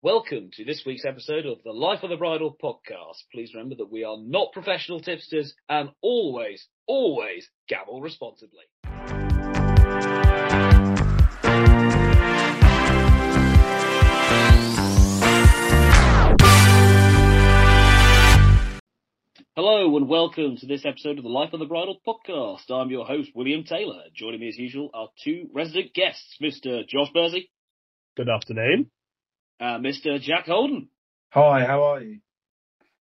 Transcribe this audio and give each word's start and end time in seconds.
Welcome 0.00 0.50
to 0.52 0.64
this 0.64 0.84
week's 0.86 1.04
episode 1.04 1.44
of 1.44 1.58
the 1.64 1.72
Life 1.72 2.04
of 2.04 2.10
the 2.10 2.16
Bridle 2.16 2.56
podcast. 2.62 3.16
Please 3.32 3.52
remember 3.52 3.74
that 3.74 3.90
we 3.90 4.04
are 4.04 4.16
not 4.16 4.52
professional 4.52 5.00
tipsters 5.00 5.56
and 5.68 5.90
always, 6.00 6.68
always 6.86 7.48
gamble 7.68 8.00
responsibly. 8.00 8.62
Hello 19.56 19.96
and 19.96 20.08
welcome 20.08 20.56
to 20.58 20.66
this 20.68 20.86
episode 20.86 21.18
of 21.18 21.24
the 21.24 21.28
Life 21.28 21.52
of 21.52 21.58
the 21.58 21.66
Bridle 21.66 21.98
podcast. 22.06 22.70
I'm 22.70 22.90
your 22.90 23.04
host, 23.04 23.30
William 23.34 23.64
Taylor. 23.64 24.04
Joining 24.14 24.38
me 24.38 24.48
as 24.48 24.58
usual 24.58 24.90
are 24.94 25.08
two 25.24 25.48
resident 25.52 25.92
guests, 25.92 26.36
Mr. 26.40 26.86
Josh 26.86 27.10
Bursey 27.12 27.50
Good 28.16 28.28
afternoon. 28.28 28.90
Uh, 29.60 29.78
Mr. 29.78 30.20
Jack 30.20 30.46
Holden. 30.46 30.88
Hi, 31.30 31.64
how 31.64 31.82
are 31.82 32.00
you? 32.00 32.20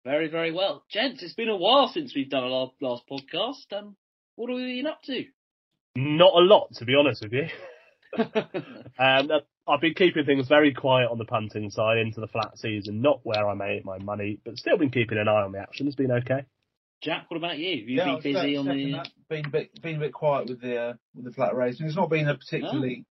Very, 0.05 0.29
very 0.29 0.53
well. 0.53 0.85
Gents, 0.91 1.23
it's 1.23 1.35
been 1.35 1.49
a 1.49 1.57
while 1.57 1.89
since 1.89 2.15
we've 2.15 2.29
done 2.29 2.45
our 2.45 2.71
last 2.81 3.05
podcast. 3.11 3.73
Um, 3.73 3.97
what 4.37 4.51
have 4.51 4.57
we 4.57 4.77
been 4.77 4.87
up 4.87 5.03
to? 5.05 5.25
Not 5.97 6.35
a 6.35 6.45
lot, 6.45 6.75
to 6.75 6.85
be 6.85 6.95
honest 6.95 7.23
with 7.23 7.33
you. 7.33 7.49
Um, 8.97 9.29
uh, 9.29 9.41
I've 9.67 9.81
been 9.81 9.95
keeping 9.95 10.25
things 10.25 10.47
very 10.47 10.73
quiet 10.73 11.11
on 11.11 11.19
the 11.19 11.25
punting 11.25 11.69
side 11.71 11.99
into 11.99 12.21
the 12.21 12.29
flat 12.29 12.57
season, 12.57 13.03
not 13.03 13.19
where 13.25 13.49
I 13.49 13.55
made 13.55 13.85
my 13.85 13.99
money, 13.99 14.39
but 14.45 14.57
still 14.57 14.79
been 14.79 14.93
keeping 14.93 15.19
an 15.19 15.27
eye 15.27 15.43
on 15.43 15.51
the 15.51 15.59
action. 15.59 15.89
It's 15.89 15.97
been 15.97 16.13
okay. 16.13 16.45
Jack, 17.03 17.29
what 17.29 17.39
about 17.39 17.59
you? 17.59 17.81
Have 17.81 17.89
you 17.89 17.97
yeah, 17.97 18.05
been 18.05 18.23
busy 18.23 18.57
on 18.57 18.67
the? 18.67 18.93
that. 18.93 19.09
Been 19.29 19.47
a 19.47 19.49
bit, 19.49 19.83
been 19.83 19.97
a 19.97 19.99
bit 19.99 20.13
quiet 20.13 20.49
with 20.49 20.61
the 20.61 20.77
uh, 20.77 20.93
with 21.17 21.25
the 21.25 21.33
flat 21.33 21.57
racing. 21.57 21.87
It's 21.87 21.97
not 21.97 22.09
been 22.09 22.29
a 22.29 22.37
particularly 22.37 23.05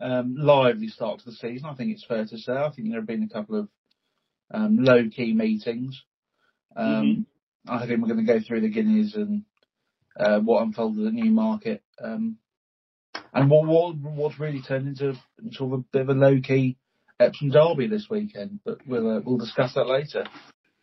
um, 0.00 0.34
lively 0.36 0.88
start 0.88 1.20
to 1.20 1.26
the 1.26 1.32
season. 1.32 1.68
I 1.68 1.74
think 1.74 1.92
it's 1.92 2.04
fair 2.04 2.24
to 2.24 2.38
say. 2.38 2.52
I 2.52 2.70
think 2.70 2.88
there 2.88 3.00
have 3.00 3.06
been 3.06 3.28
a 3.30 3.32
couple 3.32 3.60
of 3.60 3.68
um, 4.52 4.78
low 4.80 5.08
key 5.08 5.32
meetings. 5.32 6.02
Um, 6.76 7.26
I 7.68 7.86
think 7.86 8.00
we're 8.00 8.14
going 8.14 8.26
to 8.26 8.32
go 8.32 8.40
through 8.40 8.62
the 8.62 8.70
guineas 8.70 9.14
and 9.14 9.44
uh, 10.18 10.40
what 10.40 10.62
unfolded 10.62 11.06
at 11.06 11.12
Newmarket, 11.12 11.82
um, 12.02 12.36
and 13.32 13.50
what, 13.50 13.66
what 13.66 13.96
what's 13.96 14.40
really 14.40 14.62
turned 14.62 14.88
into 14.88 15.14
sort 15.52 15.72
of 15.72 15.80
a 15.80 15.84
bit 15.92 16.02
of 16.02 16.08
a 16.08 16.14
low 16.14 16.40
key 16.40 16.76
Epsom 17.18 17.50
derby 17.50 17.86
this 17.86 18.06
weekend. 18.08 18.60
But 18.64 18.78
we'll 18.86 19.18
uh, 19.18 19.20
we'll 19.24 19.38
discuss 19.38 19.74
that 19.74 19.86
later. 19.86 20.24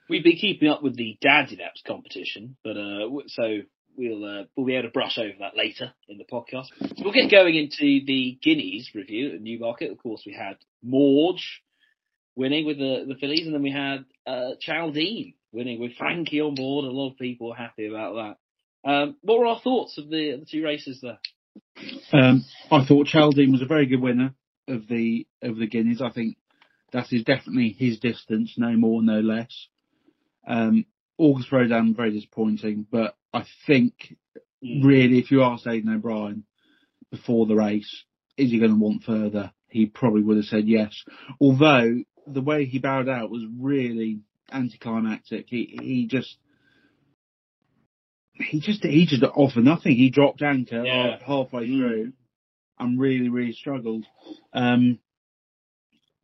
We've 0.10 0.24
been 0.24 0.38
keeping 0.38 0.70
up 0.70 0.84
with 0.84 0.96
the 0.96 1.18
Dandy 1.22 1.58
Naps 1.58 1.82
competition, 1.86 2.56
but 2.64 2.78
uh, 2.78 3.10
so 3.28 3.60
we'll 3.98 4.24
uh, 4.24 4.44
we'll 4.56 4.66
be 4.66 4.76
able 4.76 4.90
to 4.90 4.94
brush 4.94 5.18
over 5.18 5.34
that 5.40 5.58
later 5.58 5.92
in 6.08 6.18
the 6.18 6.24
podcast. 6.24 6.68
So 6.80 7.04
we'll 7.04 7.14
get 7.14 7.32
going 7.32 7.56
into 7.56 8.06
the 8.06 8.38
Guineas 8.42 8.92
review 8.94 9.34
at 9.34 9.42
Newmarket. 9.42 9.92
Of 9.92 9.98
course, 9.98 10.24
we 10.26 10.34
had 10.34 10.58
Mawj 10.86 11.40
winning 12.36 12.66
with 12.66 12.78
the 12.78 13.06
the 13.08 13.16
fillies, 13.16 13.46
and 13.46 13.54
then 13.54 13.64
we 13.64 13.72
had 13.72 14.06
uh, 14.26 14.52
winning 15.52 15.80
with 15.80 15.96
Frankie 15.98 16.42
on 16.42 16.56
board. 16.56 16.86
A 16.86 16.90
lot 16.90 17.12
of 17.12 17.18
people 17.18 17.54
happy 17.54 17.88
about 17.88 18.38
that. 18.84 18.90
Um, 18.90 19.16
what 19.22 19.40
were 19.40 19.48
our 19.48 19.60
thoughts 19.60 19.98
of 19.98 20.10
the 20.10 20.38
the 20.40 20.46
two 20.50 20.64
races 20.64 21.02
there? 21.02 21.20
Um, 22.14 22.46
I 22.72 22.86
thought 22.86 23.08
Chaldean 23.08 23.52
was 23.52 23.62
a 23.62 23.66
very 23.68 23.88
good 23.88 24.02
winner 24.02 24.34
of 24.68 24.88
the 24.88 25.26
of 25.42 25.58
the 25.58 25.68
Guineas. 25.68 26.02
I 26.02 26.12
think 26.12 26.38
that 26.94 27.12
is 27.12 27.24
definitely 27.24 27.76
his 27.78 28.00
distance, 28.00 28.54
no 28.58 28.72
more, 28.78 29.02
no 29.02 29.20
less. 29.20 29.68
Um, 30.48 30.86
August 31.18 31.52
Rodin 31.52 31.96
very 31.96 32.12
disappointing, 32.12 32.86
but 32.90 33.16
I 33.38 33.46
think 33.68 33.94
really, 34.62 35.20
if 35.20 35.32
you 35.32 35.44
asked 35.44 35.68
Aidan 35.68 35.94
O'Brien 35.94 36.44
before 37.12 37.46
the 37.46 37.56
race, 37.56 38.04
is 38.38 38.52
he 38.52 38.60
going 38.60 38.72
to 38.72 38.78
want 38.78 39.04
further? 39.04 39.52
He 39.70 39.86
probably 39.86 40.24
would 40.24 40.38
have 40.38 40.46
said 40.46 40.68
yes. 40.68 41.04
Although 41.40 42.04
the 42.26 42.42
way 42.42 42.66
he 42.66 42.80
bowed 42.80 43.08
out 43.10 43.30
was 43.30 43.44
really 43.60 44.22
anticlimactic. 44.52 45.46
He 45.50 45.78
he 45.82 46.08
just 46.08 46.38
he 48.34 48.60
just 48.60 48.84
he 48.84 49.06
just 49.06 49.24
offered 49.24 49.64
nothing. 49.64 49.96
He 49.96 50.10
dropped 50.10 50.42
anchor 50.42 50.84
Yeah. 50.86 51.20
halfway 51.26 51.68
Mm. 51.68 51.78
through 51.78 52.14
and 52.80 53.00
really 53.00 53.30
really 53.30 53.54
struggled. 53.54 54.06
Um, 54.54 55.00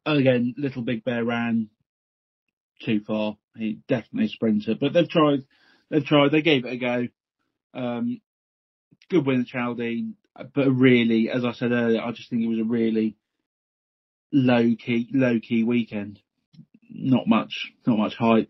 again, 0.06 0.56
Little 0.58 0.82
Big 0.84 1.04
Bear 1.04 1.24
ran 1.24 1.70
too 2.82 3.02
far. 3.02 3.38
He 3.56 3.80
definitely 3.88 4.26
a 4.26 4.30
sprinter, 4.30 4.76
but 4.80 4.94
they've 4.94 5.10
tried. 5.10 5.44
They've 5.94 6.04
tried. 6.04 6.32
They 6.32 6.42
gave 6.42 6.66
it 6.66 6.74
a 6.74 6.78
go. 6.78 7.08
Um, 7.76 8.20
good 9.12 9.28
win, 9.28 9.46
Chaldean, 9.46 10.16
but 10.56 10.68
really, 10.72 11.30
as 11.30 11.46
I 11.46 11.52
said 11.54 11.72
earlier, 11.72 12.02
I 12.02 12.12
just 12.14 12.32
think 12.32 12.42
it 12.42 12.48
was 12.48 12.58
a 12.58 12.64
really 12.64 13.16
low 14.32 14.74
key, 14.76 15.08
low 15.14 15.40
key 15.40 15.64
weekend. 15.64 16.20
Not 16.90 17.28
much, 17.28 17.72
not 17.86 18.00
much 18.00 18.16
hype. 18.16 18.50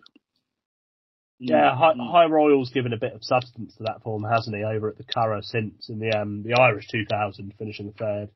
Yeah, 1.37 1.75
High. 1.75 1.95
Hi 1.99 2.25
Royal's 2.27 2.69
given 2.69 2.93
a 2.93 2.97
bit 2.97 3.11
of 3.11 3.25
substance 3.25 3.75
to 3.75 3.83
that 3.83 4.03
form, 4.03 4.23
hasn't 4.23 4.55
he, 4.55 4.63
over 4.63 4.87
at 4.87 4.97
the 4.97 5.03
Curragh 5.03 5.43
since 5.43 5.89
in 5.89 5.99
the 5.99 6.17
um, 6.17 6.43
the 6.43 6.53
Irish 6.53 6.87
2000 6.87 7.53
finishing 7.59 7.91
third, 7.99 8.29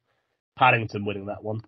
Paddington 0.59 1.05
winning 1.05 1.27
that 1.27 1.45
one. 1.45 1.61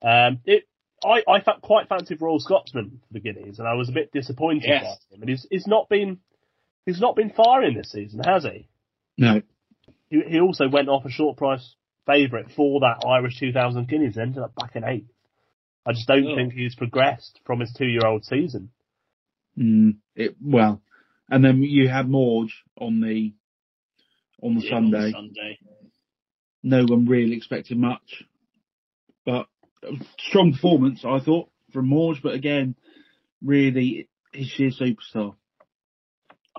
Um, 0.00 0.40
it, 0.46 0.64
I, 1.04 1.22
I 1.28 1.40
quite 1.60 1.90
fancied 1.90 2.22
Royal 2.22 2.40
Scotsman 2.40 3.02
for 3.06 3.12
the 3.12 3.20
Guineas, 3.20 3.58
and 3.58 3.68
I 3.68 3.74
was 3.74 3.90
a 3.90 3.92
bit 3.92 4.12
disappointed 4.12 4.64
Yes. 4.66 4.82
by 4.84 5.14
him. 5.16 5.20
And 5.22 5.28
he's, 5.28 5.46
he's 5.50 5.66
not 5.66 5.90
been 5.90 6.20
he's 6.86 7.00
not 7.00 7.16
been 7.16 7.30
firing 7.30 7.76
this 7.76 7.90
season, 7.92 8.20
has 8.24 8.44
he? 8.44 8.68
No, 9.18 9.42
He, 10.08 10.20
he 10.26 10.40
also 10.40 10.68
went 10.68 10.88
off 10.88 11.04
a 11.04 11.10
short 11.10 11.36
price 11.36 11.74
favourite 12.06 12.50
for 12.56 12.80
that 12.80 13.04
Irish 13.06 13.38
2000 13.38 13.86
Guineas, 13.88 14.16
and 14.16 14.28
ended 14.28 14.42
up 14.42 14.54
back 14.54 14.74
in 14.76 14.84
eighth. 14.84 15.10
I 15.86 15.92
just 15.92 16.08
don't 16.08 16.26
Oh. 16.26 16.34
think 16.36 16.52
he's 16.52 16.74
progressed 16.74 17.40
from 17.44 17.60
his 17.60 17.72
two 17.76 17.86
year 17.86 18.06
old 18.06 18.24
season. 18.24 18.70
mm, 19.58 19.96
it 20.14 20.36
well, 20.42 20.80
and 21.30 21.44
then 21.44 21.62
you 21.62 21.88
had 21.88 22.06
Mawj 22.06 22.48
on 22.78 23.00
the 23.00 23.32
on 24.42 24.56
the 24.56 24.64
Yeah, 24.64 24.76
on 24.76 24.90
the 24.90 24.98
Sunday. 24.98 25.12
Sunday. 25.12 25.58
No 26.62 26.84
one 26.84 27.06
really 27.06 27.36
expected 27.36 27.78
much, 27.78 28.24
but 29.24 29.46
strong 30.18 30.52
performance 30.52 31.04
I 31.04 31.20
thought 31.20 31.48
from 31.72 31.88
Mawj. 31.88 32.22
But 32.22 32.34
again, 32.34 32.74
really, 33.42 34.08
is 34.34 34.48
she 34.48 34.66
a 34.66 34.70
superstar? 34.70 35.34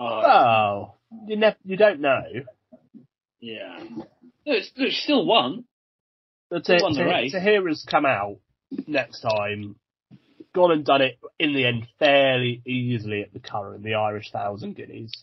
Oh, 0.02 0.94
you 1.28 1.38
ne- 1.38 1.56
you 1.64 1.78
don't 1.78 2.00
know. 2.02 2.24
yeah. 3.40 3.80
No, 4.46 4.54
it's, 4.54 4.72
still 5.04 5.26
one. 5.26 5.66
But 6.50 6.66
to, 6.66 6.80
won 6.82 6.94
the 6.94 7.04
to, 7.04 7.10
race? 7.10 7.34
Tahiyra's 7.34 7.86
come 7.90 8.06
out 8.06 8.38
next 8.88 9.22
time, 9.22 9.76
gone 10.54 10.72
and 10.72 10.84
done 10.86 11.02
it 11.02 11.20
in 11.40 11.54
the 11.54 11.66
end 11.66 11.88
fairly 12.00 12.62
easily 12.66 13.22
at 13.22 13.34
the 13.34 13.40
Curragh, 13.40 13.84
the 13.84 13.96
Irish 13.96 14.32
thousand 14.32 14.76
guineas. 14.76 15.14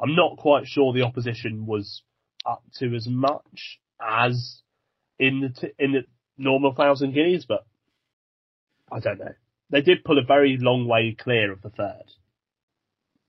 I'm 0.00 0.14
not 0.14 0.36
quite 0.36 0.66
sure 0.66 0.92
the 0.92 1.02
opposition 1.02 1.66
was 1.66 2.02
up 2.44 2.62
to 2.78 2.94
as 2.94 3.06
much 3.08 3.80
as 4.00 4.60
in 5.18 5.40
the 5.40 5.48
t- 5.48 5.72
in 5.78 5.92
the 5.92 6.04
normal 6.36 6.74
thousand 6.74 7.12
guineas, 7.14 7.46
but 7.46 7.64
I 8.90 9.00
don't 9.00 9.18
know. 9.18 9.34
They 9.70 9.80
did 9.80 10.04
pull 10.04 10.18
a 10.18 10.24
very 10.24 10.58
long 10.60 10.86
way 10.86 11.16
clear 11.18 11.50
of 11.52 11.62
the 11.62 11.70
third, 11.70 12.04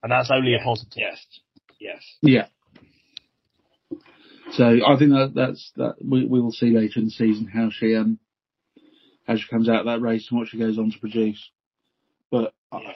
and 0.08 0.12
that's 0.14 0.32
only 0.32 0.52
Yeah, 0.52 0.62
a 0.62 0.64
positive. 0.64 0.94
Yes. 0.96 1.26
Yes. 1.82 2.02
Yeah. 2.22 2.48
So 4.54 4.64
I 4.64 4.98
think 4.98 5.12
that 5.12 5.34
that's 5.36 5.70
that 5.76 5.96
we 6.02 6.26
we 6.26 6.40
will 6.40 6.54
see 6.54 6.68
later 6.72 7.00
in 7.02 7.06
the 7.06 7.12
season 7.12 7.46
how 7.54 7.70
she 7.72 7.94
um 7.94 8.18
how 9.28 9.36
she 9.36 9.44
comes 9.50 9.68
out 9.68 9.82
of 9.82 9.86
that 9.88 10.00
race 10.00 10.28
and 10.30 10.40
what 10.40 10.48
she 10.48 10.58
goes 10.58 10.78
on 10.80 10.92
to 10.92 11.00
produce. 11.00 11.52
But 12.32 12.54
Yeah. 12.72 12.94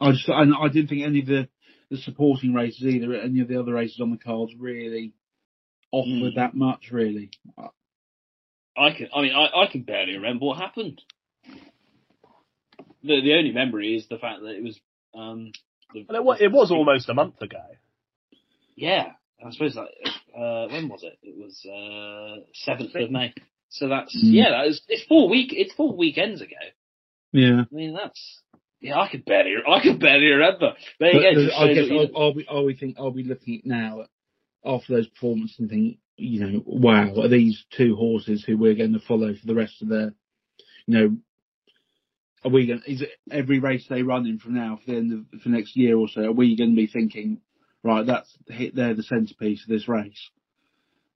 I, 0.00 0.08
I 0.08 0.12
just 0.12 0.26
and 0.28 0.54
I 0.58 0.68
didn't 0.68 0.88
think 0.88 1.02
any 1.02 1.20
of 1.20 1.26
the 1.26 1.48
the 1.90 1.98
supporting 1.98 2.54
races 2.54 2.86
either, 2.86 3.14
any 3.14 3.40
of 3.40 3.48
the 3.48 3.60
other 3.60 3.74
races 3.74 4.00
on 4.00 4.10
the 4.10 4.16
cards 4.16 4.54
really 4.58 5.12
offered 5.90 6.32
Mm. 6.32 6.36
that 6.36 6.54
much 6.54 6.90
really. 6.90 7.28
I 8.78 8.92
can. 8.96 9.08
I 9.14 9.20
mean, 9.20 9.34
I, 9.34 9.64
I 9.64 9.66
can 9.70 9.82
barely 9.82 10.14
remember 10.14 10.46
what 10.46 10.56
happened. 10.56 11.02
The 13.02 13.20
the 13.20 13.34
only 13.34 13.52
memory 13.52 13.94
is 13.94 14.08
the 14.08 14.16
fact 14.16 14.40
that 14.40 14.56
it 14.56 14.62
was. 14.62 14.80
Um, 15.14 15.52
it 15.94 16.24
was, 16.24 16.38
it 16.40 16.52
was 16.52 16.70
almost 16.70 17.08
a 17.08 17.14
month 17.14 17.40
ago. 17.40 17.58
Yeah, 18.76 19.12
I 19.44 19.50
suppose 19.50 19.74
that. 19.74 19.88
Uh, 20.36 20.66
when 20.68 20.88
was 20.88 21.02
it? 21.02 21.18
It 21.22 21.36
was 21.36 21.64
uh 21.66 22.44
seventh 22.54 22.94
of 22.94 23.10
May. 23.10 23.34
So 23.68 23.88
that's 23.88 24.14
Mm. 24.16 24.32
yeah. 24.34 24.50
That 24.50 24.66
was 24.66 24.82
it's 24.88 25.04
four 25.04 25.28
week. 25.28 25.52
It's 25.52 25.74
four 25.74 25.94
weekends 25.96 26.40
ago. 26.40 26.56
Yeah. 27.32 27.62
I 27.70 27.74
mean, 27.74 27.94
that's 27.94 28.40
yeah. 28.80 28.98
I 28.98 29.08
could 29.10 29.24
barely. 29.24 29.54
I 29.68 29.82
could 29.82 30.00
barely 30.00 30.26
remember. 30.26 30.72
There 30.98 31.12
you 31.12 31.18
But, 31.18 31.22
go. 31.22 31.28
uh, 31.28 31.44
just 31.44 31.56
I 31.56 31.66
shows 31.66 31.74
guess 31.76 31.88
that, 31.88 31.94
you 31.94 32.00
I'll, 32.00 32.06
know- 32.08 32.18
I'll 32.18 32.34
be 32.34 32.46
I'll 32.48 32.66
be 32.66 32.74
think 32.74 32.96
I'll 32.98 33.10
be 33.10 33.24
looking 33.24 33.58
at 33.58 33.66
now 33.66 34.04
after 34.64 34.94
those 34.94 35.08
performances 35.08 35.56
and 35.58 35.68
think, 35.68 35.98
you 36.16 36.40
know, 36.40 36.62
wow, 36.64 37.12
are 37.20 37.28
these 37.28 37.64
two 37.76 37.96
horses 37.96 38.44
who 38.46 38.56
we're 38.56 38.74
going 38.76 38.92
to 38.92 39.00
follow 39.00 39.34
for 39.34 39.46
the 39.46 39.54
rest 39.56 39.82
of 39.82 39.88
their, 39.88 40.14
you 40.86 40.94
know, 40.98 41.16
are 42.44 42.50
we 42.50 42.66
going? 42.66 42.82
Is 42.86 43.02
it 43.02 43.10
every 43.30 43.58
race 43.58 43.86
they 43.88 44.02
run 44.02 44.26
in 44.26 44.38
from 44.38 44.54
now 44.54 44.78
for 44.84 44.90
the 44.92 44.96
end 44.98 45.12
of 45.34 45.40
for 45.40 45.48
next 45.48 45.76
year 45.76 45.96
or 45.96 46.08
so? 46.08 46.22
Are 46.22 46.32
we 46.32 46.56
going 46.56 46.70
to 46.70 46.76
be 46.76 46.86
thinking, 46.86 47.40
right, 47.82 48.04
that's 48.06 48.36
hit, 48.48 48.74
they're 48.74 48.94
the 48.94 49.02
centerpiece 49.02 49.62
of 49.62 49.68
this 49.68 49.88
race? 49.88 50.30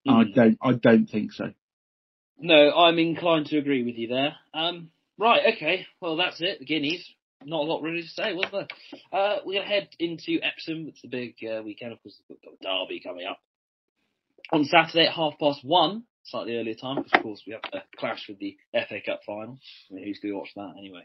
I 0.09 0.25
Mm. 0.25 0.35
don't, 0.35 0.59
I 0.63 0.73
don't 0.75 1.07
think 1.07 1.33
so. 1.33 1.53
No, 2.39 2.71
I'm 2.77 2.99
inclined 2.99 3.47
to 3.47 3.59
agree 3.59 3.83
with 3.83 3.97
you 3.97 4.09
there. 4.09 4.37
Um, 4.55 4.91
right, 5.19 5.55
okay. 5.55 5.87
Well, 6.01 6.17
that's 6.17 6.41
it. 6.41 6.59
The 6.61 6.65
Guineas. 6.65 7.05
Not 7.45 7.61
a 7.61 7.65
lot 7.65 7.83
really 7.83 8.03
to 8.03 8.09
say, 8.09 8.33
was 8.33 8.51
there? 8.51 8.67
Uh, 9.13 9.39
we're 9.45 9.55
going 9.61 9.69
to 9.69 9.75
head 9.75 9.89
into 9.99 10.39
Epsom. 10.43 10.87
It's 10.89 11.03
the 11.03 11.09
big 11.09 11.35
uh, 11.45 11.63
weekend. 11.63 11.93
Of 11.93 12.03
course, 12.03 12.21
we've 12.29 12.39
got 12.43 12.55
Derby 12.63 13.01
coming 13.01 13.27
up 13.27 13.39
on 14.53 14.65
Saturday 14.65 15.07
at 15.07 15.13
half 15.15 15.35
past 15.39 15.61
one. 15.63 16.05
Slightly 16.25 16.57
earlier 16.57 16.75
time, 16.75 16.97
because 16.97 17.13
of 17.15 17.23
course 17.23 17.43
we 17.47 17.53
have 17.53 17.63
a 17.73 17.83
clash 17.99 18.25
with 18.29 18.39
the 18.41 18.57
FA 18.73 18.97
Cup 19.05 19.21
final. 19.25 19.59
I 19.91 19.95
mean, 19.95 20.05
who's 20.05 20.19
going 20.21 20.33
to 20.35 20.39
watch 20.39 20.51
that 20.57 20.75
anyway? 20.77 21.05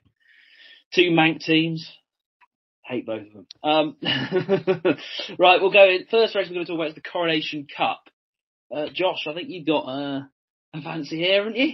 Two 0.94 1.12
Manc 1.12 1.42
teams. 1.42 1.90
Hate 2.84 3.06
both 3.06 3.28
of 3.28 3.34
them. 3.34 3.48
Um, 3.64 3.96
right, 5.40 5.62
we'll 5.62 5.72
go 5.72 5.86
in. 5.90 6.06
First 6.10 6.36
race 6.36 6.48
we're 6.50 6.56
going 6.56 6.66
to 6.66 6.72
talk 6.72 6.76
about 6.80 6.90
is 6.90 6.96
the 6.96 7.02
Coronation 7.02 7.68
Cup. 7.76 8.02
Uh, 8.76 8.88
Josh, 8.94 9.28
I 9.28 9.34
think 9.34 9.50
you've 9.50 9.68
got 9.68 9.86
uh, 9.86 10.22
a 10.74 10.82
fancy 10.82 11.18
here, 11.18 11.40
haven't 11.44 11.58
you? 11.58 11.74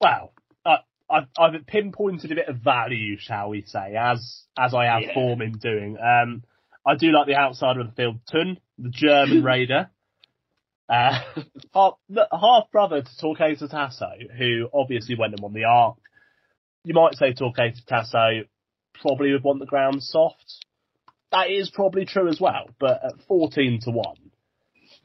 Well, 0.00 0.32
uh, 0.64 0.76
I've, 1.10 1.26
I've 1.38 1.66
pinpointed 1.66 2.30
a 2.30 2.34
bit 2.34 2.48
of 2.48 2.56
value, 2.58 3.16
shall 3.18 3.48
we 3.48 3.62
say, 3.62 3.96
as 3.96 4.42
as 4.58 4.74
I 4.74 4.84
have 4.86 5.02
Yeah. 5.02 5.14
form 5.14 5.42
in 5.42 5.52
doing. 5.52 5.96
Um, 5.98 6.44
I 6.86 6.96
do 6.96 7.10
like 7.12 7.26
the 7.26 7.36
outsider 7.36 7.80
of 7.80 7.86
the 7.88 7.92
field, 7.94 8.20
Tunnes, 8.32 8.58
the 8.78 8.90
German 8.90 9.42
raider. 9.44 9.90
Uh, 10.88 11.18
half, 11.74 11.94
half 12.30 12.70
brother 12.70 13.02
to 13.02 13.08
Torquato 13.22 13.70
Tasso, 13.70 14.10
who 14.36 14.68
obviously 14.72 15.16
went 15.18 15.32
and 15.32 15.40
won 15.42 15.54
the 15.54 15.64
Arc. 15.64 15.96
You 16.84 16.94
might 16.94 17.14
say 17.14 17.32
Torquato 17.32 17.84
Tasso 17.86 18.42
probably 19.00 19.32
would 19.32 19.42
want 19.42 19.58
the 19.60 19.66
ground 19.66 20.02
soft. 20.02 20.64
That 21.32 21.50
is 21.50 21.70
probably 21.70 22.04
true 22.04 22.28
as 22.28 22.40
well, 22.40 22.68
but 22.78 23.00
at 23.04 23.12
14 23.26 23.80
to 23.82 23.90
1, 23.90 24.04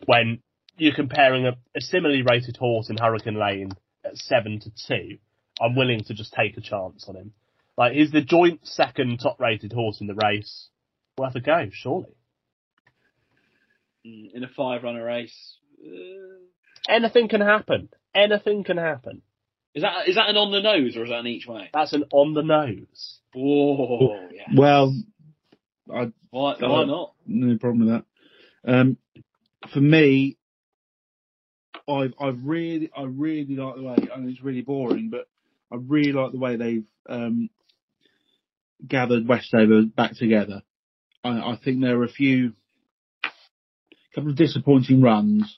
when 0.06 0.42
you're 0.78 0.94
comparing 0.94 1.48
a, 1.48 1.54
a 1.76 1.82
similarly 1.82 2.22
rated 2.22 2.58
horse 2.58 2.90
in 2.90 2.98
Hurricane 2.98 3.40
Lane 3.40 3.72
at 4.06 4.16
7 4.18 4.60
to 4.60 4.72
2, 4.88 5.18
I'm 5.62 5.76
willing 5.76 6.04
to 6.06 6.14
just 6.14 6.34
take 6.34 6.56
a 6.58 6.62
chance 6.62 7.06
on 7.08 7.16
him. 7.16 7.34
Like, 7.78 7.94
he's 7.94 8.12
the 8.12 8.22
joint 8.22 8.68
second 8.68 9.20
top 9.20 9.40
rated 9.40 9.74
horse 9.74 10.02
in 10.02 10.08
the 10.08 10.16
race. 10.24 10.70
Worth 11.18 11.36
a 11.36 11.40
go, 11.40 11.68
surely. 11.72 12.14
Mm, 14.06 14.34
In 14.36 14.44
a 14.44 14.48
five 14.48 14.84
runner 14.84 15.04
race. 15.04 15.58
Uh, 15.84 16.44
Anything 16.88 17.28
can 17.28 17.42
happen. 17.42 17.90
Anything 18.14 18.64
can 18.64 18.78
happen. 18.78 19.22
Is 19.76 19.84
that 19.84 20.08
is 20.08 20.16
that 20.16 20.30
an 20.30 20.38
on 20.38 20.52
the 20.52 20.62
nose 20.62 20.98
or 20.98 21.04
is 21.04 21.10
that 21.10 21.20
an 21.20 21.28
each 21.28 21.48
way? 21.48 21.70
That's 21.74 21.94
an 21.94 22.06
on 22.12 22.34
the 22.34 22.44
nose. 22.44 23.20
Oh, 23.36 24.28
yeah. 24.34 24.48
Well, 24.56 24.96
I 25.94 26.12
Why, 26.32 26.56
why 26.60 26.86
not? 26.86 27.14
no 27.28 27.58
problem 27.58 27.86
with 27.86 28.04
that. 28.66 28.72
Um, 28.72 28.98
for 29.72 29.80
me, 29.80 30.38
I've 31.88 32.14
I 32.20 32.30
really 32.30 32.90
I 32.96 33.04
really 33.04 33.56
like 33.56 33.76
the 33.76 33.84
way. 33.84 33.96
I 34.14 34.20
know 34.20 34.30
it's 34.30 34.44
really 34.44 34.62
boring, 34.62 35.10
but 35.10 35.28
I 35.72 35.78
really 35.80 36.14
like 36.14 36.32
the 36.32 36.40
way 36.40 36.56
they've 36.56 36.88
um, 37.08 37.50
gathered 38.86 39.28
Westover 39.28 39.84
back 39.84 40.16
together. 40.16 40.64
I, 41.24 41.30
I 41.30 41.60
think 41.64 41.82
there 41.82 41.98
were 41.98 42.06
a 42.06 42.10
few 42.10 42.54
a 43.24 43.30
couple 44.16 44.32
of 44.32 44.36
disappointing 44.36 45.02
runs 45.02 45.58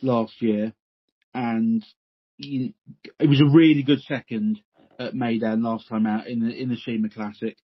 last 0.00 0.40
year, 0.40 0.72
and 1.34 1.84
it 2.44 3.28
was 3.28 3.40
a 3.40 3.56
really 3.56 3.82
good 3.82 4.02
second 4.02 4.60
at 4.98 5.14
Meydan 5.14 5.62
last 5.62 5.88
time 5.88 6.06
out 6.06 6.26
in 6.26 6.40
the 6.40 6.54
in 6.54 6.68
the 6.68 6.76
Sheema 6.76 7.12
Classic 7.12 7.56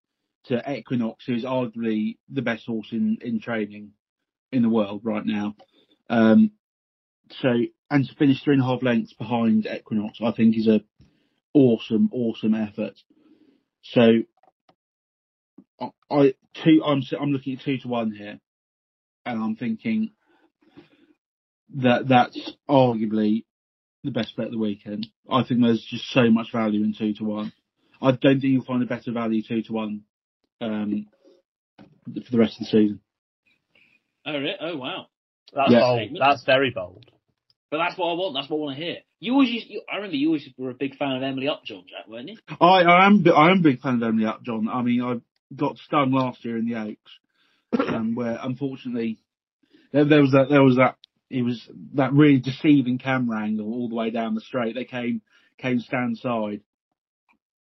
to 0.47 0.63
Equinox, 0.71 1.25
who's 1.27 1.45
arguably 1.45 2.17
the 2.29 2.43
best 2.43 2.67
horse 2.67 2.89
in, 2.93 3.19
in 3.21 3.41
training 3.41 3.93
in 4.51 4.63
the 4.63 4.69
world 4.69 5.03
right 5.05 5.25
now. 5.25 5.55
Um, 6.09 6.53
so, 7.43 7.49
and 7.91 8.07
to 8.07 8.15
finish 8.15 8.43
three 8.43 8.55
and 8.55 8.63
a 8.63 8.67
half 8.67 8.83
lengths 8.83 9.13
behind 9.13 9.67
Equinox, 9.67 10.19
I 10.25 10.33
think 10.33 10.57
is 10.57 10.69
a 10.69 10.81
awesome, 11.53 12.09
awesome 12.13 12.55
effort. 12.55 12.95
So, 13.83 14.21
I, 15.81 15.91
I 16.11 16.35
two, 16.65 16.83
I'm 16.85 17.03
I'm 17.21 17.33
looking 17.33 17.57
at 17.57 17.65
two 17.65 17.79
to 17.79 17.89
one 17.89 18.13
here, 18.13 18.39
and 19.27 19.43
I'm 19.43 19.57
thinking 19.57 20.13
that 21.77 22.09
that's 22.09 22.53
arguably 22.69 23.45
the 24.09 24.19
best 24.19 24.37
bet 24.37 24.47
of 24.47 24.53
the 24.53 24.59
weekend. 24.59 25.07
I 25.31 25.43
think 25.45 25.61
there's 25.61 25.85
just 25.89 26.11
so 26.11 26.31
much 26.31 26.53
value 26.53 26.83
in 26.83 26.95
two 26.97 27.15
to 27.15 27.25
one. 27.25 27.53
I 28.01 28.13
don't 28.13 28.41
think 28.41 28.45
you'll 28.45 28.65
find 28.65 28.83
a 28.83 28.87
better 28.87 29.13
value 29.13 29.43
two 29.43 29.63
to 29.63 29.73
one 29.73 30.03
um, 30.61 31.07
for 31.79 32.31
the 32.31 32.39
rest 32.39 32.55
of 32.55 32.61
the 32.61 32.65
season. 32.67 33.01
Oh, 34.25 34.33
really? 34.33 34.55
Oh, 34.61 34.77
wow. 34.77 35.07
That's 35.55 35.71
Yeah. 35.71 35.81
bold. 35.81 36.17
That's 36.19 36.45
very 36.45 36.71
bold. 36.71 37.11
But 37.71 37.79
that's 37.79 37.99
what 37.99 38.07
I 38.11 38.15
want. 38.15 38.35
That's 38.35 38.49
what 38.49 38.59
I 38.59 38.61
want 38.61 38.79
to 38.79 38.85
hear. 38.85 38.97
You 39.21 39.33
always 39.33 39.51
used, 39.51 39.67
you, 39.69 39.83
I 39.93 39.97
remember 39.97 40.17
you 40.17 40.29
always 40.29 40.49
were 40.57 40.71
a 40.71 40.75
big 40.75 40.97
fan 40.97 41.17
of 41.17 41.23
Emily 41.23 41.49
Upjohn, 41.49 41.85
Jack, 41.89 42.09
weren't 42.09 42.29
you? 42.29 42.37
I, 42.61 42.83
I 42.83 43.07
am 43.07 43.25
I 43.35 43.51
am 43.51 43.59
a 43.59 43.63
big 43.63 43.81
fan 43.81 43.97
of 43.97 44.03
Emily 44.03 44.27
Upjohn. 44.27 44.69
I 44.69 44.83
mean, 44.83 45.03
I 45.03 45.17
got 45.55 45.77
stung 45.79 46.13
last 46.13 46.45
year 46.45 46.57
in 46.57 46.67
the 46.67 46.77
Oaks, 46.77 47.89
um, 47.89 48.15
where 48.15 48.39
unfortunately 48.41 49.19
there, 49.93 50.05
there 50.05 50.21
was 50.21 50.33
that 50.33 50.47
there 50.49 50.63
was 50.63 50.77
that 50.77 50.97
it 51.31 51.43
was 51.43 51.69
that 51.95 52.13
really 52.13 52.39
deceiving 52.39 52.99
camera 52.99 53.43
angle 53.43 53.73
all 53.73 53.89
the 53.89 53.95
way 53.95 54.11
down 54.11 54.35
the 54.35 54.41
straight. 54.41 54.75
They 54.75 54.85
came 54.85 55.23
came 55.59 55.81
stand 55.81 56.19
side, 56.19 56.63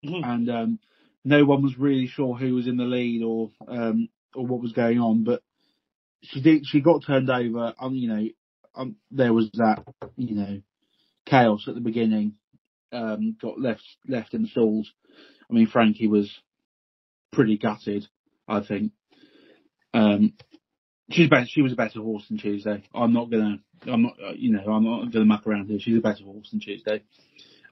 Mhm. 0.04 0.24
and 0.24 0.50
um, 0.50 0.78
no 1.24 1.44
one 1.44 1.62
was 1.62 1.78
really 1.78 2.06
sure 2.06 2.36
who 2.36 2.54
was 2.54 2.66
in 2.66 2.76
the 2.76 2.84
lead 2.84 3.22
or 3.22 3.50
um, 3.66 4.08
or 4.34 4.46
what 4.46 4.60
was 4.60 4.72
going 4.72 4.98
on. 4.98 5.24
But 5.24 5.42
she 6.22 6.40
did 6.40 6.66
she 6.66 6.80
got 6.80 7.04
turned 7.04 7.30
over. 7.30 7.74
Um, 7.80 7.94
you 7.94 8.08
know, 8.08 8.28
um, 8.74 8.96
there 9.10 9.32
was 9.32 9.50
that 9.54 9.84
you 10.16 10.34
know 10.34 10.60
chaos 11.26 11.66
at 11.68 11.74
the 11.74 11.80
beginning. 11.80 12.34
Um, 12.90 13.36
got 13.40 13.60
left 13.60 13.84
left 14.06 14.34
in 14.34 14.42
the 14.42 14.48
stalls. 14.48 14.90
I 15.50 15.52
mean, 15.52 15.66
Frankie 15.66 16.06
was 16.08 16.30
pretty 17.32 17.58
gutted. 17.58 18.06
I 18.46 18.60
think. 18.60 18.92
Um, 19.92 20.34
she's 21.10 21.28
better. 21.28 21.46
She 21.48 21.62
was 21.62 21.72
a 21.72 21.76
better 21.76 22.00
horse 22.00 22.26
than 22.28 22.38
Tuesday. 22.38 22.82
I'm 22.94 23.12
not 23.12 23.30
gonna. 23.30 23.58
I'm 23.86 24.02
not. 24.02 24.14
uh, 24.24 24.32
You 24.36 24.52
know, 24.52 24.64
I'm 24.72 24.84
not 24.84 25.12
gonna 25.12 25.24
muck 25.24 25.46
around 25.46 25.66
here. 25.68 25.78
She's 25.80 25.96
a 25.96 26.00
better 26.00 26.24
horse 26.24 26.50
than 26.50 26.60
Tuesday. 26.60 27.02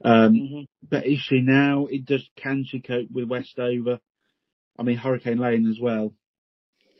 Um, 0.04 0.32
Mm-hmm. 0.34 0.60
but 0.88 1.06
is 1.06 1.20
she 1.20 1.40
now? 1.40 1.86
It 1.86 2.04
does. 2.04 2.28
Can 2.36 2.64
she 2.68 2.80
cope 2.80 3.08
with 3.10 3.28
Westover? 3.28 3.98
I 4.78 4.82
mean, 4.82 4.98
Hurricane 4.98 5.38
Lane 5.38 5.68
as 5.70 5.78
well. 5.80 6.12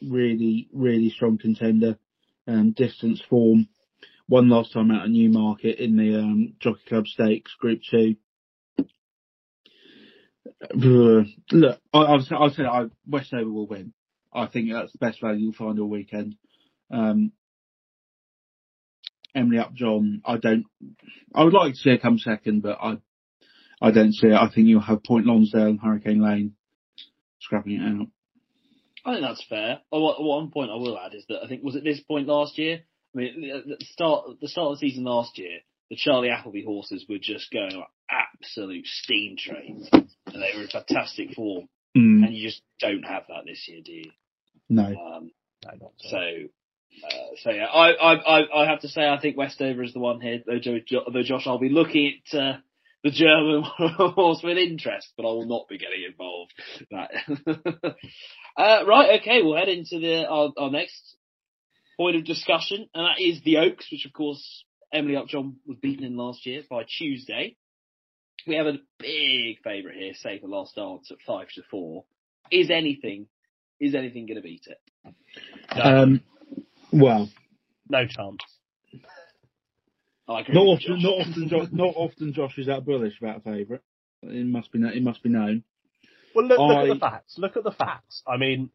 Really, 0.03 0.69
really 0.73 1.11
strong 1.11 1.38
contender. 1.38 1.99
Um, 2.47 2.73
distance 2.73 3.23
form. 3.29 3.69
One 4.29 4.49
last 4.49 4.73
time 4.73 4.91
out 4.91 5.05
of 5.05 5.11
Newmarket 5.11 5.79
in 5.79 5.97
the 5.97 6.19
um, 6.19 6.55
Jockey 6.59 6.81
Club 6.88 7.06
Stakes 7.06 7.55
Group 7.61 7.81
Two. 7.91 8.17
Uh, 10.62 11.25
Look, 11.53 11.81
I, 11.93 11.99
I'll 11.99 12.21
say, 12.23 12.35
I'll 12.35 12.50
say 12.50 12.65
I, 12.65 12.87
Westover 13.07 13.50
will 13.50 13.66
win. 13.66 13.93
I 14.37 14.47
think 14.47 14.71
that's 14.71 14.93
the 14.93 14.99
best 14.99 15.21
value 15.21 15.47
you'll 15.47 15.52
find 15.55 15.78
all 15.81 15.88
weekend. 15.88 16.37
Um, 16.90 17.33
Emily 19.35 19.59
Upjohn, 19.59 20.23
I 20.25 20.37
don't. 20.38 20.64
I 21.35 21.45
would 21.45 21.52
like 21.52 21.73
to 21.73 21.78
see 21.78 21.90
her 21.90 21.99
come 21.99 22.19
second, 22.19 22.62
but 22.62 22.78
I, 22.81 22.99
I 23.83 23.90
don't 23.90 24.12
see 24.14 24.28
it. 24.28 24.35
I 24.35 24.49
think 24.49 24.69
you'll 24.69 24.81
have 24.81 25.05
Point 25.05 25.26
Lonsdale 25.26 25.66
and 25.66 25.81
Hurricane 25.81 26.23
Lane 26.23 26.55
scrapping 27.40 27.75
it 27.75 27.83
out. 27.83 28.07
I 29.05 29.14
think 29.14 29.26
that's 29.26 29.45
fair. 29.49 29.81
Oh, 29.93 30.23
one 30.26 30.50
point 30.50 30.71
I 30.71 30.76
will 30.76 30.99
add 30.99 31.14
is 31.14 31.25
that 31.28 31.43
I 31.45 31.49
think 31.49 31.62
was 31.62 31.76
at 31.76 31.85
this 31.85 32.00
point 32.00 32.26
last 32.26 32.59
year. 32.59 32.81
I 33.14 33.19
mean, 33.19 33.50
at 33.55 33.66
the 33.66 33.76
start 33.85 34.40
the 34.40 34.49
start 34.49 34.73
of 34.73 34.81
the 34.81 34.88
season 34.88 35.05
last 35.05 35.38
year, 35.38 35.59
the 35.90 35.97
Charlie 35.97 36.31
Appleby 36.31 36.64
horses 36.64 37.05
were 37.09 37.19
just 37.21 37.50
going 37.52 37.76
like 37.76 37.88
absolute 38.11 38.87
steam 38.87 39.37
trains, 39.38 39.88
and 39.93 40.07
they 40.35 40.52
were 40.57 40.62
in 40.62 40.69
fantastic 40.69 41.35
form. 41.35 41.69
Mm, 41.97 42.25
And 42.26 42.35
you 42.35 42.49
just 42.49 42.62
don't 42.81 43.05
have 43.05 43.25
that 43.28 43.45
this 43.47 43.66
year, 43.69 43.81
do 43.85 43.93
you? 43.93 44.11
No. 44.68 44.84
Um, 44.84 45.30
No, 45.64 45.92
so. 45.98 46.16
uh, 46.16 47.08
so 47.42 47.50
yeah, 47.50 47.66
I, 47.66 47.92
I, 47.92 48.62
I, 48.62 48.70
have 48.70 48.80
to 48.80 48.88
say 48.88 49.06
I 49.06 49.20
think 49.20 49.36
Westover 49.36 49.82
is 49.82 49.92
the 49.92 50.00
one 50.00 50.20
here. 50.20 50.42
Though, 50.46 50.58
though 51.12 51.22
Josh, 51.22 51.46
I'll 51.46 51.58
be 51.58 51.68
looking 51.68 52.20
at 52.32 52.38
uh, 52.38 52.56
the 53.02 53.10
German 53.10 53.62
horse 54.14 54.40
with 54.42 54.58
interest, 54.58 55.08
but 55.16 55.25
I 55.25 55.32
will 55.32 55.46
not 55.46 55.68
be 55.68 55.78
getting 55.78 56.04
involved. 56.08 56.52
Right. 56.92 57.10
uh, 58.56 58.86
right. 58.86 59.20
Okay. 59.20 59.42
We'll 59.42 59.56
head 59.56 59.68
into 59.68 60.00
the 60.00 60.26
our, 60.26 60.52
our 60.56 60.70
next 60.70 61.16
point 61.96 62.16
of 62.16 62.25
discussion, 62.25 62.88
and 62.94 63.06
that 63.06 63.20
is 63.20 63.40
the 63.42 63.58
Oaks, 63.58 63.88
which 63.90 64.06
of 64.06 64.12
course 64.12 64.64
Emily 64.92 65.16
Upjohn 65.16 65.56
was 65.66 65.78
beaten 65.80 66.04
in 66.04 66.16
last 66.16 66.46
year 66.46 66.62
by 66.68 66.84
Tuesday. 66.84 67.56
We 68.46 68.56
have 68.56 68.66
a 68.66 68.78
big 68.98 69.62
favourite 69.64 69.96
here, 69.96 70.12
Save 70.14 70.42
the 70.42 70.48
Last 70.48 70.76
Dance 70.76 71.10
at 71.10 71.18
five 71.26 71.48
to 71.54 71.62
four. 71.70 72.04
Is 72.50 72.70
anything, 72.70 73.26
is 73.80 73.95
anything 73.95 74.26
going 74.26 74.37
to 74.37 74.42
beat 74.42 74.66
it? 74.66 74.80
No, 75.76 75.83
Um, 75.83 76.21
well, 76.92 77.28
no 77.88 78.06
chance. 78.06 78.40
Not 80.28 80.38
often, 80.38 80.54
Josh. 80.54 81.02
not 81.02 81.12
often, 81.21 81.49
Jo- 81.49 81.68
not 81.71 81.95
often. 81.97 82.33
Josh 82.33 82.59
is 82.59 82.66
that 82.66 82.85
bullish 82.85 83.14
about 83.21 83.38
a 83.38 83.40
favourite. 83.40 83.83
It 84.23 84.47
must 84.47 84.73
be, 84.73 84.80
it 84.80 85.02
must 85.02 85.23
be 85.23 85.28
known. 85.28 85.62
Well, 86.35 86.47
look, 86.47 86.59
look 86.59 86.78
at 86.78 86.88
the 86.95 86.99
facts. 87.00 87.35
Look 87.38 87.56
at 87.56 87.62
the 87.64 87.71
facts. 87.71 88.23
I 88.26 88.37
mean, 88.37 88.71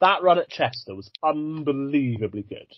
that 0.00 0.22
run 0.22 0.38
at 0.38 0.48
Chester 0.48 0.94
was 0.94 1.10
unbelievably 1.22 2.42
good. 2.42 2.68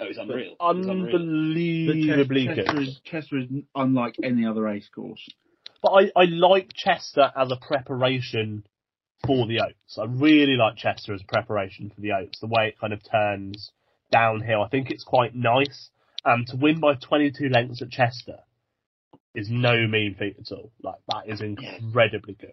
Oh, 0.00 0.06
it's 0.06 0.18
unreal. 0.18 0.52
It's 0.52 0.56
unreal. 0.60 1.04
But 1.04 1.10
Ches- 1.12 1.14
Unbelievably 1.20 2.46
Chester 2.46 2.72
good. 2.72 2.82
is, 2.88 3.00
Chester 3.04 3.38
is 3.38 3.46
unlike 3.74 4.16
any 4.22 4.46
other 4.46 4.62
race 4.62 4.88
course. 4.92 5.28
but 5.82 5.90
I, 5.90 6.10
I 6.16 6.24
like 6.24 6.72
Chester 6.74 7.30
as 7.36 7.52
a 7.52 7.56
preparation 7.56 8.66
for 9.26 9.46
the 9.46 9.60
Oaks. 9.60 9.98
I 9.98 10.04
really 10.04 10.56
like 10.56 10.76
Chester 10.76 11.14
as 11.14 11.22
a 11.22 11.26
preparation 11.32 11.90
for 11.94 12.00
the 12.00 12.12
Oaks. 12.12 12.40
The 12.40 12.46
way 12.46 12.68
it 12.68 12.78
kind 12.78 12.92
of 12.92 13.00
turns 13.10 13.70
downhill, 14.10 14.62
I 14.62 14.68
think 14.68 14.90
it's 14.90 15.04
quite 15.04 15.34
nice. 15.34 15.90
And 16.24 16.46
to 16.48 16.56
win 16.56 16.80
by 16.80 16.94
22 16.94 17.48
lengths 17.48 17.82
at 17.82 17.90
Chester 17.90 18.38
is 19.34 19.48
no 19.50 19.86
mean 19.86 20.14
feat 20.18 20.36
at 20.38 20.52
all. 20.52 20.70
Like 20.82 21.00
that 21.08 21.28
is 21.28 21.40
incredibly 21.40 22.34
good. 22.34 22.52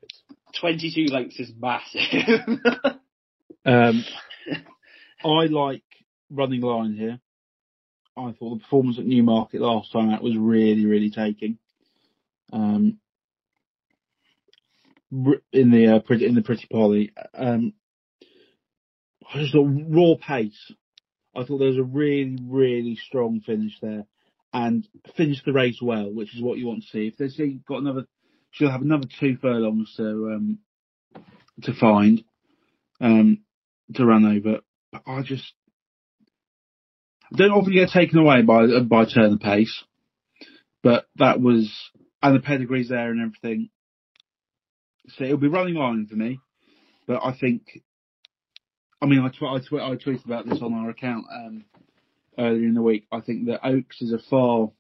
22 0.60 1.14
lengths 1.14 1.40
is 1.40 1.52
massive. 1.58 2.40
Um, 3.66 4.04
I 5.24 5.46
like 5.46 5.84
Running 6.30 6.62
Lion 6.62 6.96
here. 6.96 7.20
I 8.18 8.34
thought 8.34 8.56
the 8.56 8.64
performance 8.64 9.00
at 9.00 9.06
Newmarket 9.06 9.62
last 9.62 9.92
time 9.92 10.10
out 10.10 10.24
was 10.24 10.36
really, 10.38 10.86
really 10.86 11.12
taking. 11.12 11.58
Um, 12.52 13.00
r- 13.06 13.11
in 15.12 15.72
the 15.72 15.96
uh, 15.96 16.00
pretty 16.00 16.26
in 16.26 16.36
the 16.36 16.42
Pretty 16.42 16.68
Polly, 16.72 17.12
um, 17.34 17.74
I 19.34 19.40
just 19.40 19.54
thought 19.54 19.70
raw 19.90 20.16
pace. 20.16 20.72
I 21.36 21.44
thought 21.44 21.60
there 21.60 21.70
was 21.70 21.78
a 21.78 21.84
really, 21.84 22.38
really 22.44 22.98
strong 23.08 23.42
finish 23.42 23.78
there, 23.82 24.06
and 24.54 24.88
finished 25.16 25.46
the 25.46 25.54
race 25.54 25.80
well, 25.82 26.12
which 26.12 26.36
is 26.36 26.42
what 26.42 26.58
you 26.58 26.68
want 26.68 26.84
to 26.84 26.90
see. 26.90 27.08
If 27.08 27.18
they 27.18 27.30
see 27.30 27.60
got 27.68 27.80
another, 27.80 28.06
she'll 28.52 28.72
have 28.72 28.82
another 28.82 29.08
two 29.20 29.38
furlongs 29.42 29.94
to 29.98 30.04
um, 30.04 30.60
to 31.64 31.74
find. 31.74 32.24
Um, 33.00 33.40
to 33.96 34.06
run 34.06 34.26
over. 34.26 34.60
But 34.92 35.04
I 35.06 35.22
just 35.22 35.54
don't 37.34 37.52
often 37.52 37.74
get 37.74 37.90
taken 37.90 38.20
away 38.20 38.42
by 38.42 38.68
by 38.82 39.06
turn 39.06 39.34
of 39.34 39.40
pace. 39.40 39.84
But 40.84 41.06
that 41.18 41.40
was 41.40 41.72
and 42.22 42.36
the 42.36 42.40
pedigree's 42.40 42.90
there 42.90 43.12
and 43.12 43.22
everything. 43.22 43.70
So 45.10 45.24
it'll 45.24 45.38
be 45.38 45.48
Running 45.48 45.76
Lion 45.76 46.08
for 46.08 46.16
me. 46.16 46.40
But 47.08 47.22
I 47.24 47.36
think, 47.38 47.64
I 49.02 49.06
mean, 49.06 49.20
I 49.20 49.30
tw- 49.30 49.44
I, 49.44 49.60
tw- 49.60 49.82
I 49.82 49.96
tweeted 49.96 50.26
about 50.26 50.48
this 50.48 50.62
on 50.62 50.74
our 50.74 50.90
account 50.90 51.26
um, 51.34 51.66
earlier 52.38 52.68
in 52.68 52.74
the 52.74 52.82
week. 52.82 53.08
I 53.12 53.22
think 53.22 53.48
that 53.48 53.66
Oaks 53.66 54.02
is 54.02 54.14
a 54.14 54.20
far, 54.30 54.72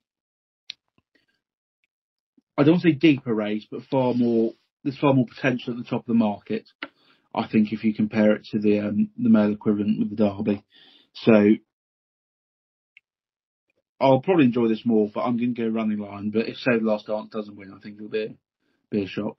I 2.57 2.63
don't 2.63 2.79
say 2.79 2.91
deeper 2.91 3.33
race, 3.33 3.65
but 3.69 3.83
far 3.89 4.13
more. 4.13 4.53
There's 4.83 4.97
far 4.97 5.13
more 5.13 5.27
potential 5.27 5.73
at 5.73 5.77
the 5.77 5.89
top 5.89 6.01
of 6.01 6.07
the 6.07 6.13
market. 6.15 6.67
I 7.35 7.47
think 7.47 7.71
if 7.71 7.83
you 7.83 7.93
compare 7.93 8.33
it 8.33 8.45
to 8.51 8.59
the 8.59 8.79
um, 8.79 9.09
the 9.17 9.29
male 9.29 9.51
equivalent 9.51 9.99
with 9.99 10.09
the 10.09 10.15
Derby. 10.15 10.63
So 11.13 11.51
I'll 13.99 14.21
probably 14.21 14.45
enjoy 14.45 14.67
this 14.67 14.85
more, 14.85 15.09
but 15.13 15.21
I'm 15.21 15.37
going 15.37 15.53
to 15.53 15.61
go 15.61 15.67
Running 15.67 15.99
Lion. 15.99 16.31
But 16.31 16.47
if 16.47 16.57
Save 16.57 16.81
the 16.81 16.87
Last 16.87 17.07
Dance 17.07 17.29
doesn't 17.31 17.55
win, 17.55 17.73
I 17.73 17.79
think 17.79 17.97
it'll 17.97 18.09
be 18.09 18.37
be 18.89 19.03
a 19.03 19.07
shock. 19.07 19.37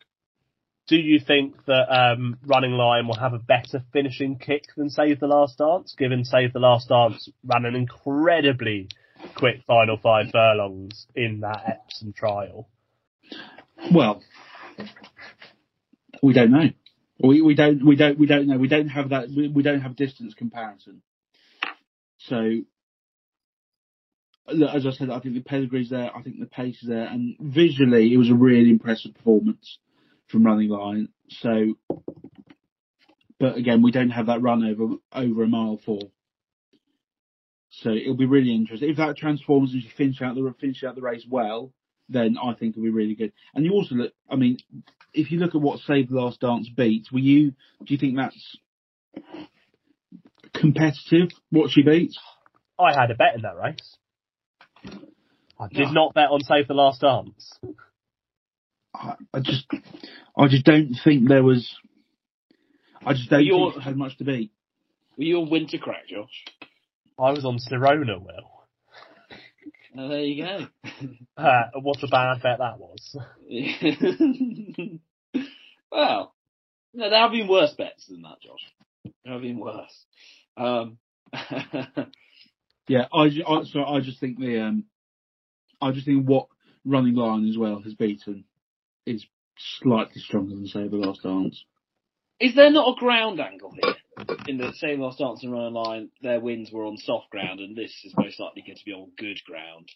Do 0.88 0.96
you 0.96 1.20
think 1.20 1.64
that 1.66 1.88
um, 1.90 2.38
Running 2.44 2.72
Lion 2.72 3.06
will 3.06 3.16
have 3.16 3.34
a 3.34 3.38
better 3.38 3.84
finishing 3.92 4.36
kick 4.38 4.64
than 4.76 4.90
Save 4.90 5.20
the 5.20 5.28
Last 5.28 5.58
Dance, 5.58 5.94
given 5.96 6.24
Save 6.24 6.52
the 6.52 6.58
Last 6.58 6.88
Dance 6.88 7.28
ran 7.44 7.64
an 7.64 7.76
incredibly 7.76 8.88
quick 9.36 9.62
final 9.66 9.96
five 9.96 10.30
furlongs 10.32 11.06
in 11.14 11.40
that 11.40 11.62
Epsom 11.66 12.12
trial? 12.12 12.68
Well, 13.92 14.22
we 16.20 16.32
don't 16.32 16.50
know. 16.50 16.70
We 17.20 17.40
we 17.40 17.54
don't 17.54 17.86
we 17.86 17.94
don't 17.94 18.18
we 18.18 18.26
don't 18.26 18.48
know. 18.48 18.58
We 18.58 18.68
don't 18.68 18.88
have 18.88 19.10
that. 19.10 19.28
We, 19.28 19.48
we 19.48 19.62
don't 19.62 19.80
have 19.80 19.94
distance 19.94 20.34
comparison. 20.34 21.02
So, 22.18 22.62
as 24.48 24.86
I 24.86 24.90
said, 24.90 25.10
I 25.10 25.20
think 25.20 25.34
the 25.34 25.40
pedigree's 25.40 25.90
there. 25.90 26.10
I 26.14 26.22
think 26.22 26.40
the 26.40 26.46
pace 26.46 26.82
is 26.82 26.88
there, 26.88 27.06
and 27.06 27.36
visually, 27.40 28.12
it 28.12 28.16
was 28.16 28.30
a 28.30 28.34
really 28.34 28.70
impressive 28.70 29.14
performance 29.14 29.78
from 30.32 30.44
Running 30.46 30.70
Lion. 30.70 31.10
So, 31.28 31.74
but 33.38 33.56
again, 33.56 33.82
we 33.82 33.92
don't 33.92 34.10
have 34.10 34.26
that 34.26 34.42
run 34.42 34.64
over 34.64 34.96
over 35.12 35.42
a 35.44 35.48
mile 35.48 35.78
four. 35.84 36.00
So 37.70 37.90
it'll 37.90 38.16
be 38.16 38.26
really 38.26 38.54
interesting 38.54 38.90
if 38.90 38.96
that 38.96 39.16
transforms 39.16 39.72
and 39.72 39.82
she 39.82 39.88
finishes 39.90 40.22
out 40.22 40.34
the 40.34 40.54
finish 40.60 40.82
out 40.82 40.94
the 40.94 41.02
race 41.02 41.24
well. 41.28 41.72
Then 42.08 42.36
I 42.42 42.54
think 42.54 42.72
it'll 42.72 42.82
be 42.82 42.90
really 42.90 43.14
good. 43.14 43.32
And 43.54 43.64
you 43.64 43.72
also 43.72 43.94
look. 43.94 44.12
I 44.28 44.36
mean, 44.36 44.58
if 45.14 45.30
you 45.30 45.38
look 45.38 45.54
at 45.54 45.60
what 45.60 45.80
Save 45.80 46.08
the 46.08 46.16
Last 46.16 46.40
Dance 46.40 46.68
beats, 46.68 47.12
were 47.12 47.20
you? 47.20 47.52
Do 47.84 47.94
you 47.94 47.98
think 47.98 48.16
that's 48.16 48.56
competitive? 50.52 51.30
What 51.50 51.70
she 51.70 51.82
beats? 51.82 52.18
I 52.78 52.92
had 52.98 53.10
a 53.10 53.14
bet 53.14 53.34
in 53.36 53.42
that 53.42 53.56
race. 53.56 53.96
I 55.58 55.68
did 55.68 55.86
No. 55.88 55.92
not 55.92 56.14
bet 56.14 56.30
on 56.30 56.40
Save 56.40 56.66
the 56.66 56.74
Last 56.74 57.00
Dance. 57.02 57.52
I, 58.94 59.14
I 59.34 59.40
just, 59.40 59.66
I 60.36 60.48
just 60.48 60.64
don't 60.64 60.94
think 61.04 61.28
there 61.28 61.42
was. 61.42 61.74
I 63.04 63.14
just 63.14 63.30
don't 63.30 63.44
You're- 63.44 63.72
think 63.72 63.82
had 63.84 63.96
much 63.96 64.16
to 64.18 64.24
beat. 64.24 64.52
Were 65.18 65.24
you 65.24 65.40
on 65.40 65.50
winter 65.50 65.78
crack, 65.78 66.06
Josh? 66.08 66.44
I 67.18 67.30
was 67.32 67.44
on 67.44 67.58
Sirona, 67.58 68.20
Will. 68.20 68.50
Oh, 69.98 70.08
there 70.08 70.20
you 70.20 70.44
go. 70.44 70.66
Uh, 71.36 71.62
what 71.80 72.02
a 72.02 72.06
bad 72.08 72.40
bet 72.42 72.58
that 72.58 72.78
was. 72.78 73.16
well, 75.90 76.34
no, 76.94 77.10
there 77.10 77.18
have 77.18 77.32
been 77.32 77.48
worse 77.48 77.72
bets 77.72 78.06
than 78.06 78.22
that, 78.22 78.40
Josh. 78.42 79.12
There 79.24 79.32
have 79.32 79.42
been 79.42 79.58
worse. 79.58 80.04
Um, 80.56 80.98
Yeah, 82.88 83.06
I, 83.14 83.28
ju- 83.28 83.44
I 83.46 83.62
so 83.64 83.84
I 83.84 84.00
just 84.00 84.18
think 84.20 84.38
the 84.40 84.60
um, 84.60 84.84
I 85.80 85.92
just 85.92 86.04
think 86.04 86.26
what 86.28 86.48
Running 86.84 87.14
Lion 87.14 87.48
as 87.48 87.56
well 87.56 87.80
has 87.80 87.94
beaten 87.94 88.44
is 89.06 89.24
slightly 89.80 90.20
stronger 90.20 90.54
than 90.54 90.66
Save 90.66 90.90
the 90.90 90.96
Last 90.96 91.22
Dance. 91.22 91.64
is 92.40 92.54
there 92.54 92.70
not 92.70 92.96
a 92.96 93.00
ground 93.00 93.40
angle 93.40 93.72
here? 93.72 93.94
In 94.46 94.58
the 94.58 94.72
same 94.74 95.00
last 95.00 95.18
dance 95.18 95.42
and 95.42 95.52
run 95.52 95.72
line, 95.72 96.10
their 96.22 96.40
wins 96.40 96.70
were 96.72 96.84
on 96.84 96.96
soft 96.96 97.30
ground, 97.30 97.60
and 97.60 97.76
this 97.76 97.92
is 98.04 98.14
most 98.16 98.38
likely 98.38 98.62
going 98.62 98.76
to 98.76 98.84
be 98.84 98.92
on 98.92 99.10
good 99.16 99.38
ground. 99.46 99.88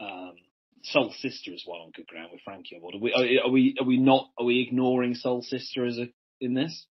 Um, 0.00 0.34
Soul 0.82 1.12
Sister 1.18 1.52
is 1.52 1.62
one 1.66 1.80
on 1.80 1.90
good 1.90 2.06
ground 2.06 2.28
with 2.32 2.42
Frankie 2.42 2.76
on 2.76 2.82
board. 2.82 2.94
Are 2.94 3.00
we, 3.00 3.12
are, 3.12 3.46
are 3.46 3.50
we, 3.50 3.74
are 3.80 3.86
we 3.86 3.96
not, 3.96 4.28
are 4.38 4.44
we 4.44 4.60
ignoring 4.60 5.14
Soul 5.14 5.42
Sister 5.42 5.86
as 5.86 5.98
a, 5.98 6.08
in 6.40 6.54
this? 6.54 6.86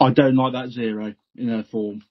I 0.00 0.10
don't 0.10 0.36
like 0.36 0.52
that 0.54 0.70
zero 0.70 1.14
in 1.36 1.48
her 1.48 1.64
form. 1.70 2.02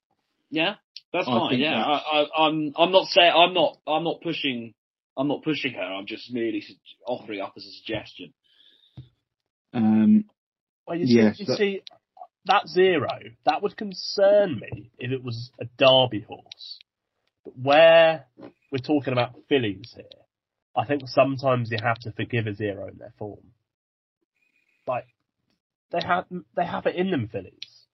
Yeah, 0.50 0.76
that's 1.12 1.28
I 1.28 1.32
fine. 1.32 1.60
Yeah, 1.60 1.84
I, 1.84 1.98
I, 1.98 2.48
I'm, 2.48 2.74
I'm 2.78 2.92
not 2.92 3.08
saying, 3.08 3.32
I'm 3.36 3.54
not, 3.54 3.78
I'm 3.88 4.04
not 4.04 4.22
pushing, 4.22 4.74
I'm 5.18 5.28
not 5.28 5.44
pushing 5.44 5.74
her. 5.74 5.82
I'm 5.82 6.06
just 6.06 6.32
merely 6.32 6.64
offering 7.06 7.42
up 7.42 7.54
as 7.58 7.66
a 7.66 7.72
suggestion. 7.72 8.34
Um, 9.74 10.26
Well, 10.88 10.98
you 10.98 11.08
see, 11.08 11.16
Yes, 11.16 11.40
you 11.40 11.46
that- 11.48 11.58
see, 11.58 11.82
that 12.46 12.68
zero, 12.68 13.10
that 13.46 13.62
would 13.62 13.76
concern 13.76 14.60
me 14.60 14.92
if 15.00 15.12
it 15.12 15.24
was 15.24 15.52
a 15.60 15.66
Derby 15.78 16.22
horse. 16.22 16.80
But 17.44 17.58
where 17.58 18.26
we're 18.72 18.78
talking 18.78 19.12
about 19.12 19.36
fillies 19.50 19.94
here, 19.96 20.06
I 20.76 20.86
think 20.86 21.08
sometimes 21.08 21.72
you 21.72 21.78
have 21.82 22.00
to 22.00 22.12
forgive 22.12 22.48
a 22.48 22.54
zero 22.54 22.88
in 22.88 22.98
their 23.00 23.14
form. 23.18 23.52
Like, 24.86 25.08
they 25.92 26.00
have, 26.06 26.26
they 26.56 26.66
have 26.66 26.86
it 26.86 26.96
in 26.96 27.12
them, 27.12 27.28
fillies. 27.28 27.86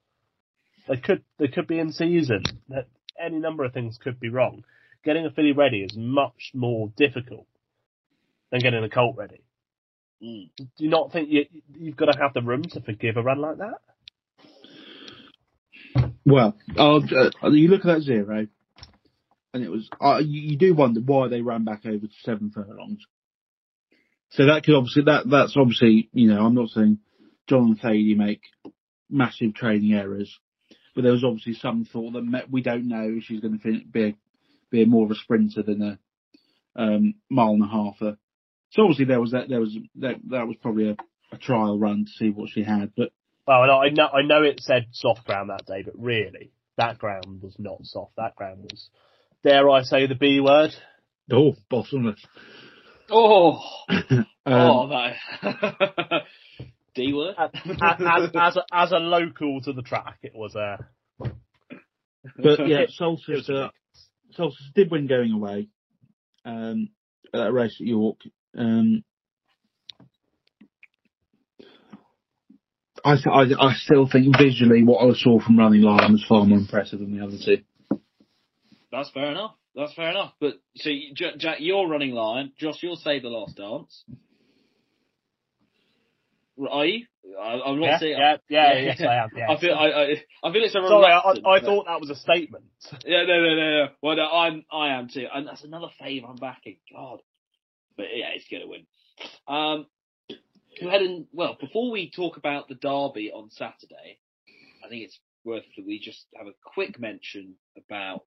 They 0.87 0.97
could, 0.97 1.23
they 1.39 1.47
could 1.47 1.67
be 1.67 1.79
in 1.79 1.91
season. 1.91 2.43
That 2.69 2.87
any 3.19 3.39
number 3.39 3.63
of 3.63 3.73
things 3.73 3.97
could 3.97 4.19
be 4.19 4.29
wrong. 4.29 4.65
Getting 5.03 5.25
a 5.25 5.31
filly 5.31 5.51
ready 5.51 5.81
is 5.81 5.97
much 5.97 6.51
more 6.53 6.91
difficult 6.95 7.47
than 8.51 8.61
getting 8.61 8.83
a 8.83 8.89
colt 8.89 9.15
ready. 9.17 9.41
Mm. 10.23 10.49
Do 10.57 10.65
you 10.77 10.89
not 10.89 11.11
think 11.11 11.29
you, 11.29 11.45
you've 11.77 11.97
got 11.97 12.05
to 12.05 12.17
have 12.19 12.33
the 12.33 12.41
room 12.41 12.63
to 12.63 12.81
forgive 12.81 13.17
a 13.17 13.21
run 13.21 13.39
like 13.39 13.57
that? 13.57 13.79
well, 16.25 16.55
uh, 16.77 16.99
you 17.49 17.67
look 17.67 17.81
at 17.81 17.95
that 17.95 18.01
zero, 18.01 18.47
and 19.53 19.63
it 19.63 19.69
was 19.69 19.89
uh, 19.99 20.19
you, 20.23 20.51
you 20.51 20.57
do 20.57 20.73
wonder 20.73 21.01
why 21.01 21.27
they 21.27 21.41
ran 21.41 21.63
back 21.65 21.85
over 21.85 22.07
to 22.07 22.13
seven 22.23 22.51
furlongs. 22.51 23.03
So 24.31 24.47
that 24.47 24.63
could 24.63 24.75
obviously 24.75 25.03
that 25.03 25.29
that's 25.29 25.55
obviously 25.57 26.09
you 26.13 26.29
know 26.29 26.45
I'm 26.45 26.55
not 26.55 26.69
saying 26.69 26.99
John 27.47 27.63
and 27.63 27.79
Thady 27.79 28.15
make 28.15 28.41
massive 29.09 29.53
training 29.53 29.93
errors, 29.93 30.39
but 30.95 31.03
there 31.03 31.11
was 31.11 31.23
obviously 31.23 31.53
some 31.55 31.85
thought 31.85 32.13
that 32.13 32.47
we 32.49 32.61
don't 32.61 32.87
know 32.87 33.13
if 33.17 33.25
she's 33.25 33.41
going 33.41 33.57
to 33.57 33.63
fin- 33.63 33.89
be 33.91 34.15
a, 34.81 34.85
be 34.85 34.85
more 34.85 35.05
of 35.05 35.11
a 35.11 35.15
sprinter 35.15 35.63
than 35.63 35.81
a 35.81 35.99
um, 36.75 37.15
mile 37.29 37.51
and 37.51 37.63
a 37.63 37.67
halfer. 37.67 38.17
So 38.71 38.81
obviously 38.83 39.05
there 39.05 39.21
was 39.21 39.31
that 39.31 39.49
there 39.49 39.59
was 39.59 39.77
that 39.95 40.15
that 40.29 40.47
was 40.47 40.57
probably 40.61 40.89
a, 40.89 40.97
a 41.31 41.37
trial 41.37 41.77
run 41.79 42.05
to 42.05 42.11
see 42.11 42.29
what 42.29 42.49
she 42.49 42.63
had, 42.63 42.91
but 42.97 43.11
Well, 43.47 43.61
I 43.61 43.89
know, 43.89 44.07
I 44.07 44.21
know 44.23 44.41
it 44.43 44.59
said 44.61 44.87
soft 44.91 45.25
ground 45.25 45.49
that 45.49 45.65
day, 45.65 45.83
but 45.83 45.93
really, 45.97 46.51
that 46.77 46.97
ground 46.97 47.41
was 47.41 47.55
not 47.59 47.79
soft. 47.83 48.15
That 48.17 48.35
ground 48.35 48.63
was, 48.63 48.89
dare 49.43 49.69
I 49.69 49.83
say 49.83 50.07
the 50.07 50.15
B 50.15 50.39
word? 50.39 50.71
oh 51.31 51.55
bottomless. 51.69 52.23
Oh, 53.11 53.59
Um, 54.45 54.53
oh, 54.53 54.87
that 54.89 56.23
D 56.95 57.13
word. 57.13 57.35
As, 57.37 57.49
as, 57.81 58.29
as, 58.35 58.57
a, 58.57 58.63
as 58.73 58.91
a 58.91 58.97
local 58.97 59.61
to 59.61 59.71
the 59.71 59.81
track, 59.81 60.17
it 60.21 60.33
was 60.35 60.53
a. 60.55 60.79
But 62.37 62.67
yeah, 62.67 62.79
It- 62.81 62.91
Soul 62.91 63.17
Sister, 63.25 63.69
Soul 64.35 64.51
Sister 64.51 64.71
did 64.75 64.91
win 64.91 65.07
going 65.07 65.31
away 65.31 65.69
um, 66.45 66.89
at 67.33 67.37
that 67.39 67.53
race 67.53 67.77
at 67.79 67.87
York. 67.87 68.17
Um, 68.57 69.03
I, 73.05 73.15
I, 73.29 73.41
I, 73.59 73.73
still 73.75 74.07
think 74.09 74.33
visually 74.37 74.83
what 74.83 75.05
I 75.05 75.13
saw 75.13 75.39
from 75.39 75.59
Running 75.59 75.81
Lion 75.81 76.13
was 76.13 76.25
far 76.27 76.45
more 76.45 76.57
impressive 76.57 76.99
than 76.99 77.17
the 77.17 77.25
other 77.25 77.37
two. 77.43 77.63
That's 78.91 79.09
fair 79.11 79.31
enough. 79.31 79.55
That's 79.75 79.93
fair 79.93 80.11
enough. 80.11 80.33
But 80.39 80.53
see, 80.77 81.13
Jack, 81.13 81.57
you're 81.59 81.87
Running 81.87 82.11
Lion. 82.11 82.53
Josh, 82.57 82.77
you'll 82.81 82.95
Save 82.95 83.23
the 83.23 83.29
Last 83.29 83.57
Dance. 83.57 84.05
Are 86.69 86.85
you? 86.85 87.05
I, 87.41 87.59
I'm 87.65 87.79
not 87.79 87.85
Yeah, 87.85 87.99
saying. 87.99 88.17
yeah, 88.19 88.37
yeah, 88.49 88.79
yes, 88.79 89.01
I 89.01 89.15
am. 89.15 89.29
Yeah. 89.35 89.49
I 89.51 89.59
feel. 89.59 89.73
I, 89.73 89.87
I, 89.87 90.03
I 90.43 90.51
feel 90.51 90.63
it's 90.63 90.75
a 90.75 90.87
Sorry, 90.87 91.11
I, 91.11 91.55
I 91.55 91.59
thought 91.61 91.85
that 91.87 91.99
was 91.99 92.09
a 92.09 92.15
statement. 92.15 92.65
Yeah, 93.05 93.23
no, 93.23 93.41
no, 93.41 93.55
no, 93.55 93.69
no. 93.71 93.85
Well, 94.01 94.15
no, 94.17 94.29
I'm, 94.29 94.65
I 94.71 94.89
am 94.89 95.09
too, 95.09 95.25
and 95.33 95.47
that's 95.47 95.63
another 95.63 95.87
fave 96.01 96.27
I'm 96.29 96.35
backing. 96.35 96.77
God, 96.93 97.21
but 97.97 98.05
yeah, 98.13 98.27
it's 98.35 98.45
gonna 98.51 98.67
win. 98.67 98.85
Um, 99.47 99.87
go 100.79 100.87
ahead 100.87 101.01
and 101.01 101.25
well, 101.33 101.57
before 101.59 101.91
we 101.91 102.11
talk 102.11 102.37
about 102.37 102.67
the 102.67 102.75
derby 102.75 103.31
on 103.33 103.49
Saturday, 103.51 104.19
I 104.85 104.89
think 104.89 105.03
it's 105.03 105.19
worth 105.43 105.63
that 105.75 105.85
we 105.85 105.99
just 105.99 106.25
have 106.37 106.47
a 106.47 106.53
quick 106.73 106.99
mention 106.99 107.55
about 107.77 108.25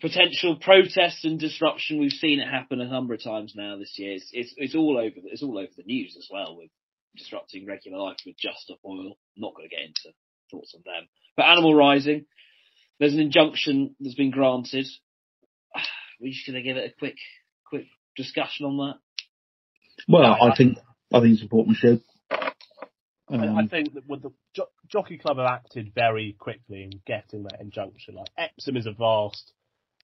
potential 0.00 0.56
protests 0.60 1.24
and 1.24 1.38
disruption. 1.38 2.00
We've 2.00 2.12
seen 2.12 2.40
it 2.40 2.48
happen 2.48 2.80
a 2.80 2.88
number 2.88 3.14
of 3.14 3.22
times 3.22 3.54
now 3.56 3.76
this 3.78 3.94
year. 3.96 4.14
It's, 4.14 4.30
it's, 4.32 4.54
it's 4.56 4.74
all 4.74 4.96
over. 4.98 5.16
It's 5.24 5.42
all 5.42 5.58
over 5.58 5.72
the 5.76 5.82
news 5.84 6.16
as 6.16 6.28
well 6.30 6.56
with 6.56 6.70
disrupting 7.16 7.66
regular 7.66 7.98
life 7.98 8.16
with 8.26 8.36
Just 8.38 8.60
Stop 8.60 8.78
Oil. 8.84 9.16
Not 9.36 9.54
going 9.54 9.68
to 9.68 9.74
get 9.74 9.84
into 9.84 10.14
thoughts 10.50 10.74
on 10.74 10.82
them, 10.84 11.08
but 11.36 11.46
Animal 11.46 11.74
Rising. 11.74 12.26
There's 12.98 13.14
an 13.14 13.20
injunction 13.20 13.94
that's 14.00 14.14
been 14.16 14.30
granted. 14.30 14.86
We're 16.20 16.32
just 16.32 16.46
going 16.46 16.56
to 16.56 16.62
give 16.62 16.76
it 16.76 16.90
a 16.90 16.98
quick, 16.98 17.16
quick 17.66 17.86
discussion 18.16 18.66
on 18.66 18.76
that. 18.78 18.94
Well, 20.08 20.22
No, 20.22 20.28
I 20.32 20.52
I- 20.52 20.56
think 20.56 20.78
I 21.12 21.20
think 21.20 21.34
it's 21.34 21.42
important 21.42 21.68
we 21.70 21.74
should. 21.76 22.02
I- 22.30 22.52
Um, 23.30 23.58
I 23.58 23.66
think 23.66 23.92
that 23.94 24.06
with 24.08 24.22
the 24.22 24.30
jo- 24.54 24.70
Jockey 24.90 25.18
Club 25.18 25.36
have 25.36 25.46
acted 25.46 25.92
very 25.94 26.34
quickly 26.38 26.82
in 26.84 26.90
getting 27.06 27.42
that 27.42 27.60
injunction. 27.60 28.14
Like 28.14 28.28
Epsom 28.38 28.76
is 28.76 28.86
a 28.86 28.92
vast 28.92 29.52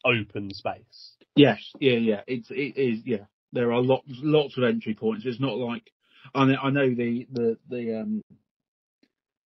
open 0.05 0.53
space. 0.53 1.15
Yes, 1.35 1.59
yeah, 1.81 1.95
yeah. 1.97 2.21
It's 2.27 2.51
it 2.51 2.77
is 2.77 3.01
yeah. 3.07 3.25
There 3.53 3.73
are 3.73 3.81
lots 3.81 4.05
lots 4.09 4.59
of 4.59 4.65
entry 4.65 4.95
points. 4.95 5.25
It's 5.25 5.41
not 5.41 5.57
like 5.57 5.91
I 6.35 6.45
know, 6.45 6.57
I 6.63 6.71
know 6.71 6.89
the 6.95 7.27
the 7.33 7.59
the 7.69 8.01
um 8.01 8.23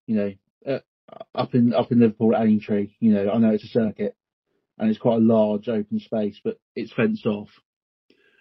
you 0.07 0.17
know 0.17 0.33
uh, 0.67 0.79
up 1.35 1.55
in 1.55 1.73
up 1.75 1.91
in 1.93 2.01
Liverpool 2.01 2.35
at 2.35 2.43
Aintree. 2.47 2.91
You 3.01 3.15
know 3.15 3.31
I 3.31 3.39
know 3.39 3.51
it's 3.51 3.65
a 3.65 3.69
circuit 3.69 4.15
and 4.79 4.91
it's 4.91 4.99
quite 4.99 5.17
a 5.17 5.21
large 5.21 5.69
open 5.69 5.99
space, 6.01 6.41
but 6.43 6.59
it's 6.77 6.93
fenced 6.93 7.27
off. 7.27 7.49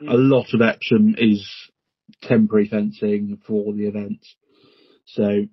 Mm. 0.01 0.11
A 0.11 0.17
lot 0.17 0.53
of 0.53 0.61
Epsom 0.61 1.15
is 1.17 1.49
temporary 2.21 2.67
fencing 2.67 3.39
for 3.45 3.73
the 3.73 3.87
events. 3.87 4.35
So 5.05 5.47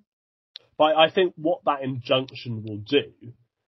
But 0.77 0.97
I 0.97 1.09
think 1.09 1.33
what 1.37 1.61
that 1.65 1.81
injunction 1.81 2.63
will 2.63 2.77
do 2.77 3.11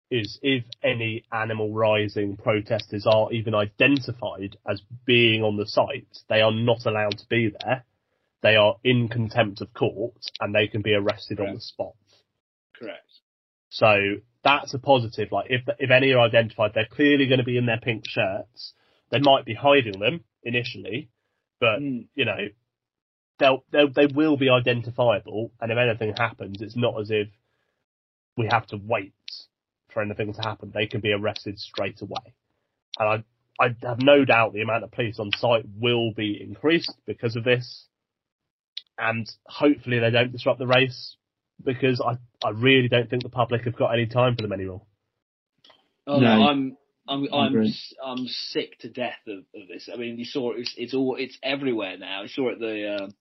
is 0.09 0.39
if 0.41 0.63
any 0.83 1.23
animal 1.33 1.73
rising 1.73 2.37
protesters 2.37 3.05
are 3.05 3.31
even 3.33 3.53
identified 3.53 4.57
as 4.69 4.81
being 5.05 5.43
on 5.43 5.57
the 5.57 5.65
site, 5.65 6.07
they 6.29 6.41
are 6.41 6.51
not 6.51 6.85
allowed 6.85 7.17
to 7.17 7.25
be 7.29 7.51
there. 7.63 7.83
They 8.41 8.55
are 8.55 8.75
in 8.83 9.07
contempt 9.09 9.61
of 9.61 9.73
court 9.73 10.13
and 10.39 10.53
they 10.53 10.67
can 10.67 10.81
be 10.81 10.93
arrested 10.93 11.39
on 11.39 11.55
the 11.55 11.61
spot. 11.61 11.93
Correct. 12.79 13.09
So 13.69 14.17
that's 14.43 14.73
a 14.73 14.79
positive. 14.79 15.31
Like 15.31 15.47
if 15.49 15.61
if 15.79 15.89
any 15.91 16.13
are 16.13 16.19
identified, 16.19 16.71
they're 16.73 16.85
clearly 16.89 17.27
going 17.27 17.39
to 17.39 17.43
be 17.45 17.57
in 17.57 17.65
their 17.65 17.79
pink 17.79 18.03
shirts. 18.07 18.73
They 19.09 19.19
might 19.19 19.45
be 19.45 19.53
hiding 19.53 19.99
them 19.99 20.23
initially, 20.43 21.09
but 21.59 21.79
Mm. 21.79 22.07
you 22.15 22.25
know 22.25 22.37
they'll, 23.39 23.63
they'll 23.71 23.91
they 23.91 24.05
will 24.05 24.37
be 24.37 24.49
identifiable. 24.49 25.51
And 25.59 25.71
if 25.71 25.77
anything 25.77 26.13
happens, 26.17 26.61
it's 26.61 26.75
not 26.75 26.99
as 26.99 27.09
if 27.11 27.27
we 28.37 28.47
have 28.51 28.67
to 28.67 28.77
wait 28.77 29.13
for 29.89 30.01
anything 30.01 30.33
to 30.33 30.41
happen. 30.41 30.71
They 30.73 30.87
can 30.87 31.01
be 31.01 31.11
arrested 31.11 31.57
straight 31.59 32.01
away. 32.01 32.35
And 32.99 33.09
I 33.59 33.65
I 33.65 33.75
have 33.81 34.01
no 34.01 34.23
doubt 34.25 34.53
the 34.53 34.61
amount 34.61 34.83
of 34.83 34.91
police 34.91 35.19
on 35.19 35.31
site 35.37 35.65
will 35.79 36.13
be 36.13 36.39
increased 36.41 36.93
because 37.05 37.35
of 37.35 37.43
this. 37.43 37.87
And 38.97 39.29
hopefully 39.45 39.99
they 39.99 40.09
don't 40.11 40.31
disrupt 40.31 40.59
the 40.59 40.67
race 40.67 41.15
because 41.63 42.01
I, 42.01 42.17
I 42.45 42.51
really 42.51 42.87
don't 42.87 43.09
think 43.09 43.23
the 43.23 43.29
public 43.29 43.63
have 43.65 43.75
got 43.77 43.93
any 43.93 44.05
time 44.07 44.35
for 44.35 44.41
them 44.41 44.53
anymore. 44.53 44.81
Oh 46.05 46.19
no, 46.19 46.37
No. 46.37 46.47
I'm 46.47 46.77
I'm 47.07 47.27
I 47.33 47.37
I'm 47.37 47.53
agree. 47.55 47.69
s- 47.69 47.93
I'm 48.03 48.27
sick 48.27 48.77
to 48.79 48.89
death 48.89 49.19
of, 49.27 49.39
of 49.39 49.67
this. 49.67 49.89
I 49.93 49.97
mean, 49.97 50.17
you 50.17 50.25
saw 50.25 50.53
it. 50.53 50.59
It's, 50.59 50.73
it's 50.77 50.93
all 50.93 51.15
it's 51.17 51.37
everywhere 51.43 51.97
now. 51.97 52.23
You 52.23 52.27
saw 52.27 52.49
it 52.49 52.53
at 52.53 52.59
the 52.59 52.95
um, 53.03 53.15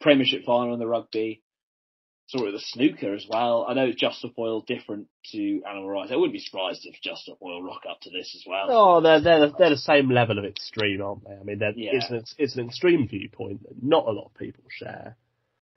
Premiership 0.00 0.44
final 0.44 0.74
in 0.74 0.80
the 0.80 0.86
rugby. 0.86 1.42
Saw 2.28 2.44
of 2.44 2.52
the 2.52 2.58
snooker 2.60 3.14
as 3.14 3.24
well. 3.28 3.66
I 3.68 3.74
know 3.74 3.86
it's 3.86 4.00
Just 4.00 4.18
Stop 4.18 4.32
Oil 4.36 4.60
different 4.60 5.06
to 5.32 5.62
Animal 5.68 5.88
Rights. 5.88 6.10
I 6.12 6.16
wouldn't 6.16 6.32
be 6.32 6.40
surprised 6.40 6.80
if 6.84 7.00
Just 7.00 7.22
Stop 7.22 7.38
Oil 7.40 7.62
rock 7.62 7.82
up 7.88 8.00
to 8.00 8.10
this 8.10 8.34
as 8.34 8.44
well. 8.46 8.66
Oh, 8.68 9.00
they're 9.00 9.20
they're 9.20 9.50
they're 9.56 9.70
the 9.70 9.76
same 9.76 10.10
level 10.10 10.38
of 10.38 10.44
extreme, 10.44 11.00
aren't 11.02 11.24
they? 11.24 11.34
I 11.34 11.42
mean, 11.44 11.60
Yeah. 11.60 11.90
it's 11.92 12.10
an 12.10 12.24
it's 12.38 12.56
an 12.56 12.66
extreme 12.66 13.06
viewpoint 13.06 13.62
that 13.62 13.80
not 13.82 14.06
a 14.06 14.10
lot 14.10 14.26
of 14.26 14.34
people 14.34 14.64
share. 14.70 15.16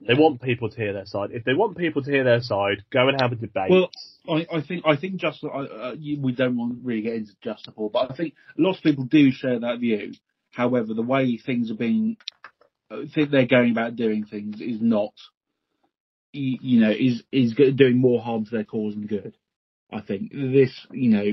They 0.08 0.14
want 0.14 0.42
people 0.42 0.70
to 0.70 0.76
hear 0.78 0.94
their 0.94 1.06
side. 1.06 1.32
If 1.34 1.44
they 1.44 1.54
want 1.54 1.78
people 1.78 2.02
to 2.02 2.10
hear 2.10 2.24
their 2.24 2.42
side, 2.42 2.86
go 2.90 3.10
and 3.10 3.20
have 3.20 3.34
a 3.34 3.36
debate. 3.36 3.70
Well, 3.70 3.92
I, 4.30 4.48
I 4.52 4.62
think 4.62 4.86
I 4.86 4.96
think 4.96 5.18
just 5.18 5.44
I, 5.44 5.48
uh, 5.48 5.96
you, 6.00 6.22
we 6.22 6.32
don't 6.32 6.58
want 6.58 6.72
to 6.74 6.80
really 6.88 7.02
get 7.02 7.16
into 7.16 7.34
Just 7.44 7.64
Stop 7.64 7.78
Oil, 7.78 7.90
but 7.90 8.12
I 8.12 8.16
think 8.16 8.34
lots 8.58 8.78
of 8.78 8.84
people 8.84 9.04
do 9.04 9.32
share 9.32 9.60
that 9.60 9.80
view. 9.80 10.14
However, 10.52 10.94
the 10.94 11.02
way 11.02 11.38
things 11.38 11.70
are 11.70 11.76
being, 11.76 12.18
I 12.90 13.06
think 13.14 13.30
they're 13.30 13.46
going 13.46 13.72
about 13.72 13.98
doing 13.98 14.26
things 14.26 14.62
is 14.62 14.82
not, 14.82 15.14
you, 16.32 16.58
you 16.62 16.80
know, 16.82 16.92
is 16.92 17.24
is 17.32 17.54
doing 17.76 17.98
more 17.98 18.22
harm 18.22 18.46
to 18.46 18.52
their 18.52 18.64
cause 18.64 18.94
than 18.96 19.08
good. 19.08 19.36
I 19.92 20.02
think 20.02 20.32
this, 20.32 20.86
you 20.92 21.10
know, 21.10 21.26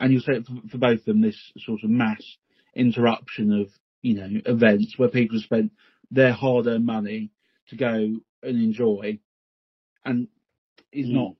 and 0.00 0.12
you'll 0.12 0.22
say 0.22 0.34
it 0.34 0.46
for, 0.46 0.68
for 0.70 0.78
both 0.78 1.00
of 1.00 1.04
them, 1.04 1.20
this 1.20 1.38
sort 1.58 1.80
of 1.84 1.90
mass 1.90 2.22
interruption 2.74 3.52
of 3.52 3.68
you 4.02 4.14
know 4.14 4.40
events 4.46 4.94
where 4.96 5.08
people 5.08 5.36
have 5.38 5.44
spent 5.44 5.72
their 6.10 6.32
hard-earned 6.32 6.84
money 6.86 7.30
to 7.68 7.76
go 7.76 7.88
and 7.94 8.20
enjoy, 8.42 9.18
and 10.04 10.28
is 10.92 11.06
Mm. 11.06 11.12
not 11.12 11.34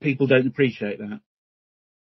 people 0.00 0.26
don't 0.26 0.46
appreciate 0.46 0.98
that. 0.98 1.20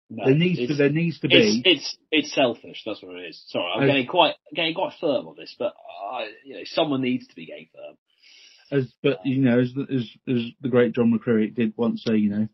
No, 0.09 0.25
there 0.25 0.35
needs 0.35 0.67
to 0.67 0.75
there 0.75 0.89
needs 0.91 1.19
to 1.21 1.27
be 1.27 1.61
it's 1.65 1.97
it's 2.11 2.33
selfish. 2.33 2.83
That's 2.85 3.01
what 3.01 3.15
it 3.15 3.29
is. 3.29 3.43
Sorry, 3.47 3.65
I'm 3.75 3.83
I- 3.83 3.87
getting 3.87 4.07
quite 4.07 4.35
getting 4.53 4.75
quite 4.75 4.93
firm 4.99 5.27
on 5.27 5.35
this, 5.35 5.55
but 5.57 5.73
I, 6.11 6.29
you 6.43 6.55
know, 6.55 6.61
someone 6.65 7.01
needs 7.01 7.27
to 7.27 7.35
be 7.35 7.47
getting 7.47 7.69
firm. 7.73 7.95
As 8.71 8.91
but 9.03 9.19
you 9.25 9.41
know 9.41 9.59
as 9.59 9.73
as 9.77 10.09
as 10.27 10.41
the 10.61 10.69
great 10.69 10.93
John 10.93 11.13
McCririck 11.13 11.55
did 11.55 11.73
once 11.77 12.03
say, 12.05 12.15
you 12.15 12.29
know, 12.29 12.47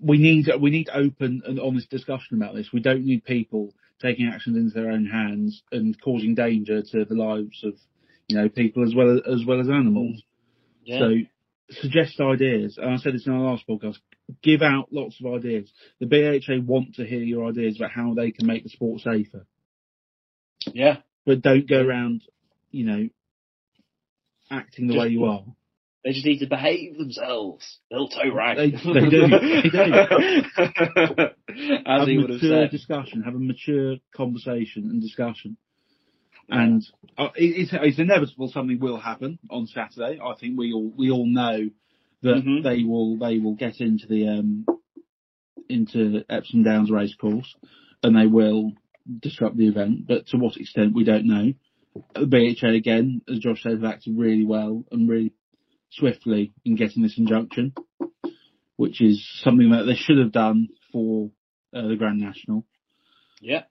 we 0.00 0.18
need 0.18 0.48
we 0.60 0.70
need 0.70 0.88
open 0.92 1.42
and 1.44 1.58
honest 1.58 1.90
discussion 1.90 2.36
about 2.36 2.54
this. 2.54 2.68
We 2.72 2.80
don't 2.80 3.04
need 3.04 3.24
people 3.24 3.74
taking 4.00 4.28
actions 4.28 4.56
into 4.56 4.74
their 4.74 4.92
own 4.92 5.06
hands 5.06 5.62
and 5.72 6.00
causing 6.00 6.34
danger 6.34 6.82
to 6.82 7.04
the 7.04 7.14
lives 7.14 7.62
of 7.64 7.74
you 8.28 8.36
know 8.36 8.48
people 8.48 8.84
as 8.84 8.94
well 8.94 9.20
as 9.26 9.44
well 9.44 9.60
as 9.60 9.68
animals. 9.68 10.16
Mm. 10.16 10.22
Yeah. 10.84 10.98
So 10.98 11.10
suggest 11.80 12.20
ideas. 12.20 12.78
And 12.78 12.94
I 12.94 12.96
said 12.96 13.14
this 13.14 13.26
in 13.26 13.32
our 13.32 13.40
last 13.40 13.64
podcast. 13.68 13.98
Give 14.42 14.62
out 14.62 14.88
lots 14.92 15.16
of 15.20 15.32
ideas. 15.32 15.70
The 15.98 16.06
BHA 16.06 16.64
want 16.64 16.94
to 16.96 17.04
hear 17.04 17.20
your 17.20 17.48
ideas 17.48 17.76
about 17.76 17.90
how 17.90 18.14
they 18.14 18.30
can 18.30 18.46
make 18.46 18.62
the 18.62 18.70
sport 18.70 19.00
safer. 19.00 19.46
yeah. 20.72 20.98
but 21.26 21.42
don't 21.42 21.68
go 21.68 21.80
around, 21.80 22.22
you 22.70 22.84
know, 22.84 23.08
acting 24.50 24.86
the 24.88 24.94
Just- 24.94 25.02
way 25.04 25.08
you 25.12 25.24
are. 25.24 25.44
They 26.02 26.12
just 26.12 26.24
need 26.24 26.38
to 26.38 26.46
behave 26.46 26.96
themselves. 26.96 27.78
They'll 27.90 28.08
toe 28.08 28.32
rag. 28.34 28.56
They- 28.56 28.70
they 28.70 29.08
do. 29.10 29.28
They 29.28 29.68
do. 29.68 29.92
As 31.86 32.00
have 32.00 32.08
he 32.08 32.16
a 32.16 32.20
would 32.20 32.30
have 32.30 32.42
mature 32.42 32.62
said. 32.62 32.70
discussion, 32.70 33.22
have 33.22 33.34
a 33.34 33.38
mature 33.38 33.96
conversation 34.16 34.84
and 34.90 35.02
discussion. 35.02 35.56
And 36.48 36.82
uh, 37.18 37.28
it, 37.36 37.44
it's, 37.44 37.70
it's 37.74 37.98
inevitable 37.98 38.48
something 38.48 38.80
will 38.80 38.96
happen 38.98 39.38
on 39.50 39.66
Saturday. 39.66 40.18
I 40.24 40.34
think 40.40 40.58
we 40.58 40.72
all 40.72 40.90
we 40.96 41.10
all 41.10 41.26
know 41.26 41.68
that 42.22 42.44
Mhm. 42.44 42.62
they 42.62 42.82
will 42.84 43.18
they 43.18 43.38
will 43.38 43.54
get 43.54 43.80
into 43.80 44.06
the 44.08 44.26
um 44.28 44.64
into 45.68 46.24
Epsom 46.28 46.62
Downs 46.64 46.90
racecourse 46.90 47.54
and 48.02 48.16
they 48.16 48.26
will 48.26 48.72
disrupt 49.20 49.56
the 49.56 49.68
event. 49.68 50.06
But 50.08 50.26
to 50.28 50.38
what 50.38 50.56
extent 50.56 50.94
we 50.94 51.04
don't 51.04 51.26
know. 51.26 51.52
The 52.14 52.26
BHA 52.26 52.68
again, 52.68 53.22
as 53.28 53.38
Josh 53.40 53.62
said, 53.62 53.72
have 53.72 53.84
acted 53.84 54.16
really 54.16 54.44
well 54.44 54.84
and 54.90 55.08
really 55.08 55.32
swiftly 55.90 56.52
in 56.64 56.76
getting 56.76 57.02
this 57.02 57.18
injunction, 57.18 57.74
which 58.76 59.00
is 59.00 59.26
something 59.42 59.70
that 59.70 59.84
they 59.84 59.96
should 59.96 60.18
have 60.18 60.32
done 60.32 60.68
for 60.92 61.30
uh, 61.74 61.88
the 61.88 61.96
Grand 61.96 62.20
National. 62.20 62.64
Yeah. 63.40 63.64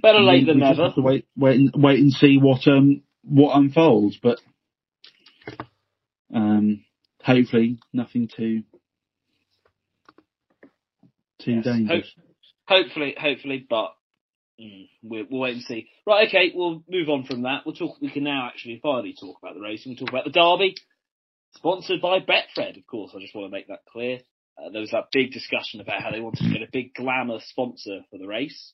Better 0.00 0.20
late 0.20 0.46
than 0.46 0.56
we 0.56 0.62
just 0.62 0.78
never. 0.78 0.84
have 0.88 0.94
to 0.94 1.02
wait, 1.02 1.26
wait, 1.36 1.56
and, 1.58 1.70
wait 1.76 1.98
and 1.98 2.12
see 2.12 2.38
what 2.38 2.66
um 2.68 3.02
what 3.24 3.56
unfolds, 3.56 4.16
but 4.22 4.38
um 6.32 6.84
hopefully 7.22 7.78
nothing 7.92 8.28
too 8.28 8.62
too 11.40 11.52
Yes. 11.56 11.64
dangerous. 11.64 12.14
Hopefully, 12.68 13.16
hopefully, 13.18 13.66
but 13.68 13.94
mm, 14.60 14.88
we'll, 15.02 15.24
we'll 15.30 15.40
wait 15.40 15.54
and 15.54 15.62
see. 15.62 15.88
Right, 16.06 16.28
okay, 16.28 16.52
we'll 16.54 16.82
move 16.88 17.08
on 17.08 17.24
from 17.24 17.42
that. 17.42 17.62
We'll 17.64 17.74
talk. 17.74 18.00
We 18.00 18.10
can 18.10 18.24
now 18.24 18.48
actually 18.48 18.80
finally 18.82 19.14
talk 19.18 19.38
about 19.42 19.54
the 19.54 19.60
racing. 19.60 19.92
We'll 19.92 20.06
talk 20.06 20.10
about 20.10 20.24
the 20.24 20.30
derby. 20.30 20.74
Sponsored 21.56 22.00
by 22.00 22.18
Betfred, 22.20 22.76
of 22.76 22.86
course. 22.86 23.12
I 23.16 23.20
just 23.20 23.34
want 23.34 23.46
to 23.46 23.56
make 23.56 23.68
that 23.68 23.84
clear. 23.90 24.18
Uh, 24.58 24.70
there 24.70 24.80
was 24.80 24.90
that 24.90 25.08
big 25.12 25.32
discussion 25.32 25.80
about 25.80 26.02
how 26.02 26.10
they 26.10 26.20
wanted 26.20 26.44
to 26.44 26.52
get 26.52 26.62
a 26.62 26.70
big 26.70 26.94
glamour 26.94 27.38
sponsor 27.40 28.00
for 28.10 28.18
the 28.18 28.26
race, 28.26 28.72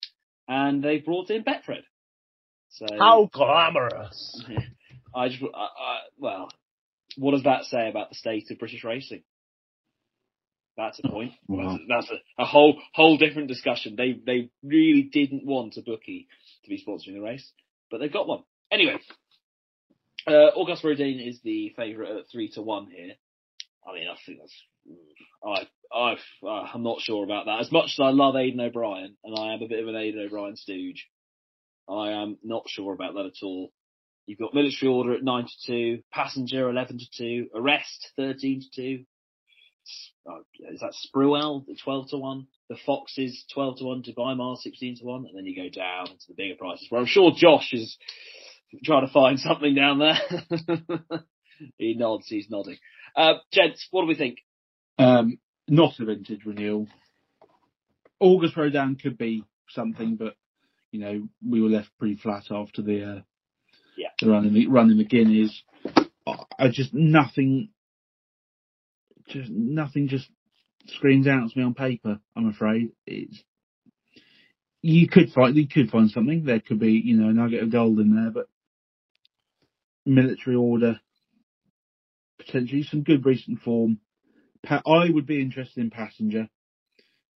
and 0.48 0.82
they 0.82 0.98
brought 0.98 1.30
in 1.30 1.44
Betfred. 1.44 1.82
So 2.70 2.86
How 2.98 3.30
glamorous! 3.32 4.42
I 5.14 5.28
just, 5.28 5.42
I, 5.42 5.58
I, 5.58 5.98
well, 6.18 6.48
what 7.16 7.32
does 7.32 7.44
that 7.44 7.64
say 7.64 7.88
about 7.88 8.08
the 8.08 8.16
state 8.16 8.50
of 8.50 8.58
British 8.58 8.82
racing? 8.82 9.22
That's 10.76 11.00
a 11.04 11.08
point. 11.08 11.32
Wow. 11.46 11.78
That's, 11.88 12.08
that's 12.08 12.10
a, 12.10 12.42
a 12.42 12.44
whole 12.44 12.80
whole 12.92 13.16
different 13.16 13.48
discussion. 13.48 13.94
They 13.96 14.20
they 14.26 14.50
really 14.62 15.02
didn't 15.02 15.46
want 15.46 15.76
a 15.76 15.82
bookie 15.82 16.26
to 16.64 16.68
be 16.68 16.82
sponsoring 16.84 17.14
the 17.14 17.20
race, 17.20 17.48
but 17.90 17.98
they've 17.98 18.12
got 18.12 18.26
one. 18.26 18.42
Anyway, 18.72 18.98
uh, 20.26 20.50
August 20.56 20.82
Rodin 20.82 21.20
is 21.20 21.40
the 21.44 21.72
favourite 21.76 22.10
at 22.10 22.24
three 22.32 22.48
to 22.52 22.62
one 22.62 22.88
here. 22.90 23.14
I 23.86 23.94
mean, 23.94 24.08
I 24.08 24.16
think 24.26 24.40
that's. 24.40 24.54
I 25.44 25.68
I 25.96 26.16
uh, 26.44 26.68
I'm 26.74 26.82
not 26.82 27.00
sure 27.00 27.22
about 27.24 27.46
that. 27.46 27.60
As 27.60 27.70
much 27.70 27.90
as 27.94 28.00
I 28.00 28.10
love 28.10 28.34
Aidan 28.34 28.60
O'Brien, 28.60 29.16
and 29.22 29.38
I 29.38 29.54
am 29.54 29.62
a 29.62 29.68
bit 29.68 29.80
of 29.80 29.88
an 29.88 29.96
Aidan 29.96 30.26
O'Brien 30.26 30.56
stooge, 30.56 31.06
I 31.88 32.10
am 32.10 32.38
not 32.42 32.64
sure 32.66 32.92
about 32.92 33.14
that 33.14 33.26
at 33.26 33.44
all. 33.44 33.72
You've 34.26 34.38
got 34.38 34.54
military 34.54 34.90
order 34.90 35.14
at 35.14 35.22
nine 35.22 35.44
to 35.44 35.66
two, 35.66 36.02
passenger 36.10 36.68
eleven 36.68 36.98
to 36.98 37.06
two, 37.16 37.48
arrest 37.54 38.10
thirteen 38.16 38.60
to 38.60 38.70
two. 38.74 39.04
Oh, 40.26 40.42
is 40.72 40.80
that 40.80 40.94
Spruell 40.94 41.66
the 41.66 41.76
twelve 41.82 42.08
to 42.10 42.16
one? 42.18 42.46
The 42.68 42.76
Foxes 42.86 43.44
twelve 43.52 43.78
to 43.78 43.84
one, 43.84 44.02
Dubai 44.02 44.36
Mile 44.36 44.56
sixteen 44.56 44.96
to 44.98 45.04
one, 45.04 45.26
and 45.26 45.36
then 45.36 45.44
you 45.46 45.54
go 45.56 45.68
down 45.68 46.06
to 46.06 46.26
the 46.28 46.34
bigger 46.34 46.54
prices. 46.56 46.86
Where 46.88 47.00
I'm 47.00 47.06
sure 47.06 47.32
Josh 47.36 47.72
is 47.72 47.96
trying 48.84 49.06
to 49.06 49.12
find 49.12 49.38
something 49.38 49.74
down 49.74 49.98
there. 49.98 50.18
he 51.78 51.94
nods, 51.94 52.26
he's 52.28 52.48
nodding. 52.50 52.78
Uh, 53.14 53.34
gents, 53.52 53.86
what 53.90 54.02
do 54.02 54.08
we 54.08 54.14
think? 54.16 54.38
Um, 54.98 55.38
not 55.68 55.98
a 56.00 56.04
vintage 56.04 56.44
renewal. 56.44 56.88
August 58.20 58.56
Rodin 58.56 58.96
could 58.96 59.18
be 59.18 59.44
something, 59.70 60.16
but 60.16 60.34
you 60.92 61.00
know 61.00 61.28
we 61.46 61.60
were 61.60 61.68
left 61.68 61.90
pretty 61.98 62.16
flat 62.16 62.44
after 62.50 62.80
the 62.82 63.04
uh, 63.04 63.20
Yeah. 63.96 64.08
the 64.20 64.30
run 64.30 64.46
in 64.46 64.54
the 64.54 64.66
run 64.68 64.90
in 64.90 64.98
the 64.98 65.04
Guineas. 65.04 65.62
I 66.26 66.68
just 66.70 66.94
nothing, 66.94 67.68
just 69.28 69.50
nothing 69.50 70.08
just 70.08 70.28
screams 70.86 71.26
out 71.26 71.50
to 71.50 71.58
me 71.58 71.64
on 71.64 71.74
paper. 71.74 72.20
I'm 72.36 72.48
afraid 72.48 72.90
it's 73.06 73.42
you 74.82 75.08
could 75.08 75.30
find 75.32 75.56
you 75.56 75.66
could 75.66 75.90
find 75.90 76.10
something. 76.10 76.44
There 76.44 76.60
could 76.60 76.78
be 76.78 76.92
you 76.92 77.16
know 77.16 77.28
a 77.28 77.32
nugget 77.32 77.62
of 77.62 77.72
gold 77.72 77.98
in 78.00 78.14
there, 78.14 78.30
but 78.30 78.46
military 80.06 80.56
order 80.56 81.00
potentially 82.38 82.82
some 82.82 83.02
good 83.02 83.24
recent 83.24 83.60
form. 83.60 83.98
Pa- 84.64 84.82
I 84.86 85.10
would 85.10 85.26
be 85.26 85.40
interested 85.40 85.80
in 85.80 85.90
Passenger, 85.90 86.48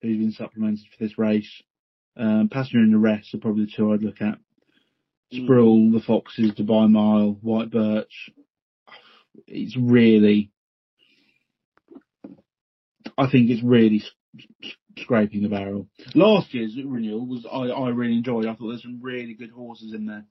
who's 0.03 0.18
been 0.18 0.33
supplemented 0.33 0.87
for 0.87 1.05
this 1.05 1.18
race. 1.18 1.62
Um, 2.16 2.48
Passenger 2.51 2.79
and 2.79 2.92
the 2.92 2.98
rest 2.98 3.35
are 3.35 3.38
probably 3.38 3.66
the 3.66 3.72
two 3.74 3.92
I'd 3.92 4.03
look 4.03 4.20
at. 4.20 4.38
Sprewell, 5.33 5.92
the 5.92 6.01
Foxes, 6.01 6.53
Dubai 6.53 6.90
Mile, 6.90 7.38
White 7.42 7.70
Birch. 7.70 8.31
It's 9.46 9.77
really, 9.77 10.51
I 13.18 13.28
think 13.31 13.50
it's 13.50 13.62
really 13.62 14.00
s- 14.00 14.44
s- 14.64 14.72
scraping 14.98 15.42
the 15.42 15.48
barrel. 15.48 15.88
Last 16.14 16.54
year's 16.54 16.76
renewal 16.83 17.26
was 17.26 17.44
I, 17.50 17.66
I 17.68 17.88
really 17.90 18.16
enjoyed. 18.16 18.46
I 18.46 18.54
thought 18.54 18.68
there's 18.68 18.83
some 18.83 19.00
really 19.02 19.35
good 19.35 19.50
horses 19.50 19.92
in 19.92 20.07
there, 20.07 20.24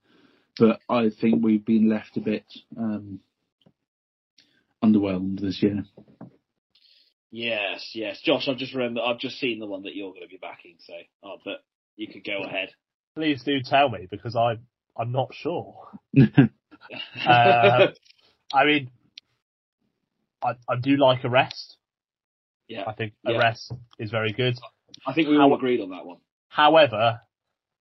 but 0.58 0.80
I 0.90 1.10
think 1.10 1.44
we've 1.44 1.66
been 1.66 1.90
left 1.90 2.18
a 2.18 2.22
bit 2.22 2.46
um, 2.78 3.20
underwhelmed 4.84 5.42
this 5.42 5.62
year. 5.62 5.84
Yes, 7.30 7.92
yes. 7.94 8.22
Josh, 8.22 8.48
I've 8.48 8.58
just 8.58 8.74
remembered, 8.74 9.04
I've 9.04 9.20
just 9.20 9.38
seen 9.40 9.60
the 9.60 9.68
one 9.68 9.84
that 9.84 9.96
you're 9.96 10.12
going 10.12 10.24
to 10.24 10.30
be 10.30 10.40
backing, 10.42 10.78
so, 10.80 10.94
oh, 11.24 11.38
but 11.44 11.64
you 11.98 12.08
could 12.08 12.24
go 12.24 12.44
ahead. 12.44 12.70
Please 13.16 13.44
do 13.44 13.60
tell 13.62 13.90
me 13.90 14.08
because 14.10 14.36
I 14.36 14.58
I'm 14.98 15.12
not 15.12 15.34
sure. 15.34 15.90
Uh, 17.28 17.88
I 18.54 18.66
mean, 18.66 18.92
I 20.42 20.52
I 20.70 20.76
do 20.82 20.96
like 20.96 21.26
arrest. 21.26 21.77
Yeah, 22.68 22.84
I 22.88 22.94
think 22.94 23.14
Yeah. 23.24 23.38
arrest 23.38 23.72
is 24.00 24.12
very 24.12 24.32
good. 24.34 24.58
I 25.06 25.14
think 25.14 25.28
we 25.28 25.38
all 25.38 25.54
agreed 25.54 25.82
on 25.82 25.90
that 25.92 26.06
one. 26.06 26.18
However, 26.50 27.22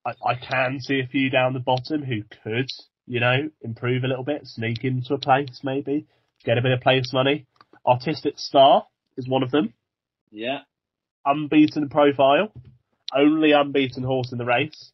I, 0.05 0.11
I 0.25 0.35
can 0.35 0.81
see 0.81 1.01
a 1.01 1.07
few 1.07 1.31
down 1.31 1.53
the 1.53 1.61
bottom 1.61 2.03
who 2.03 2.23
could, 2.43 2.69
you 3.07 3.21
know, 3.21 3.51
improve 3.63 4.05
a 4.05 4.07
little 4.09 4.25
bit, 4.25 4.47
sneak 4.47 4.85
into 4.85 5.15
a 5.15 5.19
place 5.19 5.61
maybe, 5.65 6.07
get 6.45 6.59
a 6.59 6.63
bit 6.63 6.73
of 6.73 6.81
place 6.81 7.13
money. 7.13 7.47
Artistic 7.85 8.39
Star 8.39 8.87
is 9.17 9.29
one 9.29 9.43
of 9.43 9.51
them. 9.51 9.73
Yeah, 10.31 10.61
Unbeaten 11.25 11.89
profile, 11.89 12.53
only 13.15 13.53
unbeaten 13.53 14.03
horse 14.05 14.31
in 14.33 14.39
the 14.39 14.45
race. 14.45 14.93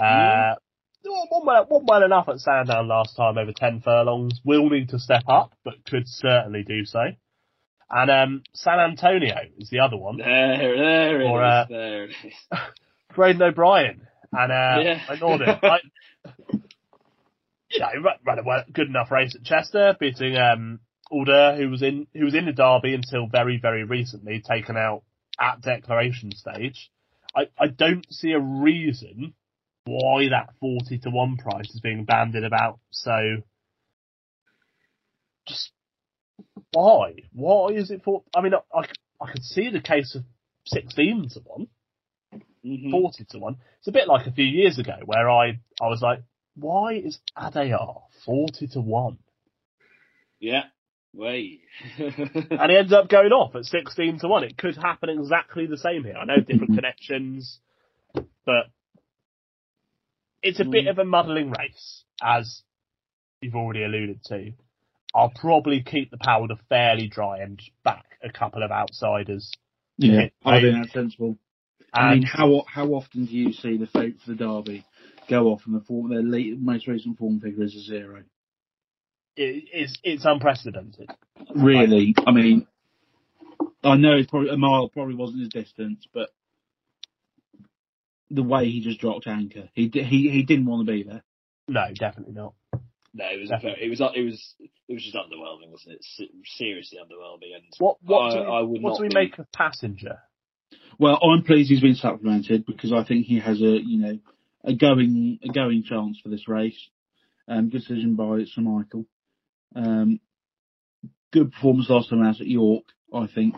Uh, 0.00 0.54
won 1.04 1.46
well, 1.46 1.66
won 1.68 1.84
well 1.86 2.02
enough 2.04 2.28
at 2.28 2.38
Sandown 2.40 2.88
last 2.88 3.16
time 3.16 3.38
over 3.38 3.52
10 3.52 3.80
furlongs. 3.80 4.40
Will 4.44 4.68
need 4.70 4.88
to 4.90 4.98
step 4.98 5.22
up, 5.28 5.52
but 5.64 5.74
could 5.88 6.04
certainly 6.06 6.62
do 6.62 6.84
so. 6.84 7.00
And 7.94 8.10
um, 8.10 8.42
San 8.54 8.80
Antonio 8.80 9.36
is 9.58 9.68
the 9.68 9.80
other 9.80 9.98
one. 9.98 10.16
there, 10.16 10.56
there 10.56 11.20
it 11.20 11.24
is. 11.24 11.30
Or, 11.30 11.44
uh, 11.44 11.64
there 11.68 12.04
it 12.04 12.10
is. 12.24 12.34
Braden 13.14 13.42
O'Brien. 13.42 14.06
And 14.32 14.50
uh, 14.50 14.82
Yeah. 14.82 15.02
I 15.08 15.12
ignored 15.12 15.42
it. 15.42 15.58
I, 15.62 15.78
yeah, 17.70 17.88
he 17.92 17.98
ran, 17.98 18.38
a 18.38 18.70
good 18.72 18.88
enough 18.88 19.10
race 19.10 19.34
at 19.34 19.44
Chester, 19.44 19.94
beating 20.00 20.36
um, 20.36 20.80
Alder, 21.10 21.56
who 21.56 21.68
was 21.68 21.82
in 21.82 22.06
who 22.14 22.24
was 22.24 22.34
in 22.34 22.46
the 22.46 22.52
Derby 22.52 22.94
until 22.94 23.26
very 23.26 23.58
very 23.60 23.84
recently, 23.84 24.40
taken 24.40 24.76
out 24.76 25.02
at 25.38 25.60
declaration 25.60 26.34
stage. 26.34 26.90
I, 27.34 27.48
I 27.58 27.68
don't 27.68 28.06
see 28.12 28.32
a 28.32 28.40
reason 28.40 29.34
why 29.84 30.28
that 30.30 30.50
forty 30.60 30.98
to 30.98 31.10
one 31.10 31.36
price 31.36 31.70
is 31.74 31.80
being 31.80 32.04
bandied 32.04 32.44
about. 32.44 32.78
So, 32.90 33.42
just 35.46 35.70
why? 36.72 37.14
Why 37.32 37.68
is 37.70 37.90
it 37.90 38.02
for? 38.04 38.22
I 38.34 38.40
mean, 38.40 38.52
I, 38.54 38.78
I, 38.78 38.84
I 39.20 39.30
could 39.32 39.44
see 39.44 39.70
the 39.70 39.80
case 39.80 40.14
of 40.14 40.22
sixteen 40.64 41.28
to 41.30 41.40
one. 41.40 41.68
Mhm. 42.64 42.90
40 42.92 43.24
to 43.30 43.38
1. 43.40 43.56
It's 43.80 43.88
a 43.88 43.92
bit 43.92 44.06
like 44.06 44.28
a 44.28 44.32
few 44.32 44.44
years 44.44 44.78
ago 44.78 44.94
where 45.04 45.28
I, 45.28 45.58
I 45.80 45.88
was 45.88 46.00
like, 46.00 46.22
why 46.54 46.94
is 46.94 47.18
Adayar 47.36 48.02
40 48.24 48.68
to 48.68 48.80
1? 48.80 49.18
Yeah. 50.38 50.62
Wait. 51.12 51.62
And 51.98 52.70
he 52.70 52.76
ends 52.76 52.92
up 52.92 53.08
going 53.08 53.32
off 53.32 53.56
at 53.56 53.64
16 53.64 54.20
to 54.20 54.28
1. 54.28 54.44
It 54.44 54.56
could 54.56 54.76
happen 54.76 55.10
exactly 55.10 55.66
the 55.66 55.76
same 55.76 56.04
here. 56.04 56.14
I 56.16 56.24
know 56.24 56.36
different 56.38 56.76
connections, 56.76 57.58
but 58.14 58.70
it's 60.40 60.60
a 60.60 60.64
bit 60.64 60.86
Mm. 60.86 60.90
of 60.90 60.98
a 61.00 61.04
muddling 61.04 61.50
race, 61.50 62.04
as 62.22 62.62
you've 63.40 63.56
already 63.56 63.82
alluded 63.82 64.22
to. 64.26 64.52
I'll 65.14 65.30
probably 65.34 65.82
keep 65.82 66.10
the 66.10 66.18
powder 66.18 66.54
fairly 66.68 67.08
dry 67.08 67.40
and 67.40 67.60
back 67.84 68.04
a 68.22 68.30
couple 68.30 68.62
of 68.62 68.70
outsiders. 68.70 69.52
Yeah, 69.98 70.28
I 70.44 70.56
I- 70.56 70.60
think 70.60 70.76
that's 70.76 70.92
sensible. 70.92 71.38
I 71.92 72.14
mean, 72.14 72.22
how 72.22 72.64
how 72.66 72.86
often 72.94 73.26
do 73.26 73.32
you 73.32 73.52
see 73.52 73.76
the 73.76 73.86
favourite 73.86 74.20
for 74.24 74.30
the 74.30 74.36
Derby 74.36 74.84
go 75.28 75.48
off 75.48 75.62
and 75.66 75.74
the 75.74 75.84
form 75.84 76.08
their 76.08 76.22
late, 76.22 76.58
most 76.58 76.86
recent 76.86 77.18
form 77.18 77.38
figure 77.40 77.64
is 77.64 77.74
a 77.76 77.80
zero? 77.82 78.22
it, 79.36 79.64
it's, 79.72 79.98
it's 80.02 80.24
unprecedented. 80.24 81.10
Really, 81.54 82.14
I 82.26 82.30
mean, 82.32 82.66
I 83.82 83.96
know 83.96 84.16
it's 84.16 84.30
probably 84.30 84.50
a 84.50 84.56
mile 84.56 84.88
probably 84.88 85.14
wasn't 85.14 85.40
his 85.40 85.48
distance, 85.48 86.06
but 86.12 86.30
the 88.30 88.42
way 88.42 88.70
he 88.70 88.80
just 88.80 89.00
dropped 89.00 89.26
anchor, 89.26 89.68
he 89.74 89.90
he 89.92 90.30
he 90.30 90.42
didn't 90.44 90.66
want 90.66 90.86
to 90.86 90.92
be 90.92 91.02
there. 91.02 91.22
No, 91.68 91.88
definitely 91.94 92.34
not. 92.34 92.54
No, 93.14 93.24
it 93.26 93.40
was 93.40 93.50
very, 93.60 93.84
it 93.84 93.90
was 93.90 94.00
it 94.00 94.22
was 94.24 94.54
it 94.88 94.92
was 94.94 95.02
just 95.02 95.16
underwhelming, 95.16 95.70
wasn't 95.70 95.96
it? 95.96 96.04
Seriously 96.56 96.98
underwhelming, 96.98 97.54
and 97.54 97.64
What, 97.78 97.96
what, 98.02 98.20
I- 98.20 98.32
do, 98.34 98.40
we, 98.40 98.46
I 98.46 98.60
would 98.60 98.82
what 98.82 98.96
do 98.98 99.02
we 99.02 99.08
be- 99.08 99.14
make 99.14 99.38
of 99.38 99.50
Passenger? 99.52 100.18
Well, 100.98 101.18
I'm 101.22 101.42
pleased 101.42 101.70
he's 101.70 101.80
been 101.80 101.94
supplemented 101.94 102.64
because 102.66 102.92
I 102.92 103.04
think 103.04 103.26
he 103.26 103.40
has 103.40 103.60
a 103.60 103.78
you 103.84 103.98
know 103.98 104.18
a 104.64 104.74
going 104.74 105.38
a 105.42 105.48
going 105.52 105.82
chance 105.84 106.18
for 106.22 106.28
this 106.28 106.48
race. 106.48 106.78
Um, 107.48 107.68
good 107.70 107.80
decision 107.80 108.14
by 108.14 108.44
Sir 108.44 108.60
Michael. 108.62 109.06
Um, 109.74 110.20
good 111.32 111.52
performance 111.52 111.90
last 111.90 112.10
time 112.10 112.22
out 112.22 112.40
at 112.40 112.46
York, 112.46 112.84
I 113.12 113.26
think. 113.26 113.56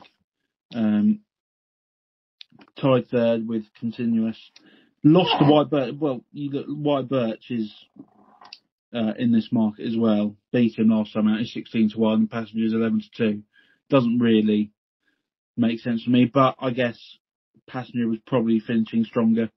Um, 0.75 1.21
tied 2.81 3.09
third 3.09 3.47
with 3.47 3.65
continuous. 3.79 4.39
Lost 5.03 5.39
to 5.39 5.45
White 5.45 5.69
Birch. 5.71 5.95
Well, 5.99 6.25
you 6.33 6.51
look, 6.51 6.67
White 6.69 7.09
Birch 7.09 7.51
is 7.51 7.73
uh, 8.95 9.13
in 9.19 9.33
this 9.33 9.49
market 9.51 9.87
as 9.87 9.97
well. 9.97 10.37
Beat 10.53 10.79
him 10.79 10.89
last 10.89 11.13
time 11.13 11.29
out. 11.29 11.41
He's 11.41 11.53
16 11.53 11.91
to 11.91 11.99
one. 11.99 12.29
Passengers 12.29 12.73
11 12.73 13.01
to 13.01 13.07
two. 13.17 13.43
Doesn't 13.91 14.19
really 14.19 14.73
make 15.57 15.81
sense 15.81 16.05
to 16.05 16.11
me, 16.11 16.25
but 16.33 16.57
I 16.59 16.71
guess 16.71 16.99
Passenger 17.69 18.09
was 18.09 18.19
probably 18.27 18.61
finishing 18.61 19.05
stronger. 19.05 19.51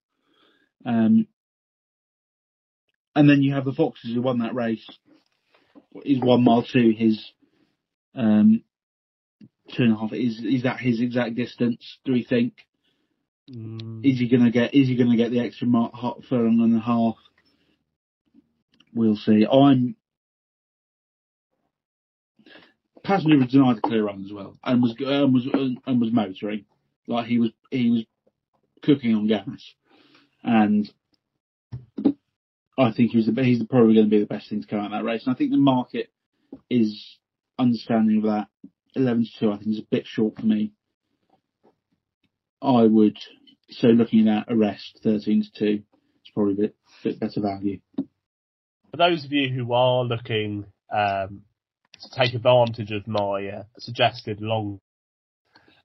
Um, 0.86 1.28
and 3.16 3.30
then 3.30 3.42
you 3.42 3.54
have 3.54 3.66
the 3.66 3.74
Foxes 3.74 4.14
who 4.14 4.22
won 4.22 4.40
that 4.40 4.56
race. 4.56 4.86
Is 6.06 6.20
one 6.20 6.44
mile 6.44 6.64
two 6.64 6.92
his 6.96 7.32
Um, 8.14 8.64
two 9.74 9.84
and 9.84 9.94
a 9.94 9.98
half 9.98 10.14
is 10.14 10.40
is 10.44 10.64
that 10.64 10.80
his 10.80 11.02
exact 11.02 11.36
distance? 11.36 11.98
Do 12.06 12.14
we 12.14 12.24
think? 12.24 12.54
Mm, 13.50 14.06
Is 14.06 14.20
he 14.20 14.28
gonna 14.28 14.52
get? 14.52 14.74
Is 14.74 14.88
he 14.88 14.96
gonna 14.96 15.18
get 15.18 15.32
the 15.32 15.40
extra 15.40 15.68
mark, 15.68 15.94
half 15.96 16.18
furlong 16.30 16.62
and 16.62 16.76
a 16.76 16.80
half? 16.80 17.16
We'll 18.98 19.16
see. 19.16 19.46
I'm. 19.46 19.96
Passenger 23.04 23.38
was 23.38 23.52
denied 23.52 23.78
a 23.78 23.82
clear 23.82 24.04
run 24.04 24.26
as 24.26 24.34
well, 24.34 24.58
and 24.64 24.82
was 24.82 24.96
and 25.00 25.34
was 25.34 25.48
and 25.86 26.02
was 26.02 26.12
motoring, 26.12 26.66
like 27.08 27.28
he 27.28 27.38
was 27.38 27.52
he 27.70 27.92
was 27.92 28.06
cooking 28.82 29.14
on 29.14 29.28
gas, 29.28 29.76
and 30.44 30.92
I 32.78 32.92
think 32.92 33.12
he 33.12 33.18
was 33.18 33.28
the, 33.28 33.44
he's 33.44 33.64
probably 33.64 33.94
going 33.94 34.08
to 34.08 34.10
be 34.10 34.20
the 34.20 34.26
best 34.26 34.50
thing 34.50 34.62
to 34.62 34.68
come 34.68 34.80
out 34.80 34.86
of 34.88 34.92
that 34.94 35.04
race. 35.04 35.26
And 35.26 35.34
I 35.34 35.38
think 35.38 35.52
the 35.52 35.58
market 35.58 36.12
is 36.70 37.18
understanding 37.60 38.18
of 38.18 38.24
that. 38.24 38.48
Eleven 38.96 39.26
to 39.26 39.30
two, 39.40 39.52
I 39.52 39.58
think 39.58 39.70
is 39.70 39.80
a 39.80 39.88
bit 39.92 40.08
short 40.08 40.38
for 40.38 40.46
me. 40.46 40.72
I 42.64 42.82
would 42.82 43.18
so 43.70 43.90
looking 43.90 44.28
at 44.28 44.48
arrest 44.50 45.02
thirteen 45.04 45.44
to 45.44 45.52
two, 45.52 45.84
it's 46.22 46.32
probably 46.34 46.54
a 46.54 46.58
bit 46.58 46.76
bit 47.04 47.20
better 47.20 47.42
value. 47.42 47.80
For 48.98 49.10
those 49.10 49.26
of 49.26 49.32
you 49.32 49.50
who 49.54 49.74
are 49.74 50.04
looking 50.04 50.66
um, 50.92 51.42
to 52.02 52.10
take 52.20 52.34
advantage 52.34 52.92
of 52.92 53.08
my 53.08 53.48
uh, 53.48 53.64
suggested 53.80 54.42
long, 54.42 54.80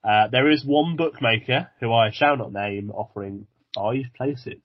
uh, 0.05 0.29
there 0.29 0.51
is 0.51 0.65
one 0.65 0.97
bookmaker 0.97 1.71
who 1.81 1.93
I 1.93 2.11
shall 2.13 2.37
not 2.37 2.53
name 2.53 2.91
offering 2.91 3.47
five 3.75 4.05
places. 4.17 4.61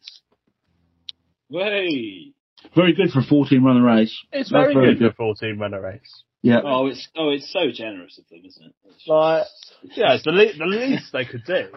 Way. 1.49 2.33
Very 2.75 2.93
good 2.93 3.11
for 3.11 3.19
a 3.19 3.23
fourteen 3.23 3.63
runner 3.63 3.83
race. 3.83 4.17
It's 4.31 4.49
That's 4.49 4.73
very, 4.73 4.73
very 4.73 4.95
good, 4.95 5.15
for 5.15 5.29
a 5.31 5.33
14 5.35 5.59
runner 5.59 5.79
race. 5.81 6.23
Yeah, 6.41 6.61
Oh, 6.63 6.87
it's 6.87 7.07
oh, 7.15 7.29
it's 7.29 7.51
so 7.53 7.71
generous 7.71 8.17
of 8.17 8.27
them, 8.29 8.41
isn't 8.45 8.65
it? 8.65 8.73
It's, 8.85 9.07
Like, 9.07 9.45
yeah, 9.95 10.15
it's 10.15 10.23
the, 10.23 10.31
le- 10.31 10.57
the 10.57 10.65
least 10.65 11.11
they 11.13 11.25
could 11.25 11.43
do. 11.45 11.67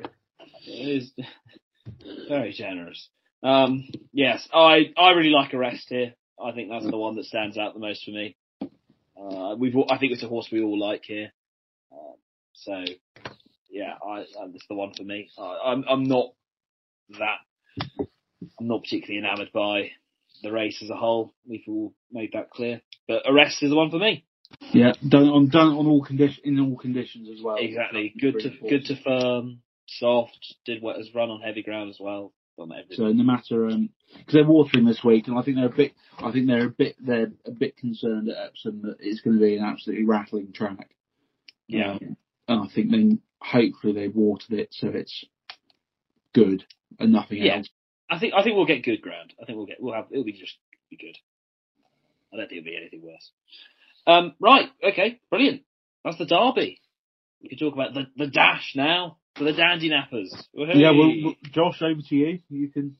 it 0.67 1.03
is 1.03 1.13
very 2.29 2.53
generous. 2.53 3.09
Um, 3.43 3.85
yes, 4.13 4.49
I 4.53 4.93
I 4.97 5.11
really 5.11 5.31
like 5.31 5.53
a 5.53 5.59
Arrest 5.59 5.87
here. 5.89 6.15
I 6.43 6.53
think 6.53 6.71
that's 6.71 6.91
the 6.91 6.97
one 6.97 7.17
that 7.17 7.25
stands 7.25 7.59
out 7.59 7.75
the 7.75 7.81
most 7.81 8.05
for 8.05 8.11
me. 8.11 8.37
Uh, 9.21 9.55
we've 9.57 9.75
I 9.89 9.99
think 9.99 10.13
it's 10.13 10.23
a 10.23 10.29
horse 10.29 10.49
we 10.51 10.63
all 10.63 10.79
like 10.79 11.05
here. 11.05 11.33
Um, 11.93 12.15
so 12.55 12.85
yeah, 13.71 13.95
I 14.05 14.25
it's 14.55 14.67
the 14.69 14.75
one 14.75 14.93
for 14.97 15.05
me. 15.05 15.31
I, 15.39 15.73
I'm 15.73 15.85
I'm 15.89 16.05
not 16.05 16.33
that 17.19 17.39
I'm 17.99 18.67
not 18.67 18.83
particularly 18.83 19.19
enamoured 19.19 19.53
by 19.53 19.91
the 20.43 20.53
race 20.53 20.81
as 20.83 20.91
a 20.91 20.97
whole. 20.97 21.35
We've 21.47 21.65
all 21.69 21.93
made 22.11 22.31
that 22.33 22.51
clear. 22.51 22.81
But 23.07 23.23
Arrest 23.27 23.63
is 23.63 23.71
the 23.71 23.77
one 23.77 23.91
for 23.91 23.99
me. 23.99 24.25
yeah, 24.73 24.93
done 25.07 25.29
on 25.29 25.49
done 25.49 25.69
on 25.69 25.87
all 25.87 26.05
condition 26.05 26.43
in 26.45 26.61
all 26.61 26.77
conditions 26.77 27.29
as 27.29 27.43
well. 27.43 27.57
Exactly. 27.59 28.15
Good 28.19 28.41
to 28.41 28.51
good 28.69 28.85
to 28.87 28.97
firm, 28.97 29.61
soft. 29.87 30.57
Did 30.65 30.83
what 30.83 30.97
has 30.97 31.15
run 31.15 31.31
on 31.31 31.41
heavy 31.41 31.63
ground 31.63 31.91
as 31.91 31.99
well. 32.01 32.33
Everything. 32.63 32.97
So 32.97 33.13
no 33.13 33.25
matter 33.25 33.67
because 33.67 34.33
they're 34.35 34.45
watering 34.45 34.85
this 34.85 35.03
week, 35.05 35.29
and 35.29 35.39
I 35.39 35.43
think 35.43 35.57
they're 35.57 35.67
a 35.67 35.77
bit. 35.77 35.93
I 36.19 36.33
think 36.33 36.47
they're 36.47 36.67
a 36.67 36.71
bit. 36.71 36.97
They're 37.01 37.33
a 37.47 37.51
bit 37.51 37.77
concerned 37.77 38.29
at 38.29 38.49
Epsom 38.49 38.83
that 38.83 38.97
it's 39.01 39.21
going 39.21 39.39
to 39.39 39.43
be 39.43 39.57
an 39.57 39.65
absolutely 39.65 40.05
rattling 40.05 40.53
track. 40.53 40.91
Yeah. 41.69 41.93
Um, 41.93 42.17
and 42.49 42.61
I 42.63 42.75
think 42.75 42.91
then 42.91 43.21
hopefully 43.41 43.93
they've 43.93 44.15
watered 44.15 44.59
it 44.59 44.69
so 44.73 44.89
it's 44.89 45.25
good 46.35 46.65
and 46.99 47.13
nothing 47.13 47.39
Yeah. 47.39 47.59
else. 47.59 47.69
I 48.11 48.19
think 48.19 48.35
I 48.35 48.43
think 48.43 48.57
we'll 48.57 48.67
get 48.67 48.85
good 48.85 49.03
ground. 49.03 49.33
I 49.41 49.45
think 49.45 49.57
we'll 49.57 49.67
get 49.67 49.81
we'll 49.81 49.95
have 49.95 50.07
it'll 50.11 50.25
be 50.25 50.33
just 50.33 50.57
be 50.91 50.97
good. 50.97 51.17
I 52.33 52.37
don't 52.37 52.49
think 52.49 52.61
it'll 52.61 52.71
be 52.71 52.77
anything 52.77 53.03
worse. 53.03 53.31
Um, 54.07 54.35
right, 54.41 54.69
okay, 54.83 55.21
brilliant. 55.31 55.63
That's 56.05 56.19
the 56.19 56.27
derby. 56.27 56.81
We 57.43 57.49
can 57.49 57.59
talk 57.59 57.75
about 57.75 57.95
the, 57.95 58.07
the 58.17 58.27
dash 58.27 58.73
now 58.75 59.19
for 59.41 59.45
the 59.45 59.53
dandy 59.55 59.91
nappers. 59.91 60.29
Yeah. 60.53 60.91
Well, 60.91 61.13
well, 61.25 61.35
Josh, 61.51 61.81
over 61.83 62.03
to 62.09 62.15
you. 62.15 62.41
You 62.51 62.69
can 62.69 62.97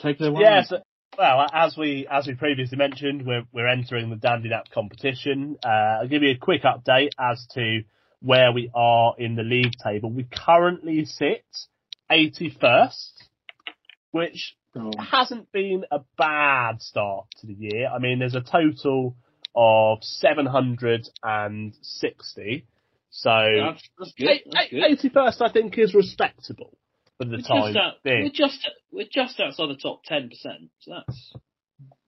take 0.00 0.20
it 0.20 0.28
away. 0.28 0.42
Yeah, 0.42 0.62
so, 0.62 0.78
well, 1.18 1.44
as 1.52 1.76
we 1.76 2.06
as 2.08 2.28
we 2.28 2.34
previously 2.34 2.78
mentioned, 2.78 3.26
we're 3.26 3.42
we're 3.52 3.66
entering 3.68 4.08
the 4.08 4.14
Dandy 4.16 4.48
Nap 4.48 4.70
competition. 4.72 5.58
Uh, 5.64 6.02
I'll 6.02 6.08
give 6.08 6.22
you 6.22 6.30
a 6.30 6.38
quick 6.38 6.62
update 6.62 7.10
as 7.18 7.44
to 7.54 7.82
where 8.20 8.52
we 8.52 8.70
are 8.74 9.14
in 9.18 9.34
the 9.34 9.42
league 9.42 9.72
table. 9.82 10.10
We 10.10 10.24
currently 10.24 11.04
sit 11.04 11.44
81st, 12.10 13.10
which 14.12 14.54
Oh, 14.78 14.90
hasn't 14.98 15.50
been 15.52 15.84
a 15.90 16.00
bad 16.18 16.82
start 16.82 17.28
to 17.40 17.46
the 17.46 17.54
year. 17.54 17.88
I 17.88 17.98
mean, 17.98 18.18
there's 18.18 18.34
a 18.34 18.42
total 18.42 19.16
of 19.54 20.02
760. 20.02 22.66
So 23.16 23.30
that's, 23.30 23.88
that's 23.98 24.12
good. 24.18 24.40
That's 24.50 24.70
good. 24.70 25.12
81st, 25.14 25.48
I 25.48 25.52
think, 25.52 25.78
is 25.78 25.94
respectable 25.94 26.76
for 27.16 27.24
the 27.24 27.38
We're 27.38 27.42
time 27.42 27.72
just, 27.72 27.76
out, 27.78 27.94
being. 28.04 28.24
we're 28.24 28.30
just 28.30 28.70
we're 28.92 29.08
just 29.10 29.40
outside 29.40 29.68
the 29.70 29.76
top 29.76 30.02
ten 30.04 30.28
percent. 30.28 30.70
So 30.80 30.92
that's 30.94 31.32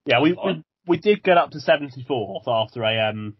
Yeah, 0.05 0.21
we, 0.21 0.33
we 0.33 0.62
we 0.87 0.99
did 0.99 1.23
get 1.23 1.38
up 1.38 1.51
to 1.53 1.59
74th 1.59 2.47
after 2.47 2.83
a 2.85 3.09
um, 3.09 3.37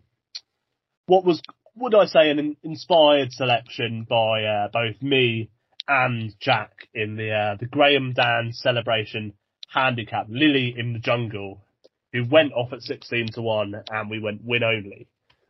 what 1.07 1.26
was 1.26 1.42
would 1.76 1.94
I 1.94 2.07
say 2.07 2.31
an 2.31 2.57
inspired 2.62 3.33
selection 3.33 4.07
by 4.09 4.44
uh, 4.44 4.68
both 4.72 5.02
me 5.02 5.50
and 5.87 6.35
Jack 6.40 6.88
in 6.94 7.16
the 7.16 7.31
uh, 7.33 7.57
the 7.61 7.66
Graham 7.66 8.14
Dan 8.14 8.52
celebration 8.52 9.35
handicap 9.70 10.26
Lily 10.31 10.74
in 10.76 10.94
the 10.94 10.98
Jungle, 10.98 11.61
who 12.14 12.24
went 12.24 12.54
off 12.54 12.72
at 12.72 12.81
16 12.81 13.33
to 13.35 13.42
one, 13.42 13.74
and 13.90 14.09
we 14.09 14.20
went 14.20 14.42
win 14.42 14.62
only 14.64 15.07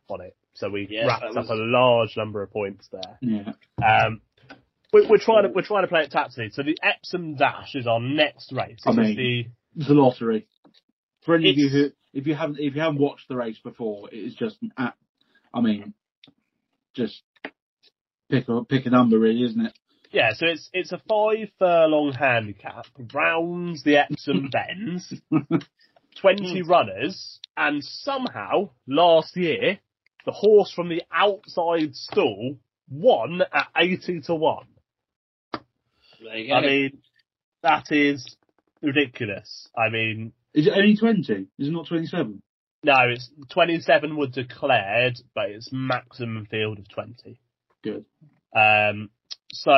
on 0.09 0.19
it. 0.19 0.35
So 0.59 0.69
we 0.69 0.87
Yes, 0.89 1.07
wrapped 1.07 1.23
up 1.23 1.35
was- 1.35 1.49
a 1.49 1.55
large 1.55 2.15
number 2.17 2.41
of 2.43 2.51
points 2.51 2.87
there. 2.91 3.17
yeah. 3.21 3.53
Um, 3.81 4.21
we, 4.91 5.05
we're 5.07 5.17
trying 5.17 5.43
to 5.43 5.49
we're 5.49 5.61
trying 5.61 5.83
to 5.83 5.87
play 5.87 6.01
it 6.01 6.11
tactically. 6.11 6.49
So 6.51 6.63
the 6.63 6.77
Epsom 6.83 7.35
Dash 7.35 7.75
is 7.75 7.87
our 7.87 7.99
next 8.01 8.51
race. 8.51 8.79
I 8.85 8.91
mean- 8.91 9.15
the 9.15 9.45
It's 9.81 9.89
a 9.89 9.93
lottery. 9.93 10.47
For 11.23 11.35
any 11.35 11.49
of 11.49 11.57
you 11.57 11.69
who, 11.69 11.89
if 12.13 12.27
you 12.27 12.35
haven't, 12.35 12.59
if 12.59 12.75
you 12.75 12.81
haven't 12.81 12.99
watched 12.99 13.27
the 13.29 13.35
race 13.35 13.59
before, 13.63 14.09
it 14.11 14.17
is 14.17 14.35
just, 14.35 14.57
an 14.61 14.71
app- 14.77 14.97
I 15.53 15.61
mean, 15.61 15.93
just 16.95 17.21
pick 18.29 18.47
a 18.49 18.63
pick 18.65 18.85
a 18.85 18.89
number, 18.89 19.17
really, 19.19 19.43
isn't 19.43 19.65
it? 19.65 19.73
Yeah, 20.11 20.31
so 20.33 20.47
it's 20.47 20.69
it's 20.73 20.91
a 20.91 20.97
five 21.07 21.49
furlong 21.59 22.13
handicap, 22.13 22.85
rounds 23.13 23.83
the 23.83 23.97
Epsom 23.97 24.49
bends, 24.51 25.13
twenty 26.15 26.61
runners, 26.63 27.39
and 27.55 27.83
somehow 27.83 28.71
last 28.87 29.37
year 29.37 29.79
the 30.29 30.35
horse 30.35 30.71
from 30.71 30.89
the 30.89 31.01
outside 31.11 31.95
stall 31.95 32.55
won 32.87 33.41
at 33.51 33.67
eighty 33.75 34.21
to 34.21 34.35
one. 34.35 34.67
there 35.53 36.37
you 36.37 36.49
go. 36.49 36.53
I 36.53 36.61
mean, 36.61 36.99
that 37.63 37.91
is 37.91 38.35
ridiculous. 38.83 39.67
I 39.75 39.89
mean, 39.89 40.33
Is 40.53 40.67
it 40.67 40.73
only 40.75 40.95
twenty? 40.95 41.47
Is 41.57 41.67
it 41.67 41.71
not 41.71 41.87
twenty-seven? 41.87 42.43
no, 42.83 42.93
it's 43.09 43.31
twenty 43.49 43.79
seven 43.79 44.17
were 44.17 44.27
declared, 44.27 45.19
but 45.33 45.49
it's 45.49 45.69
maximum 45.71 46.45
field 46.45 46.77
of 46.77 46.87
twenty. 46.89 47.39
Good. 47.83 48.05
Um, 48.55 49.09
so 49.51 49.71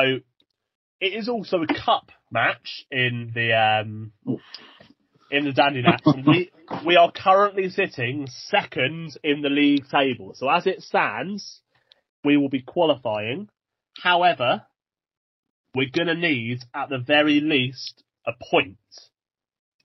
it 1.00 1.14
is 1.14 1.30
also 1.30 1.62
a 1.62 1.66
cup 1.66 2.10
match 2.30 2.84
in 2.90 3.32
the 3.34 3.54
um, 3.54 4.12
Oof. 4.28 4.40
in 5.30 5.46
the 5.46 5.52
Dandy 5.52 5.80
Naps. 5.80 6.02
we 6.26 6.50
we 6.84 6.96
are 6.96 7.12
currently 7.12 7.68
sitting 7.70 8.26
second 8.26 9.16
in 9.22 9.42
the 9.42 9.48
league 9.48 9.88
table. 9.88 10.32
So 10.34 10.48
as 10.48 10.66
it 10.66 10.82
stands, 10.82 11.60
we 12.24 12.36
will 12.36 12.48
be 12.48 12.62
qualifying. 12.62 13.48
However, 14.02 14.62
we're 15.74 15.90
going 15.90 16.08
to 16.08 16.14
need 16.14 16.62
at 16.74 16.88
the 16.88 16.98
very 16.98 17.40
least 17.40 18.02
a 18.26 18.32
point. 18.50 18.76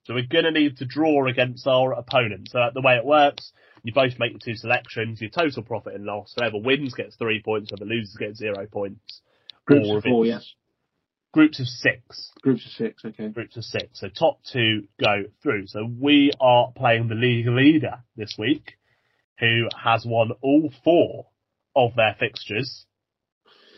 So 0.05 0.13
we're 0.13 0.27
going 0.27 0.45
to 0.45 0.51
need 0.51 0.77
to 0.77 0.85
draw 0.85 1.27
against 1.27 1.67
our 1.67 1.93
opponent. 1.93 2.49
So 2.51 2.59
the 2.73 2.81
way 2.81 2.95
it 2.95 3.05
works, 3.05 3.51
you 3.83 3.93
both 3.93 4.17
make 4.19 4.31
your 4.31 4.39
two 4.43 4.55
selections, 4.55 5.19
your 5.21 5.29
total 5.29 5.63
profit 5.63 5.95
and 5.95 6.05
loss. 6.05 6.33
Whoever 6.37 6.57
wins 6.57 6.93
gets 6.93 7.15
three 7.15 7.41
points, 7.43 7.71
whoever 7.71 7.85
loses 7.85 8.15
gets 8.15 8.39
zero 8.39 8.65
points. 8.71 9.21
Groups 9.65 9.87
Or 9.89 9.97
of 9.97 10.03
four, 10.03 10.25
yes. 10.25 10.53
Groups 11.33 11.59
of 11.59 11.67
six. 11.67 12.31
Groups 12.41 12.65
of 12.65 12.71
six. 12.71 13.03
Okay. 13.05 13.27
Groups 13.29 13.57
of 13.57 13.63
six. 13.63 13.99
So 13.99 14.07
top 14.09 14.39
two 14.51 14.87
go 14.99 15.23
through. 15.43 15.67
So 15.67 15.85
we 15.85 16.31
are 16.39 16.71
playing 16.75 17.09
the 17.09 17.15
league 17.15 17.47
leader 17.47 18.03
this 18.15 18.35
week, 18.37 18.73
who 19.39 19.67
has 19.75 20.05
won 20.05 20.31
all 20.41 20.71
four 20.83 21.27
of 21.75 21.95
their 21.95 22.15
fixtures. 22.19 22.85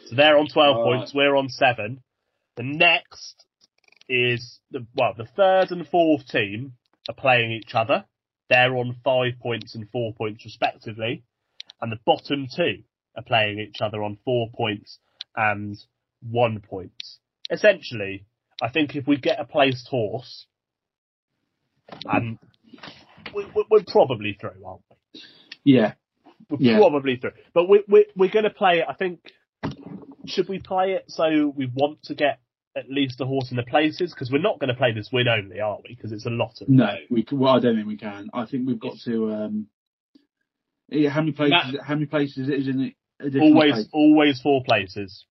So 0.08 0.16
they're 0.16 0.38
on 0.38 0.48
12 0.48 0.78
All 0.78 0.84
points, 0.84 1.14
we're 1.14 1.36
on 1.36 1.50
seven. 1.50 2.02
The 2.56 2.64
next 2.64 3.46
is 4.08 4.60
the, 4.72 4.86
well, 4.96 5.14
the 5.18 5.28
third 5.36 5.72
and 5.72 5.88
fourth 5.88 6.28
team 6.28 6.74
are 7.08 7.16
playing 7.16 7.52
each 7.52 7.76
other. 7.76 8.06
They're 8.50 8.76
on 8.76 8.98
five 9.04 9.34
points 9.40 9.76
and 9.76 9.90
four 9.92 10.14
points 10.14 10.46
respectively. 10.46 11.24
And 11.82 11.92
the 11.92 12.00
bottom 12.06 12.48
two 12.54 12.84
are 13.16 13.24
playing 13.24 13.60
each 13.60 13.82
other 13.82 14.04
on 14.04 14.18
four 14.26 14.50
points 14.56 15.00
and 15.36 15.78
one 16.22 16.60
point. 16.60 17.04
Essentially, 17.50 18.26
I 18.62 18.70
think 18.70 18.96
if 18.96 19.08
we 19.08 19.18
get 19.18 19.40
a 19.40 19.46
placed 19.46 19.88
horse, 19.88 20.46
and 22.06 22.38
we, 23.34 23.46
we're 23.70 23.84
probably 23.88 24.38
through, 24.40 24.64
aren't 24.66 24.82
we? 24.90 25.22
Yeah. 25.64 25.94
we're 26.50 26.58
Yeah. 26.60 26.78
probably 26.78 27.18
through. 27.18 27.32
But 27.54 27.70
we, 27.70 27.84
we, 27.88 28.06
we're 28.16 28.32
going 28.32 28.44
to 28.44 28.50
play 28.50 28.80
it, 28.80 28.86
I 28.88 28.94
think, 28.94 29.20
should 30.26 30.50
we 30.50 30.60
play 30.60 30.94
it 30.94 31.06
so 31.08 31.52
we 31.56 31.70
want 31.74 32.04
to 32.04 32.16
get 32.16 32.40
at 32.76 32.90
least 32.90 33.20
a 33.22 33.26
horse 33.26 33.52
in 33.52 33.58
the 33.58 33.64
places? 33.64 34.14
Because 34.14 34.32
we're 34.32 34.42
not 34.42 34.60
going 34.60 34.70
to 34.70 34.76
play 34.76 34.94
this 34.94 35.10
win 35.12 35.28
only, 35.28 35.60
are 35.60 35.80
we? 35.84 35.96
Because 35.96 36.12
it's 36.12 36.26
a 36.26 36.30
lot 36.30 36.62
of 36.62 36.70
No, 36.70 36.96
we. 37.10 37.26
Well, 37.32 37.56
I 37.56 37.60
don't 37.60 37.76
think 37.76 37.88
we 37.88 37.98
can. 37.98 38.30
I 38.34 38.46
think 38.46 38.68
we've 38.68 38.80
got 38.80 38.98
to. 39.06 39.32
Um, 39.32 39.68
yeah, 40.90 41.10
how 41.10 41.22
many 41.22 41.32
places? 41.34 41.80
how 41.84 41.96
many 41.96 42.06
places 42.06 42.50
is 42.50 42.68
in 42.68 42.94
it? 43.20 43.42
Always, 43.42 43.74
place? 43.74 43.88
always 43.92 44.42
four 44.42 44.64
places. 44.64 45.26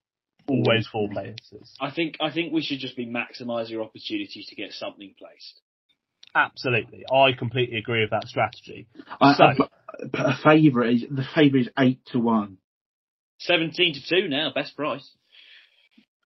Always 0.49 0.87
four 0.87 1.09
places. 1.11 1.77
I 1.81 1.91
think 1.91 2.17
I 2.21 2.31
think 2.31 2.53
we 2.53 2.63
should 2.63 2.79
just 2.79 2.97
be 2.97 3.07
maximising 3.07 3.71
your 3.71 3.83
opportunities 3.83 4.47
to 4.49 4.55
get 4.55 4.73
something 4.73 5.15
placed. 5.19 5.61
Absolutely. 6.35 7.05
I 7.13 7.33
completely 7.33 7.79
agree 7.79 8.01
with 8.03 8.11
that 8.11 8.27
strategy. 8.29 8.87
I, 9.21 9.35
So- 9.35 9.45
I- 9.45 9.55
but- 9.57 9.71
but 10.13 10.27
a 10.27 10.37
favourite 10.45 10.95
is 10.95 11.05
the 11.11 11.25
favourite 11.35 11.63
is 11.67 11.73
eight 11.79 12.05
to 12.13 12.19
one. 12.21 12.59
Seventeen 13.39 13.95
to 13.95 14.01
two 14.07 14.29
now, 14.29 14.53
best 14.55 14.77
price. 14.77 15.09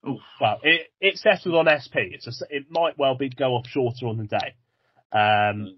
Oh, 0.04 0.18
Well, 0.40 0.58
it, 0.64 0.88
it 1.00 1.16
settled 1.18 1.54
on 1.54 1.68
SP. 1.70 2.10
It's 2.12 2.26
a, 2.26 2.30
s- 2.30 2.42
it 2.50 2.66
might 2.70 2.98
well 2.98 3.14
be 3.16 3.28
go 3.28 3.54
off 3.54 3.66
shorter 3.68 4.06
on 4.08 4.18
the 4.18 4.24
day. 4.24 4.54
Um, 5.16 5.76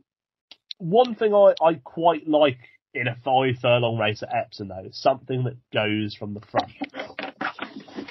one 0.79 1.15
thing 1.15 1.35
I, 1.35 1.53
I 1.63 1.75
quite 1.75 2.27
like 2.27 2.59
in 2.95 3.07
a 3.07 3.17
five 3.25 3.57
furlong 3.61 3.99
race 3.99 4.23
at 4.23 4.35
Epsom 4.35 4.69
though 4.69 4.85
is 4.87 4.97
something 5.01 5.45
that 5.45 5.57
goes 5.73 6.15
from 6.17 6.33
the 6.35 6.41
front. 6.41 6.73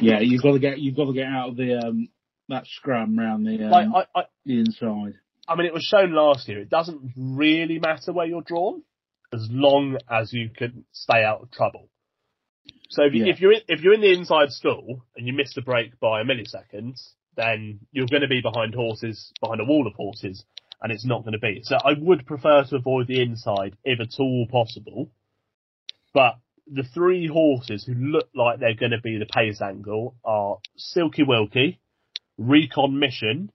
Yeah, 0.04 0.20
you've 0.20 0.42
got 0.42 0.54
to 0.54 0.60
get 0.60 0.80
you've 0.80 0.96
got 0.96 1.06
to 1.06 1.14
get 1.14 1.28
out 1.28 1.50
of 1.50 1.56
the 1.58 1.78
um 1.78 2.10
that 2.50 2.66
scrum 2.68 3.18
round 3.18 3.46
the 3.46 3.64
um, 3.66 3.72
Like 3.72 3.88
I, 4.16 4.20
I, 4.20 4.24
the 4.46 4.60
inside. 4.60 5.14
I 5.48 5.56
mean, 5.56 5.66
it 5.66 5.74
was 5.74 5.84
shown 5.84 6.14
last 6.14 6.48
year. 6.48 6.60
It 6.60 6.70
doesn't 6.70 7.14
really 7.18 7.80
matter 7.80 8.14
where 8.14 8.26
you're 8.26 8.42
drawn, 8.44 8.84
as 9.34 9.48
long 9.52 9.98
as 10.10 10.32
you 10.32 10.50
can 10.50 10.86
stay 10.92 11.24
out 11.24 11.42
of 11.42 11.52
trouble. 11.52 11.90
So 12.90 13.04
if, 13.04 13.14
Yeah. 13.14 13.26
if 13.26 13.42
you're 13.42 13.54
in, 13.54 13.62
if 13.68 13.82
you're 13.82 13.94
in 13.94 14.02
the 14.02 14.14
inside 14.14 14.52
stall 14.52 15.04
and 15.18 15.28
you 15.28 15.34
miss 15.34 15.54
the 15.54 15.62
break 15.62 16.00
by 16.00 16.22
a 16.22 16.24
millisecond, 16.24 17.02
then 17.36 17.80
you're 17.92 18.08
going 18.08 18.22
to 18.22 18.28
be 18.28 18.42
behind 18.42 18.74
horses, 18.76 19.34
behind 19.42 19.60
a 19.60 19.66
wall 19.66 19.88
of 19.88 19.94
horses, 19.96 20.46
and 20.82 20.92
it's 20.92 21.06
not 21.06 21.22
going 21.24 21.34
to 21.34 21.40
be. 21.40 21.62
So 21.64 21.78
I 21.84 21.94
would 21.98 22.26
prefer 22.26 22.64
to 22.64 22.76
avoid 22.76 23.08
the 23.08 23.22
inside 23.22 23.76
if 23.84 24.00
at 24.00 24.20
all 24.20 24.48
possible. 24.50 25.10
But 26.14 26.36
the 26.68 26.84
three 26.94 27.28
horses 27.28 27.84
who 27.86 27.94
look 27.94 28.30
like 28.36 28.60
they're 28.60 28.76
going 28.76 28.92
to 28.92 29.02
be 29.02 29.18
the 29.18 29.26
pace 29.26 29.62
angle 29.62 30.16
are 30.24 30.58
Silky 30.78 31.24
Wilkie, 31.24 31.80
Recon 32.38 33.00
Mission, 33.00 33.52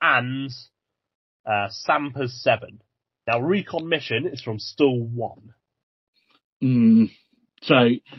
and 0.00 0.50
uh, 1.46 1.68
Sampers 1.70 2.40
7. 2.42 2.80
Now, 3.26 3.40
Recon 3.40 3.88
Mission 3.88 4.26
is 4.26 4.42
from 4.42 4.58
stall 4.58 5.00
1. 5.00 5.54
Mm. 6.62 7.10
So, 7.62 7.74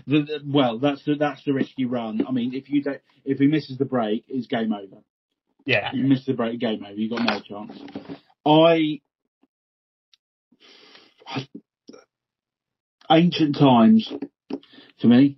the, 0.06 0.22
the, 0.22 0.40
well, 0.46 0.80
that's 0.80 1.04
the 1.06 1.16
that's 1.16 1.44
the 1.46 1.54
risky 1.54 1.86
run. 1.86 2.26
I 2.28 2.32
mean, 2.32 2.54
if 2.54 2.70
you 2.70 2.84
don't, 2.84 3.02
if 3.24 3.40
he 3.40 3.48
misses 3.48 3.78
the 3.78 3.86
break, 3.86 4.26
it's 4.28 4.48
game 4.48 4.74
over. 4.74 5.02
Yeah. 5.66 5.90
If 5.90 5.94
you 5.94 6.04
miss 6.06 6.26
the 6.26 6.34
break, 6.34 6.60
game 6.60 6.84
over. 6.84 6.96
You've 6.96 7.12
got 7.12 7.26
no 7.26 7.40
chance. 7.42 7.80
I, 8.46 9.02
ancient 13.12 13.56
times, 13.58 14.12
to 15.00 15.08
me, 15.08 15.38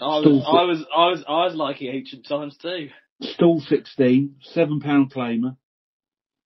I 0.00 0.06
was, 0.06 0.24
Still- 0.24 0.46
I 0.46 0.62
was, 0.64 0.84
I 0.96 1.06
was, 1.10 1.24
I 1.28 1.44
was 1.46 1.54
liking 1.54 1.88
ancient 1.94 2.26
times 2.26 2.56
too. 2.58 2.88
stall 3.20 3.60
sixteen, 3.60 4.36
seven 4.42 4.80
pound 4.80 5.12
claimer, 5.12 5.56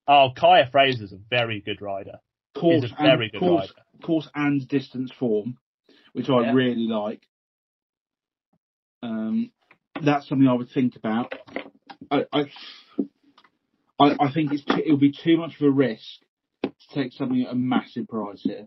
Oh, 0.09 0.29
Kaya 0.37 0.69
Fraser's 0.71 1.13
a 1.13 1.19
very 1.31 1.61
good 1.61 1.81
rider. 1.83 2.21
course 2.57 2.83
He's 2.85 2.93
a 2.93 3.03
very 3.03 3.25
and 3.25 3.33
good 3.33 3.39
course, 3.41 3.63
rider. 3.63 4.07
course 4.07 4.29
and 4.35 4.69
distance 4.69 5.11
form, 5.19 5.59
which 6.13 6.29
I 6.29 6.43
Yeah. 6.43 6.53
really 6.53 6.87
like. 6.87 7.23
Um, 9.03 9.53
that's 10.03 10.29
something 10.29 10.47
I 10.49 10.53
would 10.55 10.71
think 10.71 10.97
about. 10.97 11.33
I, 12.11 12.25
I, 12.33 12.41
I, 13.99 14.17
I 14.21 14.33
think 14.33 14.53
it's 14.53 14.65
too, 14.65 14.83
it 14.85 14.91
would 14.91 15.01
be 15.01 15.13
too 15.13 15.39
much 15.39 15.55
of 15.61 15.67
a 15.67 15.71
risk 15.71 16.05
to 16.63 16.71
take 16.95 17.13
something 17.13 17.43
at 17.43 17.53
a 17.53 17.57
massive 17.57 18.07
price 18.09 18.43
here. 18.43 18.67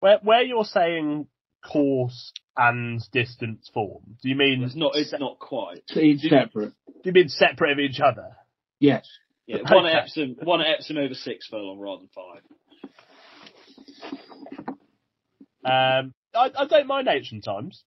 Where, 0.00 0.18
where 0.22 0.42
you're 0.42 0.64
saying 0.64 1.26
course 1.66 2.32
and 2.56 3.00
distance 3.12 3.70
form, 3.72 4.16
do 4.22 4.28
you 4.28 4.34
mean 4.34 4.62
It's 4.64 4.74
not, 4.74 4.92
it's 4.96 5.10
se- 5.10 5.18
not 5.20 5.38
quite. 5.38 5.82
So 5.88 6.00
It's 6.02 6.22
separate. 6.28 6.72
do 6.86 7.00
you 7.04 7.12
mean 7.12 7.28
separate 7.28 7.72
of 7.72 7.78
each 7.78 8.00
other? 8.00 8.36
Yes. 8.78 9.06
Yeah, 9.46 9.58
one 9.70 9.84
Okay. 9.86 9.94
at 9.94 10.02
Epsom, 10.04 10.36
one 10.42 10.60
at 10.60 10.68
Epsom 10.68 10.96
over 10.96 11.14
six 11.14 11.46
furlong 11.48 11.78
rather 11.78 12.02
than 12.02 12.08
five. 12.14 12.42
Um, 15.62 16.14
I, 16.34 16.50
I 16.56 16.66
don't 16.66 16.86
mind 16.86 17.08
ancient 17.08 17.44
times. 17.44 17.82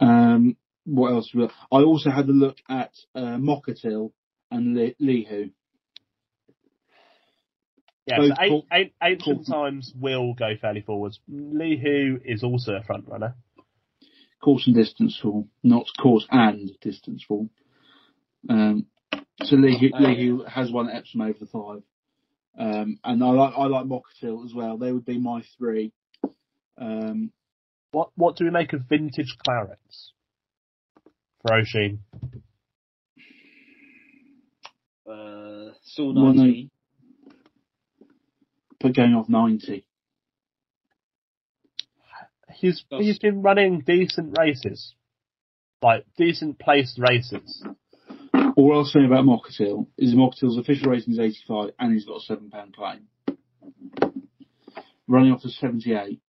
Um, 0.00 0.56
what 0.84 1.12
else? 1.12 1.30
I 1.70 1.76
also 1.82 2.10
had 2.10 2.28
a 2.28 2.32
look 2.32 2.56
at 2.68 2.92
uh, 3.14 3.36
Mokaatil 3.36 4.10
and 4.50 4.74
Le- 4.74 4.94
Lihou. 5.00 5.50
Yeah, 8.10 8.18
Both 8.18 8.36
so 8.36 8.62
a- 8.72 8.76
a- 8.80 8.92
ancient 9.02 9.46
cool. 9.46 9.54
times 9.62 9.92
will 9.98 10.34
go 10.34 10.56
fairly 10.60 10.80
forwards. 10.82 11.20
Lihou 11.30 12.20
is 12.24 12.42
also 12.42 12.74
a 12.74 12.82
front 12.82 13.06
runner. 13.08 13.34
Course 14.42 14.66
and 14.66 14.74
distance 14.74 15.18
form, 15.20 15.50
not 15.62 15.86
course 15.98 16.26
and 16.30 16.70
distance 16.80 17.22
form. 17.22 17.50
Um, 18.48 18.86
so 19.42 19.56
Lihou, 19.56 19.90
Uh, 19.94 19.98
Lihou 20.00 20.48
has 20.48 20.72
won 20.72 20.88
at 20.88 20.96
Epsom 20.96 21.20
over 21.20 21.38
the 21.38 21.46
five. 21.46 21.82
Um, 22.58 22.98
and 23.04 23.22
I 23.22 23.30
like 23.30 23.54
I 23.56 23.66
like 23.66 23.86
Mokaatil 23.86 24.44
as 24.44 24.52
well. 24.54 24.76
They 24.76 24.92
would 24.92 25.04
be 25.04 25.18
my 25.18 25.42
three. 25.58 25.92
Um, 26.78 27.32
What 27.92 28.10
what 28.16 28.36
do 28.36 28.44
we 28.44 28.50
make 28.50 28.72
of 28.72 28.82
vintage 28.88 29.36
clarets 29.46 30.12
for 31.42 31.54
O'Sheen? 31.56 32.00
Uh, 35.06 35.72
still 35.82 36.12
19. 36.12 36.69
But 38.80 38.94
going 38.94 39.14
off 39.14 39.28
ninety. 39.28 39.84
He's 42.52 42.82
That's- 42.90 43.06
he's 43.06 43.18
been 43.18 43.42
running 43.42 43.80
decent 43.80 44.36
races, 44.38 44.94
like 45.82 46.04
decent 46.16 46.58
placed 46.58 46.98
races. 46.98 47.64
All 48.56 48.76
I'll 48.76 48.84
say 48.84 49.04
about 49.04 49.24
Mokaatil 49.24 49.86
is 49.96 50.14
Mokaatil's 50.14 50.58
official 50.58 50.90
rating 50.90 51.12
is 51.14 51.18
85 51.18 51.70
and 51.78 51.92
he's 51.92 52.04
got 52.04 52.16
a 52.16 52.20
seven 52.20 52.50
pound 52.50 52.74
claim. 52.76 53.08
Running 55.06 55.32
off 55.32 55.42
to 55.42 55.48
78. 55.48 56.20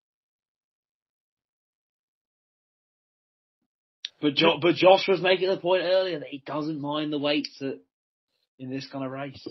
But 4.22 4.36
jo- 4.36 4.60
but 4.62 4.76
Josh 4.76 5.08
was 5.08 5.20
making 5.22 5.50
the 5.50 5.58
point 5.58 5.84
earlier 5.84 6.20
that 6.20 6.28
he 6.28 6.44
doesn't 6.46 6.80
mind 6.80 7.12
the 7.12 7.18
weights 7.20 7.60
at, 7.62 7.80
in 8.60 8.70
this 8.70 8.88
kind 8.88 9.04
of 9.04 9.12
race. 9.12 9.46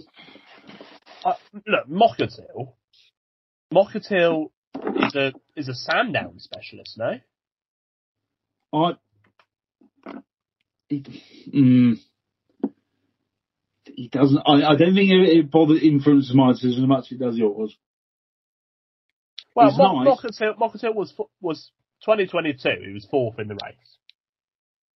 Uh, 1.25 1.35
look, 1.67 1.89
Mokaatil, 1.89 2.73
Mokaatil 3.73 4.51
is 4.97 5.15
a 5.15 5.33
is 5.57 5.69
a 5.69 5.75
Sandown 5.75 6.39
specialist, 6.39 6.99
no? 6.99 7.19
I. 8.73 8.93
He, 10.89 11.05
mm, 11.55 11.99
he 13.85 14.09
doesn't. 14.09 14.43
I, 14.45 14.73
I 14.73 14.77
don't 14.77 14.95
think 14.95 15.11
it, 15.11 15.39
it 15.39 15.51
bothers 15.51 15.83
influences 15.83 16.35
my 16.35 16.53
decision 16.53 16.83
as 16.83 16.89
much 16.89 17.07
as 17.07 17.13
it 17.13 17.21
does 17.21 17.37
yours. 17.37 17.77
Well, 19.55 19.71
Mo- 19.77 20.05
nice. 20.05 20.23
Was 20.95 21.15
was 21.41 21.71
2022. 22.05 22.69
He 22.87 22.93
was 22.93 23.07
fourth 23.11 23.39
in 23.39 23.49
the 23.49 23.59
race. 23.65 23.99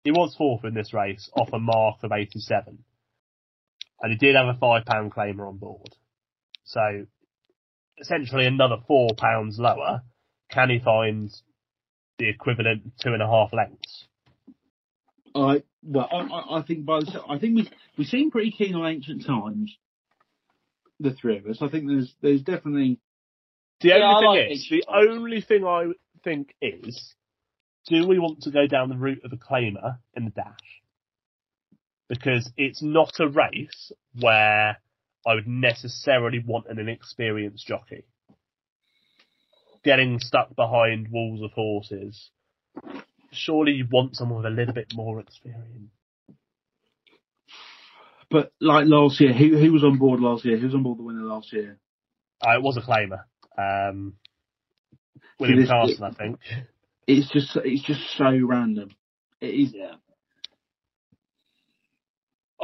He 0.05 0.11
was 0.11 0.35
fourth 0.37 0.65
in 0.65 0.75
this 0.75 0.93
race 0.93 1.31
off 1.35 1.49
a 1.53 1.59
mark 1.59 1.97
of 2.03 2.13
87, 2.13 2.79
and 4.01 4.13
he 4.13 4.19
did 4.19 4.37
have 4.37 4.55
a 4.55 4.59
five 4.59 4.85
pound 4.85 5.13
claimer 5.13 5.49
on 5.49 5.57
board. 5.57 5.95
So 6.65 7.07
essentially 8.01 8.47
another 8.47 8.77
four 8.87 9.11
pounds 9.17 9.59
lower. 9.59 10.03
Can 10.51 10.71
he 10.71 10.79
find 10.79 11.31
the 12.19 12.29
equivalent 12.29 12.93
two 13.01 13.13
and 13.13 13.23
a 13.23 13.27
half 13.27 13.53
lengths? 13.53 14.07
I 15.35 15.63
well, 15.83 16.09
I, 16.13 16.17
I, 16.17 16.59
I 16.59 16.63
think 16.63 16.85
by 16.85 17.01
the 17.01 17.23
I 17.29 17.39
think 17.39 17.57
we 17.57 17.71
we 17.99 18.05
seem 18.05 18.31
pretty 18.31 18.53
keen 18.53 18.75
on 18.75 18.87
ancient 18.87 19.27
times. 19.27 19.77
The 21.01 21.13
three 21.13 21.39
of 21.39 21.47
us. 21.47 21.59
I 21.61 21.69
think 21.69 21.89
there's 21.89 22.15
there's 22.23 22.43
definitely 22.43 23.01
The 23.81 23.89
Yeah, 23.89 23.97
I 23.97 24.15
only 24.15 24.27
like 24.27 24.47
thing 24.47 24.53
is, 24.53 24.69
the 24.71 24.85
times. 24.87 25.09
only 25.11 25.41
thing 25.41 25.65
I 25.65 25.85
think 26.23 26.55
is, 26.63 27.15
do 27.89 28.07
we 28.07 28.19
want 28.19 28.43
to 28.43 28.51
go 28.51 28.67
down 28.67 28.89
the 28.89 28.97
route 28.97 29.25
of 29.25 29.33
a 29.33 29.37
claimer 29.37 29.99
in 30.15 30.25
the 30.25 30.31
dash? 30.31 30.83
Because 32.09 32.51
it's 32.57 32.83
not 32.83 33.19
a 33.19 33.27
race 33.29 33.91
where 34.21 34.79
I 35.27 35.35
would 35.35 35.47
necessarily 35.47 36.43
want 36.45 36.67
an 36.69 36.79
inexperienced 36.79 37.67
jockey. 37.67 38.05
Getting 39.83 40.19
stuck 40.19 40.55
behind 40.57 41.09
walls 41.11 41.43
of 41.43 41.53
horses. 41.53 42.31
Surely 43.33 43.73
you 43.73 43.87
want 43.91 44.17
someone 44.17 44.43
with 44.43 44.53
a 44.53 44.55
little 44.55 44.75
bit 44.75 44.93
more 44.95 45.21
experience. 45.21 45.91
But 48.31 48.53
like 48.61 48.87
last 48.87 49.21
year, 49.21 49.33
who 49.33 49.57
who 49.57 49.73
was 49.73 49.85
on 49.85 49.99
board 49.99 50.21
last 50.21 50.45
year? 50.45 50.57
Who 50.57 50.67
was 50.67 50.75
on 50.75 50.83
board 50.83 50.99
the 50.99 51.03
winner 51.03 51.23
last 51.25 51.53
year? 51.53 51.79
Uh, 52.45 52.55
it 52.57 52.63
was 52.63 52.77
a 52.77 52.81
claimer. 52.81 53.25
Um, 53.57 54.15
William 55.39 55.61
this- 55.61 55.69
Carson, 55.69 56.03
I 56.03 56.11
think. 56.13 56.39
It's 57.07 57.31
just 57.31 57.57
it's 57.57 57.83
just 57.83 58.01
so 58.17 58.31
random. 58.45 58.91
It 59.41 59.49
is. 59.49 59.75
Yeah. 59.75 59.95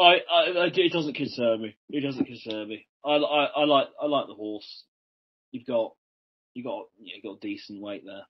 I, 0.01 0.15
I, 0.33 0.43
I, 0.65 0.67
it 0.75 0.93
doesn't 0.93 1.15
concern 1.17 1.63
me. 1.63 1.77
It 1.91 2.03
doesn't 2.03 2.27
concern 2.27 2.69
me. 2.69 2.87
I, 3.05 3.17
I, 3.17 3.45
I 3.57 3.65
like, 3.67 3.89
I 4.03 4.07
like 4.07 4.29
the 4.29 4.35
horse. 4.35 4.85
You've 5.53 5.67
got, 5.67 5.93
you 6.55 6.65
got, 6.65 6.87
yeah, 7.01 7.17
you 7.23 7.31
got 7.31 7.41
decent 7.41 7.83
weight 7.83 8.05
there. 8.07 8.25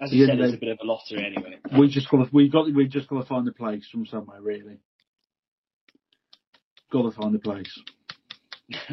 As 0.00 0.12
you 0.12 0.20
Yeah, 0.20 0.26
said, 0.26 0.40
it's 0.40 0.54
a 0.54 0.58
bit 0.58 0.70
of 0.70 0.78
a 0.82 0.86
lottery 0.86 1.24
anyway. 1.24 1.58
We 1.78 1.88
just 1.88 2.10
got 2.10 2.24
to, 2.24 2.30
we 2.32 2.48
got 2.48 2.72
we 2.74 2.86
just 2.88 3.08
got 3.08 3.20
to 3.22 3.26
find 3.28 3.48
a 3.48 3.52
place 3.52 3.86
from 3.90 4.06
somewhere 4.06 4.42
really. 4.42 4.78
Got 6.92 7.02
to 7.02 7.10
find 7.12 7.34
a 7.34 7.38
place. 7.38 7.78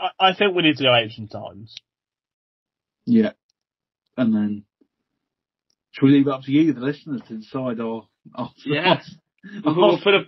I, 0.00 0.10
I 0.20 0.34
think 0.34 0.54
we 0.54 0.62
need 0.62 0.76
to 0.78 0.84
go 0.84 0.94
ancient 0.94 1.32
times. 1.32 1.74
Yeah, 3.06 3.32
and 4.16 4.34
then 4.34 4.64
should 5.94 6.06
we 6.06 6.12
leave 6.12 6.26
it 6.26 6.32
up 6.32 6.42
to 6.42 6.52
you, 6.52 6.72
the 6.72 6.80
listeners, 6.80 7.22
to 7.28 7.36
decide 7.38 7.80
our? 7.80 8.06
our 8.34 8.50
Yeah. 8.64 9.00
our- 9.64 9.74
we'll 9.74 9.98
put 10.00 10.14
a, 10.14 10.22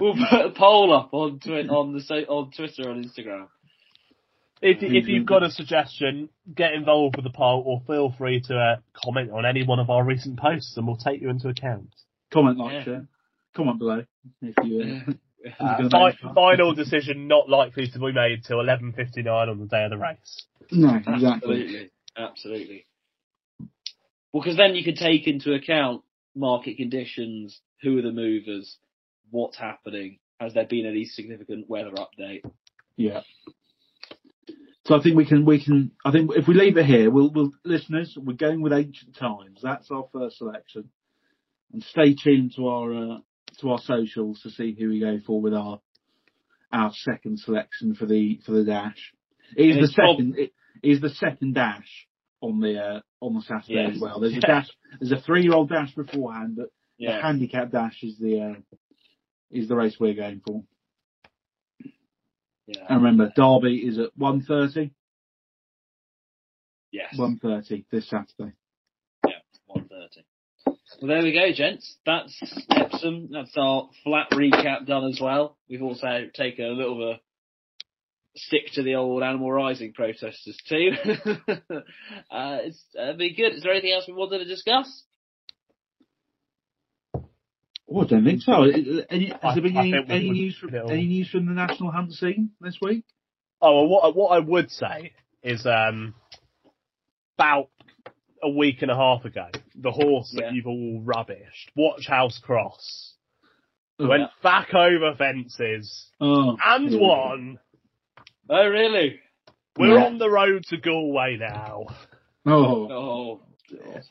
we'll 0.00 0.14
put 0.14 0.46
a 0.46 0.50
poll 0.50 0.92
up 0.94 1.10
on 1.12 1.38
twi- 1.40 1.66
on 1.68 1.92
the 1.92 2.26
on 2.28 2.50
Twitter 2.50 2.88
on 2.90 3.04
Instagram. 3.04 3.48
If, 4.60 4.78
if 4.82 5.06
you've 5.06 5.24
got 5.26 5.44
a 5.44 5.50
suggestion, 5.50 6.30
get 6.52 6.72
involved 6.74 7.14
with 7.16 7.24
the 7.24 7.30
poll 7.30 7.62
or 7.64 7.80
feel 7.86 8.12
free 8.18 8.40
to 8.48 8.56
uh, 8.58 8.76
comment 9.04 9.30
on 9.30 9.46
any 9.46 9.64
one 9.64 9.78
of 9.78 9.88
our 9.88 10.02
recent 10.04 10.36
posts 10.38 10.76
and 10.76 10.84
we'll 10.86 10.96
take 10.96 11.20
you 11.22 11.30
into 11.30 11.48
account. 11.48 11.90
comment, 12.32 12.58
like, 12.58 12.72
Yeah. 12.72 12.84
share, 12.84 13.06
comment 13.54 13.78
below 13.78 14.04
if 14.42 14.54
you. 14.64 15.00
Uh, 15.06 15.12
Uh, 15.60 15.88
fi- 15.88 16.34
final 16.34 16.74
decision 16.74 17.28
not 17.28 17.48
likely 17.48 17.86
to 17.86 17.98
be 18.00 18.10
made 18.10 18.42
till 18.44 18.56
11.59 18.58 19.28
on 19.48 19.60
the 19.60 19.66
day 19.66 19.84
of 19.84 19.90
the 19.90 19.96
race. 19.96 20.46
no, 20.72 20.96
exactly. 20.96 21.28
Absolutely, 21.30 21.90
absolutely. 22.16 22.84
Well, 24.32 24.42
because 24.42 24.56
then 24.56 24.74
you 24.74 24.84
can 24.84 24.96
take 24.96 25.26
into 25.26 25.54
account 25.54 26.02
market 26.34 26.76
conditions, 26.76 27.60
who 27.82 27.98
are 27.98 28.02
the 28.02 28.12
movers, 28.12 28.76
what's 29.30 29.56
happening, 29.56 30.18
has 30.40 30.54
there 30.54 30.66
been 30.66 30.86
any 30.86 31.04
significant 31.04 31.68
weather 31.68 31.92
update? 31.92 32.42
Yeah. 32.96 33.20
So 34.86 34.98
I 34.98 35.02
think 35.02 35.16
we 35.16 35.26
can 35.26 35.44
we 35.44 35.62
can 35.62 35.90
I 36.04 36.10
think 36.12 36.30
if 36.34 36.48
we 36.48 36.54
leave 36.54 36.78
it 36.78 36.86
here, 36.86 37.10
we'll 37.10 37.30
we'll 37.30 37.52
listeners, 37.64 38.16
we're 38.16 38.34
going 38.34 38.62
with 38.62 38.72
ancient 38.72 39.16
times. 39.16 39.60
That's 39.62 39.90
our 39.90 40.06
first 40.12 40.38
selection. 40.38 40.90
And 41.72 41.82
stay 41.82 42.14
tuned 42.14 42.54
to 42.56 42.68
our 42.68 42.94
uh, 42.94 43.18
to 43.60 43.70
our 43.70 43.78
socials 43.78 44.40
to 44.42 44.50
see 44.50 44.74
who 44.78 44.88
we 44.88 45.00
go 45.00 45.18
for 45.26 45.40
with 45.40 45.52
our 45.52 45.80
our 46.72 46.90
second 46.94 47.38
selection 47.40 47.94
for 47.94 48.06
the 48.06 48.40
for 48.46 48.52
the 48.52 48.64
dash. 48.64 49.12
It 49.56 49.70
is 49.70 49.76
the 49.76 49.82
it's 49.82 49.94
prob- 49.94 50.16
second 50.16 50.38
it 50.38 50.52
is 50.82 51.00
the 51.00 51.10
second 51.10 51.54
dash 51.54 52.07
on 52.40 52.60
the 52.60 52.78
uh, 52.80 53.00
on 53.20 53.34
the 53.34 53.42
Saturday 53.42 53.74
Yes. 53.86 53.96
as 53.96 54.00
well. 54.00 54.20
There's 54.20 54.36
a 54.36 54.40
dash 54.40 54.68
there's 55.00 55.12
a 55.12 55.20
three 55.20 55.42
year 55.42 55.54
old 55.54 55.68
dash 55.68 55.94
beforehand, 55.94 56.56
but 56.56 56.68
the 56.98 57.20
handicap 57.22 57.70
dash 57.70 58.02
is 58.02 58.18
the 58.18 58.40
uh, 58.40 58.54
is 59.50 59.68
the 59.68 59.76
race 59.76 59.96
we're 59.98 60.14
going 60.14 60.40
for. 60.46 60.62
yeah, 62.66 62.82
And 62.88 63.02
remember, 63.02 63.32
Derby 63.34 63.76
is 63.78 63.98
at 63.98 64.10
1.30, 64.18 64.90
yes, 66.92 67.14
1.30 67.18 67.84
this 67.90 68.08
Saturday. 68.10 68.52
one 69.66 69.88
thirty. 69.88 70.24
Well, 70.66 71.08
there 71.08 71.22
we 71.22 71.32
go, 71.32 71.50
gents. 71.54 71.96
That's 72.04 72.64
Epsom. 72.70 73.28
That's 73.32 73.52
our 73.56 73.88
flat 74.04 74.30
recap 74.32 74.86
done 74.86 75.04
as 75.06 75.18
well. 75.20 75.56
We've 75.68 75.82
also 75.82 76.26
taken 76.34 76.64
a 76.64 76.68
little 76.70 76.94
of 77.10 77.16
a 77.16 77.20
stick 78.38 78.72
to 78.74 78.82
the 78.82 78.94
old 78.96 79.22
Animal 79.22 79.50
Rising 79.52 79.92
protesters 79.92 80.56
too. 80.68 80.90
uh, 82.30 82.58
it's 82.62 82.82
uh, 82.98 83.12
been 83.14 83.34
good. 83.36 83.54
Is 83.54 83.62
there 83.62 83.72
anything 83.72 83.92
else 83.92 84.04
we 84.08 84.14
wanted 84.14 84.38
to 84.38 84.44
discuss? 84.44 85.04
Oh, 87.90 88.02
I 88.02 88.06
don't 88.06 88.24
think 88.24 88.42
so. 88.42 88.64
Any, 89.10 89.28
has 89.28 89.38
I- 89.42 89.54
there 89.54 89.62
been 89.62 89.76
I 89.76 89.80
any, 89.80 89.92
we 89.92 90.04
any 90.14 90.30
news 90.30 90.56
from 90.58 90.70
little- 90.70 90.90
any 90.90 91.06
news 91.06 91.30
from 91.30 91.46
the 91.46 91.52
national 91.52 91.90
hunt 91.90 92.12
scene 92.12 92.50
this 92.60 92.78
week? 92.82 93.04
Oh, 93.60 93.86
well, 93.86 93.88
what, 93.88 94.16
what 94.16 94.28
I 94.28 94.38
would 94.38 94.70
say 94.70 95.12
is 95.42 95.66
um, 95.66 96.14
about 97.36 97.70
a 98.42 98.48
week 98.50 98.82
and 98.82 98.90
a 98.90 98.94
half 98.94 99.24
ago, 99.24 99.46
the 99.74 99.90
horse 99.90 100.30
Yeah. 100.32 100.46
that 100.46 100.54
you've 100.54 100.66
all 100.66 101.02
rubbished, 101.04 101.70
Watch 101.74 102.06
House 102.06 102.38
Cross, 102.42 103.14
Oh, 104.00 104.06
went 104.06 104.30
back 104.44 104.74
over 104.74 105.12
fences 105.16 106.06
oh, 106.20 106.56
and 106.64 106.88
here 106.88 107.00
we 107.00 107.04
won. 107.04 107.58
Oh, 108.48 108.66
really? 108.68 109.20
We're 109.78 109.98
Yeah. 109.98 110.06
on 110.06 110.18
the 110.18 110.30
road 110.30 110.64
to 110.68 110.76
Galway 110.78 111.36
now. 111.38 111.86
Oh, 112.46 112.90
Oh, 112.90 113.40
dear. 113.68 114.02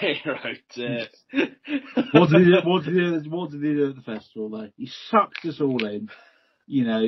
Dear, 0.00 0.38
oh 0.44 0.52
dear. 0.74 1.08
what 2.12 2.30
did 2.30 2.46
he 2.46 2.52
do? 2.52 2.60
What 2.64 2.84
did 2.84 2.94
he 2.94 3.00
do? 3.00 3.30
What 3.30 3.50
did 3.50 3.62
he 3.62 3.74
do 3.74 3.90
at 3.90 3.96
the 3.96 4.02
festival? 4.02 4.48
Though 4.50 4.68
he 4.76 4.88
sucked 5.10 5.44
us 5.44 5.60
all 5.60 5.84
in. 5.84 6.08
You 6.66 6.84
know, 6.84 7.06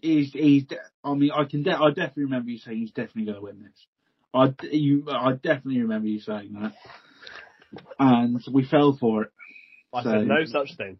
he's 0.00 0.32
he's. 0.32 0.64
de- 0.66 0.76
I 1.02 1.14
mean, 1.14 1.32
I 1.32 1.44
can. 1.44 1.64
De- 1.64 1.70
I 1.76 1.88
definitely 1.88 2.24
remember 2.24 2.50
you 2.50 2.58
saying 2.58 2.78
he's 2.78 2.92
definitely 2.92 3.24
going 3.24 3.36
to 3.36 3.42
win 3.42 3.60
this. 3.62 3.86
I 4.32 4.54
you. 4.70 5.04
I 5.10 5.32
definitely 5.32 5.82
remember 5.82 6.06
you 6.06 6.20
saying 6.20 6.52
that. 6.60 6.74
And 7.98 8.40
we 8.52 8.64
fell 8.64 8.96
for 8.98 9.24
it. 9.24 9.30
I 9.92 10.02
So- 10.04 10.10
said 10.10 10.26
no 10.28 10.44
such 10.44 10.76
thing. 10.76 10.98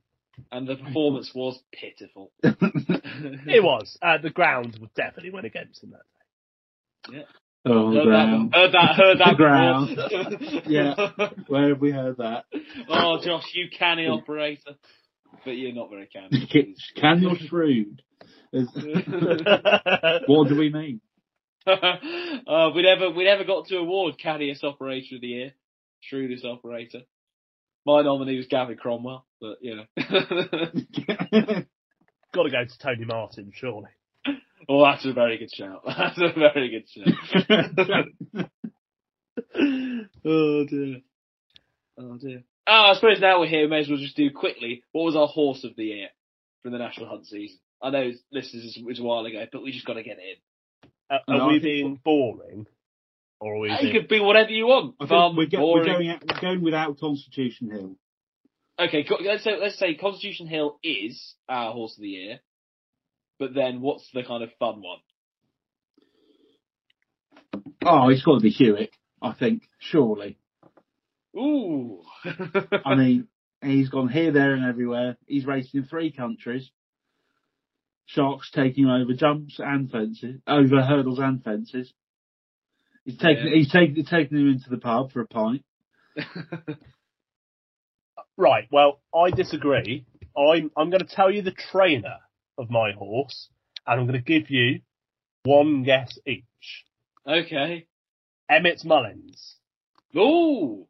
And 0.52 0.66
the 0.68 0.76
performance 0.84 1.32
was 1.34 1.58
pitiful. 1.72 2.32
It 2.42 3.62
was. 3.62 3.96
Uh, 4.02 4.18
the 4.18 4.28
ground 4.30 4.76
would 4.80 4.92
definitely 4.94 5.30
went 5.30 5.46
against 5.46 5.82
him 5.82 5.92
that 5.92 6.02
day. 7.10 7.18
Yeah. 7.18 7.24
Oh, 7.64 7.92
Heard 7.94 8.04
ground. 8.04 8.52
that, 8.52 8.58
heard 8.58 8.72
that, 8.72 8.96
heard 8.96 9.18
that 9.18 9.36
Ground. 9.36 10.62
Yeah. 10.66 10.94
Where 11.48 11.70
have 11.70 11.80
we 11.80 11.90
heard 11.92 12.18
that? 12.18 12.44
oh, 12.88 13.18
Josh, 13.24 13.50
you 13.54 13.68
canny 13.76 14.06
operator. 14.06 14.76
But 15.44 15.52
you're 15.52 15.72
not 15.72 15.90
very 15.90 16.06
canny. 16.06 16.46
Can 16.96 17.22
you're 17.22 17.36
shrewd? 17.36 18.02
What 18.52 20.48
do 20.48 20.56
we 20.56 20.70
mean? 20.70 21.00
uh, 21.66 22.70
we 22.74 22.82
never, 22.82 23.10
we 23.10 23.24
never 23.24 23.44
got 23.44 23.66
to 23.68 23.78
award 23.78 24.14
canniest 24.22 24.62
operator 24.62 25.16
of 25.16 25.20
the 25.20 25.26
year, 25.26 25.52
shrewdest 26.00 26.44
operator. 26.44 27.00
My 27.86 28.02
nominee 28.02 28.36
was 28.36 28.46
Gavin 28.48 28.76
Cromwell, 28.76 29.24
but 29.40 29.58
you 29.62 29.76
know. 29.76 29.84
Got 32.34 32.42
to 32.42 32.50
go 32.50 32.64
to 32.64 32.78
Tony 32.78 33.04
Martin, 33.06 33.52
surely. 33.54 33.88
Well, 34.68 34.84
that's 34.84 35.06
a 35.06 35.12
very 35.12 35.38
good 35.38 35.50
shout. 35.54 35.82
That's 35.86 36.18
a 36.18 36.32
very 36.34 36.70
good 36.70 36.88
shout. 36.88 38.48
oh 40.24 40.64
dear. 40.68 40.96
Oh 41.98 42.16
dear. 42.18 42.42
Oh, 42.66 42.90
I 42.90 42.94
suppose 42.94 43.20
now 43.20 43.38
we're 43.38 43.46
here, 43.46 43.62
we 43.62 43.68
may 43.68 43.80
as 43.80 43.88
well 43.88 43.98
just 43.98 44.16
do 44.16 44.28
quickly. 44.32 44.82
What 44.90 45.04
was 45.04 45.14
our 45.14 45.28
horse 45.28 45.62
of 45.62 45.76
the 45.76 45.84
year 45.84 46.08
from 46.62 46.72
the 46.72 46.78
national 46.78 47.08
hunt 47.08 47.26
season? 47.26 47.58
I 47.80 47.90
know 47.90 48.10
this 48.32 48.52
is 48.54 48.76
was 48.84 48.98
a 48.98 49.04
while 49.04 49.24
ago, 49.24 49.44
but 49.52 49.62
we 49.62 49.70
just 49.70 49.86
got 49.86 49.94
to 49.94 50.02
get 50.02 50.18
it 50.18 50.38
in. 50.82 50.90
Uh, 51.16 51.18
are 51.28 51.42
I 51.42 51.46
we 51.46 51.52
think- 51.54 51.62
being 51.62 52.00
boring? 52.04 52.66
Or 53.40 53.56
are 53.56 53.66
It 53.66 53.92
could 53.92 54.08
be 54.08 54.20
whatever 54.20 54.50
you 54.50 54.66
want. 54.66 54.94
I 54.98 55.04
think 55.04 55.10
Fun, 55.10 55.36
we're, 55.36 55.46
go- 55.46 55.72
we're 55.72 55.84
going 55.84 56.08
out, 56.08 56.22
we're 56.22 56.40
going 56.40 56.62
without 56.62 56.98
Constitution 56.98 57.70
Hill. 57.70 57.96
Okay, 58.78 59.06
let's 59.24 59.44
say 59.44 59.56
let's 59.58 59.78
say 59.78 59.94
Constitution 59.94 60.46
Hill 60.46 60.78
is 60.82 61.34
our 61.48 61.72
horse 61.72 61.96
of 61.96 62.02
the 62.02 62.08
year, 62.08 62.40
but 63.38 63.54
then 63.54 63.80
what's 63.80 64.08
the 64.12 64.22
kind 64.22 64.42
of 64.42 64.50
fun 64.58 64.82
one? 64.82 64.98
Oh, 67.84 68.08
it's 68.08 68.22
got 68.22 68.34
to 68.34 68.40
be 68.40 68.52
Hewick. 68.52 68.90
I 69.22 69.32
think 69.32 69.62
surely. 69.78 70.38
Ooh, 71.36 72.02
I 72.84 72.94
mean, 72.96 73.28
he's 73.62 73.88
gone 73.88 74.08
here, 74.08 74.32
there, 74.32 74.54
and 74.54 74.64
everywhere. 74.64 75.16
He's 75.26 75.46
raced 75.46 75.74
in 75.74 75.84
three 75.84 76.10
countries. 76.12 76.70
Sharks 78.06 78.50
taking 78.50 78.86
over 78.86 79.12
jumps 79.14 79.58
and 79.58 79.90
fences, 79.90 80.40
over 80.46 80.82
hurdles 80.82 81.18
and 81.18 81.42
fences. 81.42 81.92
He's 83.06 83.16
taken 83.16 83.46
Yeah. 83.46 83.54
he's 83.54 83.70
taken 83.70 84.04
taken 84.04 84.36
him 84.36 84.48
into 84.50 84.68
the 84.68 84.76
pub 84.78 85.12
for 85.12 85.22
a 85.22 85.26
pint. 85.26 85.64
Right, 88.38 88.68
well, 88.70 89.00
I 89.14 89.30
disagree. 89.30 90.04
I'm, 90.36 90.70
I'm 90.76 90.90
going 90.90 91.00
to 91.00 91.06
tell 91.08 91.30
you 91.30 91.40
the 91.40 91.52
trainer 91.70 92.18
of 92.58 92.68
my 92.68 92.92
horse, 92.92 93.48
and 93.86 93.98
I'm 93.98 94.06
going 94.06 94.22
to 94.22 94.40
give 94.40 94.50
you 94.50 94.80
one 95.44 95.84
guess 95.84 96.18
each. 96.26 96.44
okay. 97.26 97.86
Emmet 98.50 98.84
Mullins. 98.84 99.54
Ooh, 100.14 100.86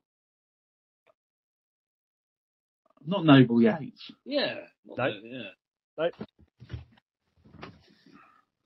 Not 3.07 3.25
Noble 3.25 3.63
Yeats. 3.63 4.11
yeah, 4.25 4.57
Not 4.85 4.99
No. 4.99 5.13
the- 5.13 5.29
yeah. 5.29 5.51
No. 5.99 6.11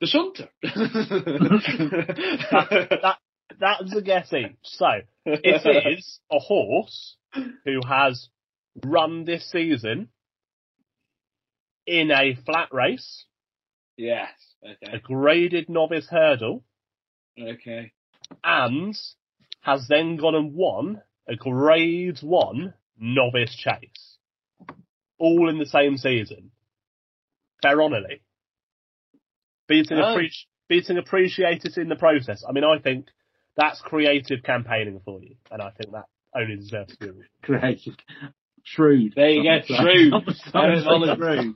The 0.01 0.07
Shunter. 0.07 0.48
That, 3.03 3.16
that's 3.59 3.94
a 3.94 4.03
guess 4.03 4.32
each. 4.32 4.57
So, 4.64 4.86
it 5.26 5.96
is 6.01 6.20
a 6.30 6.38
horse 6.38 7.16
who 7.64 7.80
has 7.86 8.28
run 8.84 9.24
this 9.24 9.51
season 9.51 10.09
in 11.86 12.11
a 12.11 12.36
flat 12.46 12.68
race 12.72 13.24
yes. 13.96 14.28
Okay. 14.64 14.96
A 14.96 14.98
graded 14.98 15.68
novice 15.68 16.07
hurdle, 16.11 16.64
Okay. 17.40 17.92
and 18.44 18.94
has 19.62 19.86
then 19.88 20.16
gone 20.16 20.34
and 20.34 20.55
won 20.55 21.01
a 21.26 21.36
grade 21.36 22.18
one 22.22 22.74
novice 22.98 23.55
chase. 23.55 24.18
All 25.18 25.48
in 25.48 25.59
the 25.59 25.66
same 25.66 25.96
season. 25.96 26.51
Veronally. 27.64 28.20
Beating, 29.68 29.98
Oh. 29.98 30.16
appreci- 30.16 30.46
beating 30.68 30.98
appreciators 30.98 31.76
in 31.78 31.88
the 31.88 31.96
process. 31.96 32.44
I 32.46 32.53
mean, 32.53 32.64
I 32.64 32.78
think 32.78 33.07
that's 33.61 33.81
creative 33.83 34.43
campaigning 34.43 35.01
for 35.05 35.21
you, 35.23 35.37
and 35.51 35.61
I 35.63 35.71
think 35.71 35.93
that 35.93 36.07
only 36.35 36.57
deserves 36.57 36.93
to 36.93 36.99
be 36.99 37.07
rewarded. 37.07 37.31
Creative. 37.43 37.95
Shrewd. 38.63 39.13
There 39.17 39.31
you 39.31 39.43
go, 39.43 39.61
Some- 39.67 39.77
shrewd. 39.85 40.13
some- 40.13 40.35
some 40.53 40.65
Emmet 40.65 40.79
say 40.81 40.85
Mullins. 40.91 41.19
shrewd. 41.19 41.55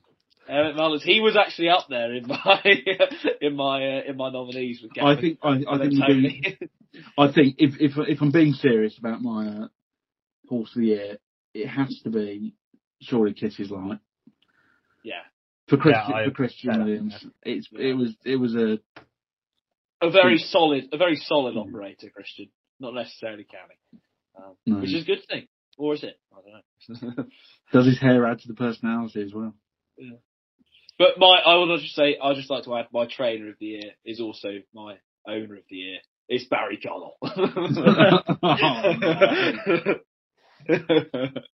Emmet 0.49 0.77
Mullins. 0.77 1.03
He 1.05 1.21
was 1.21 1.37
actually 1.37 1.69
up 1.71 1.87
there 1.89 2.15
in 2.15 2.27
my 2.27 2.61
in 3.41 3.57
my 3.57 3.99
uh, 3.99 4.03
in 4.09 4.17
my 4.17 4.31
nominees 4.31 4.81
with 4.83 4.93
Gavin. 4.93 5.17
I 5.17 5.21
think 5.21 5.39
I, 5.43 5.49
I 5.75 5.79
think 5.79 5.95
we're 6.01 6.07
being, 6.09 6.43
I 7.19 7.33
think 7.33 7.57
if 7.59 7.75
if 7.81 7.93
if 8.09 8.21
I'm 8.23 8.31
being 8.33 8.53
serious 8.55 8.97
about 8.99 9.23
my 9.23 9.47
uh, 9.49 9.69
horse 10.49 10.71
of 10.75 10.81
the 10.83 10.87
year, 10.89 11.17
it 11.55 11.67
has 11.69 11.99
to 12.05 12.11
be 12.11 12.55
surely 13.01 13.33
Kitty's 13.35 13.71
Light 13.71 13.99
yeah, 15.05 15.15
for 15.69 15.77
Christian 15.77 16.05
Yeah, 16.11 16.17
I- 16.17 16.25
for 16.27 16.31
Christian. 16.31 16.79
Williams. 16.85 17.27
It's 17.43 17.69
Yeah. 17.71 17.89
it 17.89 17.93
was 17.95 18.15
it 18.25 18.37
was 18.37 18.55
a 18.55 18.79
a 20.05 20.11
very 20.11 20.39
solid, 20.39 20.85
a 20.93 20.97
very 20.97 21.17
solid 21.17 21.57
operator, 21.57 22.09
Christian. 22.15 22.49
Not 22.81 22.95
necessarily 22.95 23.45
canny, 23.45 23.79
um, 24.37 24.57
No. 24.67 24.81
which 24.81 24.93
is 24.93 25.05
a 25.05 25.07
good 25.07 25.23
thing, 25.29 25.47
or 25.79 25.95
is 25.95 26.03
it? 26.03 26.19
I 26.33 26.37
don't 26.43 26.53
know. 27.17 27.25
does 27.73 27.87
his 27.87 28.01
hair 28.01 28.27
add 28.27 28.41
to 28.41 28.49
the 28.49 28.55
personality 28.55 29.23
as 29.23 29.33
well. 29.33 29.55
but 30.99 31.19
my, 31.19 31.39
I 31.47 31.55
would 31.57 31.81
just 31.81 31.95
say, 31.95 32.19
I 32.23 32.35
just 32.35 32.51
like 32.51 32.65
to 32.65 32.77
add, 32.77 32.89
my 32.93 33.07
trainer 33.07 33.49
of 33.49 33.55
the 33.61 33.67
year 33.67 33.93
is 34.05 34.21
also 34.21 34.49
my 34.75 34.97
owner 35.27 35.55
of 35.57 35.63
the 35.71 35.77
year. 35.77 35.99
It's 36.29 36.45
Barry 36.47 36.79
Connell. 36.79 37.17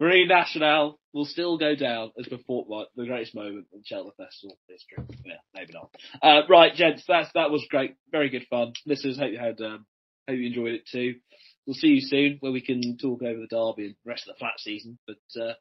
Marine 0.00 0.28
Nationale 0.28 0.98
will 1.12 1.24
still 1.24 1.58
go 1.58 1.74
down 1.74 2.12
as 2.18 2.26
before 2.26 2.64
like, 2.68 2.88
the 2.96 3.06
greatest 3.06 3.34
moment 3.34 3.66
in 3.72 3.82
Cheltenham 3.84 4.14
Festival 4.16 4.56
history. 4.68 4.98
Yeah, 5.24 5.34
maybe 5.54 5.72
not. 5.74 5.90
Uh, 6.22 6.42
right, 6.48 6.74
gents, 6.74 7.04
that's 7.06 7.30
that 7.34 7.50
was 7.50 7.66
great, 7.68 7.96
very 8.10 8.30
good 8.30 8.46
fun. 8.48 8.72
Listeners, 8.86 9.18
hope 9.18 9.32
you 9.32 9.38
had, 9.38 9.60
um, 9.60 9.86
hope 10.28 10.38
you 10.38 10.46
enjoyed 10.46 10.74
it 10.74 10.88
too. 10.90 11.16
We'll 11.66 11.74
see 11.74 11.88
you 11.88 12.00
soon, 12.00 12.38
where 12.40 12.52
we 12.52 12.60
can 12.60 12.96
talk 12.98 13.22
over 13.22 13.40
the 13.40 13.46
derby 13.46 13.86
and 13.86 13.94
the 14.04 14.10
rest 14.10 14.28
of 14.28 14.34
the 14.34 14.38
flat 14.38 14.58
season. 14.58 14.98
But 15.06 15.40
uh, 15.40 15.54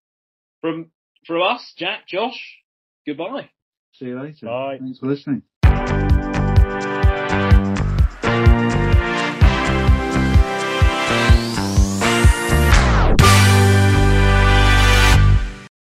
from 0.62 0.92
from 1.26 1.42
us, 1.42 1.74
Jack, 1.78 2.08
Josh, 2.08 2.58
goodbye. 3.06 3.50
See 3.94 4.06
you 4.06 4.20
later. 4.20 4.46
Bye. 4.46 4.78
Thanks 4.80 5.00
for 5.00 5.08
listening. 5.08 5.44